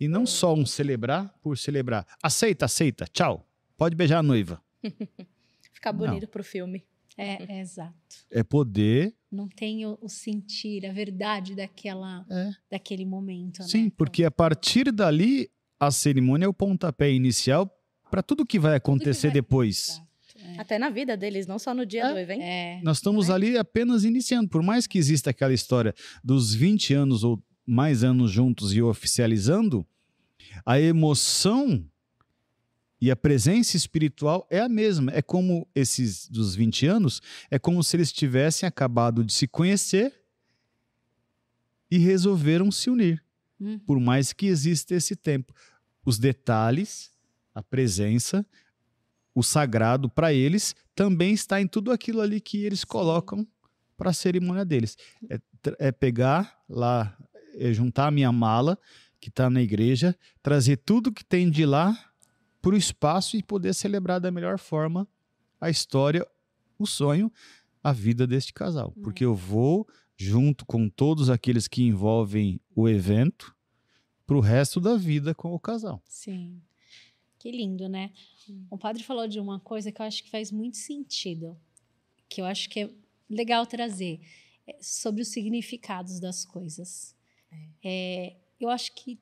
E 0.00 0.08
não 0.08 0.24
só 0.24 0.54
um 0.54 0.64
celebrar 0.64 1.32
por 1.42 1.58
celebrar. 1.58 2.06
Aceita, 2.22 2.64
aceita, 2.64 3.04
tchau. 3.12 3.46
Pode 3.76 3.94
beijar 3.94 4.20
a 4.20 4.22
noiva. 4.22 4.60
Ficar 5.74 5.92
bonito 5.92 6.26
pro 6.26 6.42
filme. 6.42 6.82
É, 7.16 7.56
é 7.58 7.60
exato. 7.60 7.94
É 8.30 8.42
poder. 8.42 9.14
Não 9.30 9.46
tem 9.46 9.84
o, 9.84 9.98
o 10.00 10.08
sentir, 10.08 10.86
a 10.86 10.92
verdade 10.92 11.54
daquela, 11.54 12.24
É. 12.30 12.50
daquele 12.70 13.04
momento. 13.04 13.62
Sim, 13.64 13.84
né? 13.84 13.92
porque 13.94 14.24
a 14.24 14.30
partir 14.30 14.90
dali, 14.90 15.50
a 15.78 15.90
cerimônia 15.90 16.46
é 16.46 16.48
o 16.48 16.54
pontapé 16.54 17.12
inicial 17.12 17.70
para 18.10 18.22
tudo 18.22 18.46
que 18.46 18.58
vai 18.58 18.76
acontecer 18.76 19.26
vai- 19.28 19.34
depois. 19.34 19.88
Exato, 19.90 20.08
é. 20.56 20.60
Até 20.60 20.78
na 20.78 20.90
vida 20.90 21.16
deles, 21.16 21.46
não 21.46 21.58
só 21.58 21.74
no 21.74 21.84
dia 21.86 22.04
É. 22.04 22.12
do 22.12 22.18
evento. 22.18 22.42
É, 22.42 22.80
Nós 22.82 22.98
estamos 22.98 23.28
Né? 23.28 23.34
ali 23.34 23.58
apenas 23.58 24.04
iniciando. 24.04 24.48
Por 24.48 24.62
mais 24.62 24.86
que 24.86 24.98
exista 24.98 25.30
aquela 25.30 25.52
história 25.54 25.94
dos 26.22 26.54
20 26.54 26.92
anos 26.94 27.24
ou 27.24 27.42
mais 27.66 28.02
anos 28.04 28.30
juntos 28.30 28.72
e 28.74 28.82
oficializando, 28.82 29.86
a 30.66 30.80
emoção 30.80 31.84
e 33.00 33.10
a 33.10 33.16
presença 33.16 33.76
espiritual 33.76 34.46
é 34.50 34.60
a 34.60 34.68
mesma. 34.68 35.10
É 35.14 35.22
como 35.22 35.66
esses 35.74 36.28
dos 36.28 36.54
20 36.54 36.86
anos, 36.86 37.22
é 37.50 37.58
como 37.58 37.82
se 37.82 37.96
eles 37.96 38.12
tivessem 38.12 38.66
acabado 38.66 39.24
de 39.24 39.32
se 39.32 39.46
conhecer 39.48 40.12
e 41.90 41.98
resolveram 41.98 42.70
se 42.70 42.90
unir, 42.90 43.22
Uhum. 43.58 43.78
por 43.80 43.98
mais 44.00 44.32
que 44.32 44.46
exista 44.46 44.94
esse 44.94 45.14
tempo. 45.16 45.52
Os 46.04 46.18
detalhes, 46.18 47.10
a 47.54 47.62
presença, 47.62 48.44
o 49.40 49.42
sagrado 49.42 50.08
para 50.08 50.32
eles 50.34 50.76
também 50.94 51.32
está 51.32 51.60
em 51.60 51.66
tudo 51.66 51.90
aquilo 51.90 52.20
ali 52.20 52.40
que 52.40 52.62
eles 52.62 52.84
colocam 52.84 53.46
para 53.96 54.10
a 54.10 54.12
cerimônia 54.12 54.64
deles. 54.66 54.98
É, 55.30 55.40
é 55.78 55.92
pegar 55.92 56.62
lá, 56.68 57.16
é 57.54 57.72
juntar 57.72 58.08
a 58.08 58.10
minha 58.10 58.30
mala 58.30 58.78
que 59.18 59.30
está 59.30 59.48
na 59.48 59.62
igreja, 59.62 60.14
trazer 60.42 60.76
tudo 60.76 61.12
que 61.12 61.24
tem 61.24 61.50
de 61.50 61.64
lá 61.64 61.98
para 62.60 62.74
o 62.74 62.76
espaço 62.76 63.36
e 63.36 63.42
poder 63.42 63.74
celebrar 63.74 64.20
da 64.20 64.30
melhor 64.30 64.58
forma 64.58 65.08
a 65.58 65.70
história, 65.70 66.26
o 66.78 66.86
sonho, 66.86 67.32
a 67.82 67.92
vida 67.92 68.26
deste 68.26 68.52
casal. 68.52 68.92
Porque 69.02 69.24
eu 69.24 69.34
vou 69.34 69.88
junto 70.16 70.66
com 70.66 70.86
todos 70.86 71.30
aqueles 71.30 71.66
que 71.66 71.82
envolvem 71.82 72.60
o 72.74 72.86
evento 72.86 73.56
para 74.26 74.36
o 74.36 74.40
resto 74.40 74.80
da 74.80 74.96
vida 74.96 75.34
com 75.34 75.54
o 75.54 75.58
casal. 75.58 76.02
Sim. 76.04 76.60
Que 77.40 77.50
lindo, 77.50 77.88
né? 77.88 78.12
O 78.70 78.76
padre 78.78 79.02
falou 79.02 79.26
de 79.26 79.40
uma 79.40 79.58
coisa 79.58 79.90
que 79.90 80.00
eu 80.00 80.06
acho 80.06 80.22
que 80.22 80.30
faz 80.30 80.52
muito 80.52 80.76
sentido, 80.76 81.58
que 82.28 82.40
eu 82.40 82.44
acho 82.44 82.68
que 82.68 82.80
é 82.80 82.90
legal 83.28 83.66
trazer, 83.66 84.20
é 84.66 84.76
sobre 84.80 85.22
os 85.22 85.28
significados 85.28 86.20
das 86.20 86.44
coisas. 86.44 87.16
É, 87.82 88.36
eu 88.60 88.68
acho 88.68 88.94
que 88.94 89.18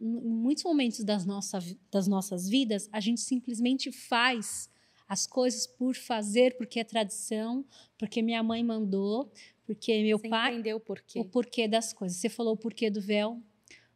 em 0.00 0.06
muitos 0.06 0.62
momentos 0.62 1.02
das, 1.04 1.26
nossa, 1.26 1.58
das 1.90 2.06
nossas 2.06 2.48
vidas, 2.48 2.88
a 2.92 3.00
gente 3.00 3.20
simplesmente 3.20 3.90
faz 3.90 4.70
as 5.08 5.26
coisas 5.26 5.66
por 5.66 5.94
fazer, 5.94 6.56
porque 6.56 6.80
é 6.80 6.84
tradição, 6.84 7.64
porque 7.98 8.22
minha 8.22 8.42
mãe 8.42 8.62
mandou, 8.62 9.30
porque 9.64 10.02
meu 10.02 10.18
Você 10.18 10.28
pai 10.28 10.54
entendeu 10.54 10.78
por 10.78 11.00
quê? 11.00 11.18
o 11.18 11.24
porquê 11.24 11.66
das 11.66 11.92
coisas. 11.92 12.18
Você 12.18 12.28
falou 12.28 12.54
o 12.54 12.56
porquê 12.56 12.90
do 12.90 13.00
véu, 13.00 13.42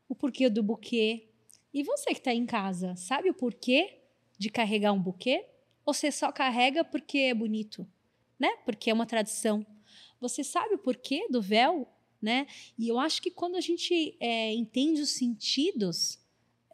o 0.08 0.14
porquê 0.14 0.50
do 0.50 0.62
buquê. 0.62 1.29
E 1.72 1.82
você 1.82 2.10
que 2.10 2.18
está 2.18 2.34
em 2.34 2.46
casa, 2.46 2.96
sabe 2.96 3.30
o 3.30 3.34
porquê 3.34 4.00
de 4.38 4.50
carregar 4.50 4.92
um 4.92 5.00
buquê? 5.00 5.46
Ou 5.84 5.94
você 5.94 6.10
só 6.10 6.32
carrega 6.32 6.84
porque 6.84 7.18
é 7.18 7.34
bonito, 7.34 7.86
né? 8.38 8.48
Porque 8.64 8.90
é 8.90 8.94
uma 8.94 9.06
tradição. 9.06 9.64
Você 10.20 10.42
sabe 10.42 10.74
o 10.74 10.78
porquê 10.78 11.26
do 11.30 11.40
véu, 11.40 11.88
né? 12.20 12.46
E 12.78 12.88
eu 12.88 12.98
acho 12.98 13.22
que 13.22 13.30
quando 13.30 13.56
a 13.56 13.60
gente 13.60 14.16
é, 14.20 14.52
entende 14.52 15.00
os 15.00 15.10
sentidos 15.10 16.18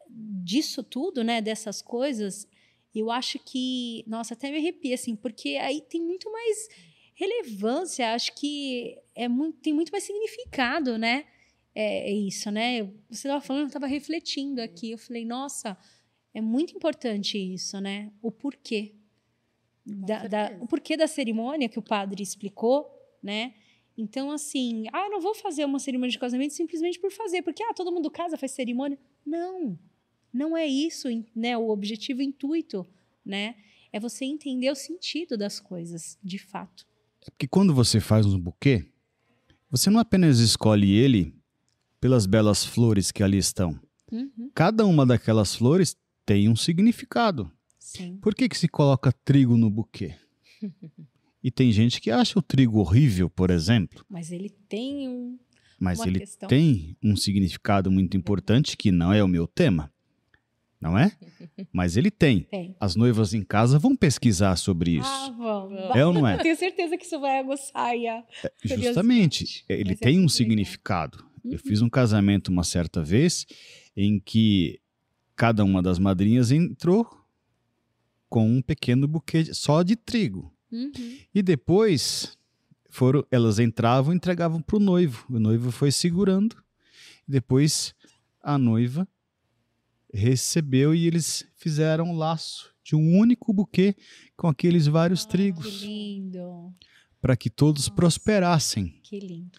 disso 0.09 0.83
tudo, 0.83 1.23
né? 1.23 1.41
Dessas 1.41 1.83
coisas, 1.83 2.49
eu 2.95 3.11
acho 3.11 3.39
que, 3.39 4.05
nossa, 4.07 4.35
até 4.35 4.51
me 4.51 4.57
arrepia, 4.59 4.95
assim, 4.95 5.15
porque 5.15 5.57
aí 5.57 5.81
tem 5.83 6.01
muito 6.01 6.31
mais 6.33 6.69
relevância, 7.15 8.15
acho 8.15 8.35
que 8.35 8.99
é 9.15 9.29
muito, 9.29 9.59
tem 9.61 9.73
muito 9.73 9.91
mais 9.91 10.05
significado, 10.05 10.99
né? 10.99 11.27
É, 11.79 12.11
é 12.11 12.13
isso, 12.15 12.51
né? 12.51 12.85
Você 13.11 13.29
estava 13.29 13.39
falando, 13.43 13.65
eu 13.65 13.67
estava 13.67 13.87
refletindo 13.87 14.63
aqui, 14.63 14.93
eu 14.93 14.99
falei, 14.99 15.27
nossa, 15.27 15.77
é 16.33 16.41
muito 16.41 16.75
importante 16.75 17.37
isso, 17.37 17.79
né? 17.83 18.11
O 18.23 18.33
porquê. 18.33 18.95
Da, 19.85 20.27
da- 20.27 20.57
o 20.59 20.67
porquê 20.67 20.97
da 20.97 21.07
cerimônia 21.07 21.69
que 21.69 21.79
o 21.79 21.83
padre 21.83 22.23
explicou, 22.23 22.91
né? 23.23 23.53
Então, 23.95 24.31
assim, 24.31 24.87
ah, 24.91 25.09
não 25.11 25.21
vou 25.21 25.35
fazer 25.35 25.67
uma 25.67 25.79
cerimônia 25.79 26.11
de 26.11 26.19
casamento 26.19 26.55
simplesmente 26.55 26.99
por 26.99 27.11
fazer, 27.13 27.43
porque 27.43 27.63
ah, 27.63 27.75
todo 27.75 27.93
mundo 27.93 28.11
casa, 28.11 28.39
faz 28.39 28.53
cerimônia. 28.53 28.99
Não, 29.25 29.79
não 30.33 30.57
é 30.57 30.67
isso, 30.67 31.09
né? 31.35 31.59
O 31.59 31.69
objetivo, 31.69 32.21
o 32.21 32.23
intuito, 32.23 32.87
né? 33.25 33.55
É 33.93 34.01
você 34.01 34.25
entender 34.25 34.71
o 34.71 34.75
sentido 34.75 35.37
das 35.37 35.61
coisas, 35.61 36.19
de 36.23 36.39
fato. 36.39 36.87
É 37.21 37.31
porque 37.31 37.47
quando 37.47 37.75
você 37.75 38.01
faz 38.01 38.25
um 38.27 38.39
buquê, 38.41 38.87
você 39.71 39.91
não 39.91 40.01
apenas 40.01 40.39
escolhe 40.39 40.91
ele 40.93 41.36
pelas 42.01 42.27
belas 42.27 42.65
flores 42.65 43.11
que 43.13 43.23
ali 43.23 43.39
estão. 43.39 43.79
Uhum, 44.11 44.51
Cada 44.55 44.85
uma 44.87 45.05
daquelas 45.05 45.55
flores 45.55 45.97
tem 46.25 46.49
um 46.49 46.57
significado. 46.57 47.51
sim. 47.79 48.17
Por 48.19 48.35
que, 48.35 48.49
que 48.49 48.57
se 48.59 48.69
coloca 48.69 49.13
trigo 49.25 49.57
no 49.57 49.71
buquê? 49.71 50.15
E 51.45 51.51
tem 51.51 51.71
gente 51.71 52.01
que 52.01 52.11
acha 52.11 52.37
o 52.37 52.43
trigo 52.43 52.81
horrível, 52.81 53.31
por 53.31 53.51
exemplo, 53.51 54.05
Mas 54.09 54.33
ele 54.33 54.49
tem 54.69 55.09
um. 55.09 55.39
mas 55.79 56.01
Uma 56.01 56.09
ele 56.09 56.19
questão. 56.19 56.49
tem 56.49 56.97
um 57.01 57.15
significado 57.15 57.89
muito 57.89 58.17
importante 58.17 58.77
que 58.77 58.91
não 58.91 59.13
é 59.13 59.23
o 59.23 59.29
meu 59.29 59.47
tema, 59.47 59.93
não 60.81 60.99
é? 60.99 61.13
Mas 61.73 61.97
ele 61.97 62.11
tem. 62.11 62.41
Tem. 62.51 62.75
As 62.81 62.97
noivas 62.97 63.33
em 63.33 63.45
casa 63.45 63.79
vão 63.79 63.95
pesquisar 63.95 64.57
sobre 64.57 64.97
isso. 64.97 65.09
Ah, 65.09 65.31
vamos. 65.39 65.79
É 65.95 66.05
ou 66.05 66.13
não 66.13 66.27
é? 66.27 66.35
Eu 66.35 66.39
tenho 66.43 66.57
certeza 66.57 66.97
que 66.99 67.05
isso 67.05 67.21
vai 67.21 67.39
aguçar 67.39 67.93
a 67.95 68.25
Justamente, 68.65 69.65
ele 69.69 69.91
Mas 69.91 70.01
é 70.01 70.05
tem 70.05 70.17
um 70.17 70.23
muito 70.23 70.33
legal. 70.33 70.37
significado. 70.37 71.25
Eu 71.53 71.59
fiz 71.59 71.83
um 71.83 71.89
casamento 71.89 72.49
uma 72.49 72.65
certa 72.65 73.03
vez 73.03 73.47
em 73.97 74.19
que 74.19 74.81
cada 75.35 75.65
uma 75.65 75.83
das 75.83 75.99
madrinhas 75.99 76.51
entrou 76.51 77.07
com 78.29 78.49
um 78.49 78.63
pequeno 78.63 79.07
buquê 79.07 79.53
só 79.55 79.83
de 79.83 79.97
trigo. 79.97 80.53
Uhum. 80.71 80.91
E 81.35 81.43
depois 81.43 82.37
foram, 82.91 83.25
elas 83.31 83.59
entravam 83.59 84.13
e 84.13 84.17
entregavam 84.17 84.61
para 84.61 84.77
o 84.77 84.81
noivo. 84.81 85.27
O 85.31 85.39
noivo 85.39 85.71
foi 85.71 85.93
segurando. 85.93 86.57
Depois 87.27 87.95
a 88.43 88.57
noiva 88.59 89.07
recebeu 90.13 90.95
e 90.95 91.07
eles 91.07 91.47
fizeram 91.57 92.07
um 92.11 92.17
laço 92.17 92.73
de 92.83 92.95
um 92.97 93.19
único 93.19 93.53
buquê 93.53 93.95
com 94.37 94.49
aqueles 94.49 94.87
vários 94.87 95.25
Que 95.25 95.31
trigos 95.33 95.83
lindo. 95.83 96.73
para 97.21 97.37
que 97.37 97.51
todos 97.51 97.83
Nossa. 97.89 97.95
prosperassem. 97.97 98.99
Que 99.03 99.19
lindo. 99.19 99.59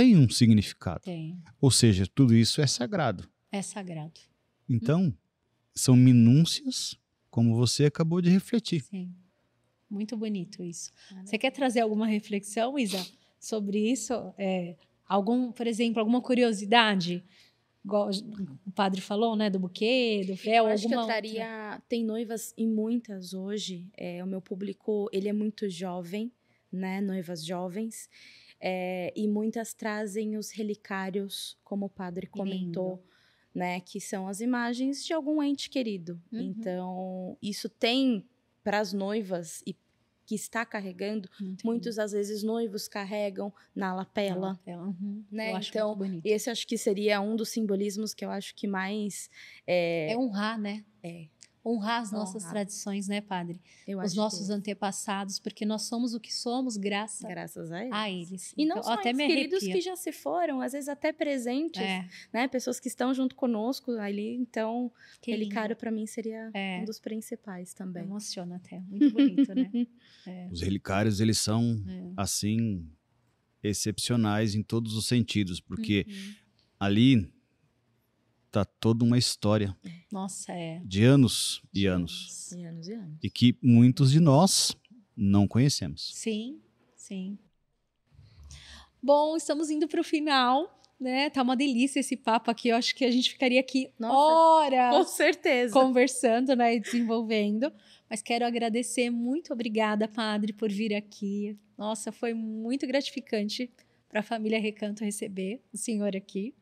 Tem 0.00 0.16
um 0.16 0.26
significado. 0.30 1.02
Tem. 1.02 1.38
Ou 1.60 1.70
seja, 1.70 2.06
tudo 2.06 2.34
isso 2.34 2.62
é 2.62 2.66
sagrado. 2.66 3.28
É 3.52 3.60
sagrado. 3.60 4.18
Então, 4.66 5.14
são 5.74 5.94
minúcias, 5.94 6.98
como 7.30 7.54
você 7.54 7.84
acabou 7.84 8.22
de 8.22 8.30
refletir. 8.30 8.82
Sim. 8.82 9.14
Muito 9.90 10.16
bonito 10.16 10.64
isso. 10.64 10.90
Você 11.22 11.36
quer 11.36 11.50
trazer 11.50 11.80
alguma 11.80 12.06
reflexão, 12.06 12.78
Isa, 12.78 13.06
sobre 13.38 13.92
isso? 13.92 14.14
É, 14.38 14.74
algum, 15.06 15.52
por 15.52 15.66
exemplo, 15.66 16.00
alguma 16.00 16.22
curiosidade? 16.22 17.22
Igual 17.84 18.08
o 18.66 18.70
padre 18.72 19.02
falou, 19.02 19.36
né? 19.36 19.50
Do 19.50 19.58
buquê, 19.58 20.24
do 20.26 20.34
véu, 20.34 20.64
Eu 20.64 20.70
acho 20.72 20.88
que 20.88 20.94
eu 20.94 20.98
alguma 20.98 21.14
outra? 21.14 21.30
traria. 21.30 21.82
Tem 21.90 22.02
noivas 22.02 22.54
e 22.56 22.66
muitas 22.66 23.34
hoje. 23.34 23.86
É, 23.98 24.24
o 24.24 24.26
meu 24.26 24.40
público 24.40 25.10
ele 25.12 25.28
é 25.28 25.32
muito 25.34 25.68
jovem, 25.68 26.32
né? 26.72 27.02
Noivas 27.02 27.44
jovens. 27.44 28.08
É, 28.60 29.12
e 29.16 29.26
muitas 29.26 29.72
trazem 29.72 30.36
os 30.36 30.50
relicários, 30.50 31.56
como 31.64 31.86
o 31.86 31.90
padre 31.90 32.26
comentou, 32.26 33.02
né? 33.54 33.80
Que 33.80 34.00
são 34.00 34.28
as 34.28 34.40
imagens 34.40 35.04
de 35.04 35.12
algum 35.12 35.42
ente 35.42 35.70
querido. 35.70 36.20
Uhum. 36.30 36.40
Então, 36.40 37.38
isso 37.40 37.68
tem 37.68 38.24
para 38.62 38.78
as 38.78 38.92
noivas 38.92 39.62
e 39.66 39.74
que 40.30 40.36
está 40.36 40.64
carregando, 40.64 41.28
Muito 41.40 41.66
muitos 41.66 41.98
às 41.98 42.12
vezes 42.12 42.44
noivos 42.44 42.86
carregam 42.86 43.52
na 43.74 43.92
lapela. 43.92 44.60
lindo. 44.64 44.80
Uhum. 44.80 45.24
né? 45.28 45.50
Então, 45.60 45.88
muito 45.88 45.98
bonito. 45.98 46.24
Esse 46.24 46.48
acho 46.48 46.64
que 46.68 46.78
seria 46.78 47.20
um 47.20 47.34
dos 47.34 47.48
simbolismos 47.48 48.14
que 48.14 48.24
eu 48.24 48.30
acho 48.30 48.54
que 48.54 48.68
mais 48.68 49.28
é, 49.66 50.12
É 50.12 50.16
honrar, 50.16 50.56
né? 50.56 50.84
É. 51.02 51.26
Honrar 51.64 52.00
as 52.00 52.10
nossas 52.10 52.42
Honrar. 52.42 52.52
tradições, 52.54 53.06
né, 53.06 53.20
padre? 53.20 53.60
eu 53.86 53.98
Os 53.98 54.04
acho 54.06 54.16
nossos 54.16 54.46
que 54.46 54.52
antepassados, 54.52 55.38
porque 55.38 55.66
nós 55.66 55.82
somos 55.82 56.14
o 56.14 56.20
que 56.20 56.32
somos 56.34 56.76
graças 56.78 57.20
graças 57.28 57.70
a 57.70 57.80
eles. 57.82 57.92
a 57.92 58.10
eles. 58.10 58.54
E 58.56 58.64
não 58.64 58.78
Então, 58.78 58.82
só 58.84 58.92
até 58.94 59.12
me 59.12 59.26
queridos 59.26 59.58
arrepia. 59.58 59.74
que 59.74 59.80
já 59.82 59.94
se 59.94 60.10
foram, 60.10 60.60
às 60.62 60.72
vezes 60.72 60.88
até 60.88 61.12
presentes, 61.12 61.82
É, 61.82 62.08
né? 62.32 62.48
Pessoas 62.48 62.80
que 62.80 62.88
estão 62.88 63.12
junto 63.12 63.34
conosco 63.36 63.90
ali, 63.92 64.34
então 64.36 64.90
que 65.20 65.30
ele 65.30 65.42
lindo. 65.44 65.54
caro 65.54 65.76
para 65.76 65.90
mim 65.90 66.06
seria 66.06 66.50
É. 66.54 66.80
um 66.80 66.84
dos 66.86 66.98
principais 66.98 67.74
também. 67.74 68.04
Emociona 68.04 68.56
até. 68.56 68.80
Muito 68.80 69.10
bonito, 69.12 69.54
né? 69.54 69.70
Os 70.50 70.60
relicários, 70.62 71.20
eles 71.20 71.36
são, 71.38 71.82
É. 71.86 72.12
assim, 72.16 72.88
excepcionais 73.62 74.54
em 74.54 74.62
todos 74.62 74.94
os 74.94 75.06
sentidos, 75.06 75.60
porque 75.60 76.06
Uhum. 76.08 76.34
ali 76.78 77.32
tá 78.50 78.64
toda 78.64 79.04
uma 79.04 79.16
história 79.16 79.76
Nossa, 80.10 80.52
é. 80.52 80.80
de 80.84 81.04
anos 81.04 81.62
e 81.72 81.86
anos. 81.86 82.52
E 82.52 82.64
anos 82.64 82.88
e 82.88 82.92
anos. 82.92 83.18
E 83.22 83.30
que 83.30 83.56
muitos 83.62 84.10
de 84.10 84.20
nós 84.20 84.76
não 85.16 85.46
conhecemos. 85.46 86.10
Sim, 86.14 86.60
sim. 86.96 87.38
Bom, 89.02 89.36
estamos 89.36 89.70
indo 89.70 89.88
para 89.88 90.00
o 90.00 90.04
final, 90.04 90.80
né? 90.98 91.30
Tá 91.30 91.42
uma 91.42 91.56
delícia 91.56 92.00
esse 92.00 92.16
papo 92.16 92.50
aqui. 92.50 92.68
Eu 92.68 92.76
acho 92.76 92.94
que 92.94 93.04
a 93.04 93.10
gente 93.10 93.30
ficaria 93.30 93.60
aqui 93.60 93.90
Nossa, 93.98 94.14
horas 94.14 94.96
Com 94.96 95.04
certeza. 95.04 95.72
conversando, 95.72 96.54
né, 96.54 96.74
e 96.74 96.80
desenvolvendo. 96.80 97.72
Mas 98.08 98.20
quero 98.20 98.44
agradecer, 98.44 99.08
muito 99.08 99.52
obrigada, 99.52 100.08
padre, 100.08 100.52
por 100.52 100.70
vir 100.70 100.94
aqui. 100.94 101.56
Nossa, 101.78 102.10
foi 102.12 102.34
muito 102.34 102.86
gratificante 102.86 103.70
para 104.08 104.20
a 104.20 104.22
família 104.24 104.60
Recanto 104.60 105.04
receber 105.04 105.62
o 105.72 105.78
senhor 105.78 106.16
aqui. 106.16 106.54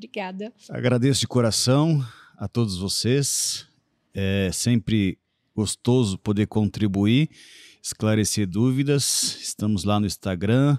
Obrigada. 0.00 0.50
Agradeço 0.70 1.20
de 1.20 1.28
coração 1.28 2.02
a 2.38 2.48
todos 2.48 2.78
vocês. 2.78 3.66
É 4.14 4.50
sempre 4.50 5.18
gostoso 5.54 6.16
poder 6.16 6.46
contribuir, 6.46 7.28
esclarecer 7.82 8.46
dúvidas. 8.46 9.36
Estamos 9.42 9.84
lá 9.84 10.00
no 10.00 10.06
Instagram, 10.06 10.78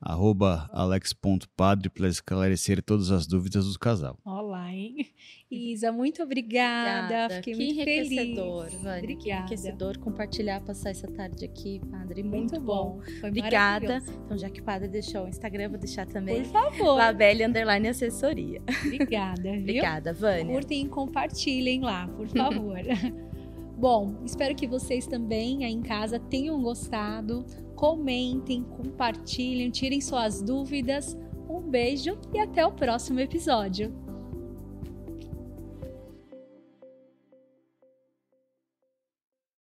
arroba 0.00 0.68
alex.padre, 0.72 1.90
para 1.90 2.08
esclarecer 2.08 2.82
todas 2.82 3.10
as 3.10 3.26
dúvidas 3.26 3.70
do 3.70 3.78
casal. 3.78 4.18
Olá, 4.24 4.72
hein? 4.72 5.06
Isa, 5.50 5.92
muito 5.92 6.22
obrigada. 6.22 7.34
Fiquei 7.36 7.54
que 7.54 7.64
muito 7.64 7.84
feliz. 7.84 8.10
enriquecedor, 8.10 8.70
Vânia. 8.82 9.00
Que 9.00 9.12
Obrigada. 9.12 9.40
enriquecedor 9.40 9.98
compartilhar, 9.98 10.60
passar 10.62 10.90
essa 10.90 11.06
tarde 11.08 11.44
aqui, 11.44 11.80
padre. 11.90 12.22
Muito, 12.22 12.52
Muito, 12.52 12.60
bom. 12.60 13.00
Foi 13.20 13.28
Obrigada. 13.28 14.02
Então, 14.24 14.38
já 14.38 14.48
que 14.48 14.60
o 14.60 14.64
padre 14.64 14.88
deixou 14.88 15.24
o 15.24 15.28
Instagram, 15.28 15.70
vou 15.70 15.78
deixar 15.78 16.06
também. 16.06 16.42
Por 16.44 16.52
favor. 16.52 16.96
Labelle 16.96 17.44
Underline 17.44 17.88
Assessoria. 17.88 18.62
Obrigada, 18.84 19.42
viu? 19.42 19.60
Obrigada, 19.60 20.12
Vânia. 20.14 20.54
Curtem 20.54 20.86
e 20.86 20.88
compartilhem 20.88 21.80
lá, 21.82 22.08
por 22.08 22.26
favor. 22.28 22.78
Bom, 23.76 24.22
espero 24.26 24.54
que 24.54 24.66
vocês 24.66 25.06
também 25.06 25.64
aí 25.64 25.72
em 25.72 25.80
casa 25.80 26.20
tenham 26.20 26.62
gostado. 26.62 27.46
Comentem, 27.80 28.62
compartilhem, 28.62 29.70
tirem 29.70 30.02
suas 30.02 30.42
dúvidas. 30.42 31.16
Um 31.48 31.62
beijo 31.62 32.18
e 32.30 32.38
até 32.38 32.64
o 32.66 32.72
próximo 32.72 33.20
episódio. 33.20 33.90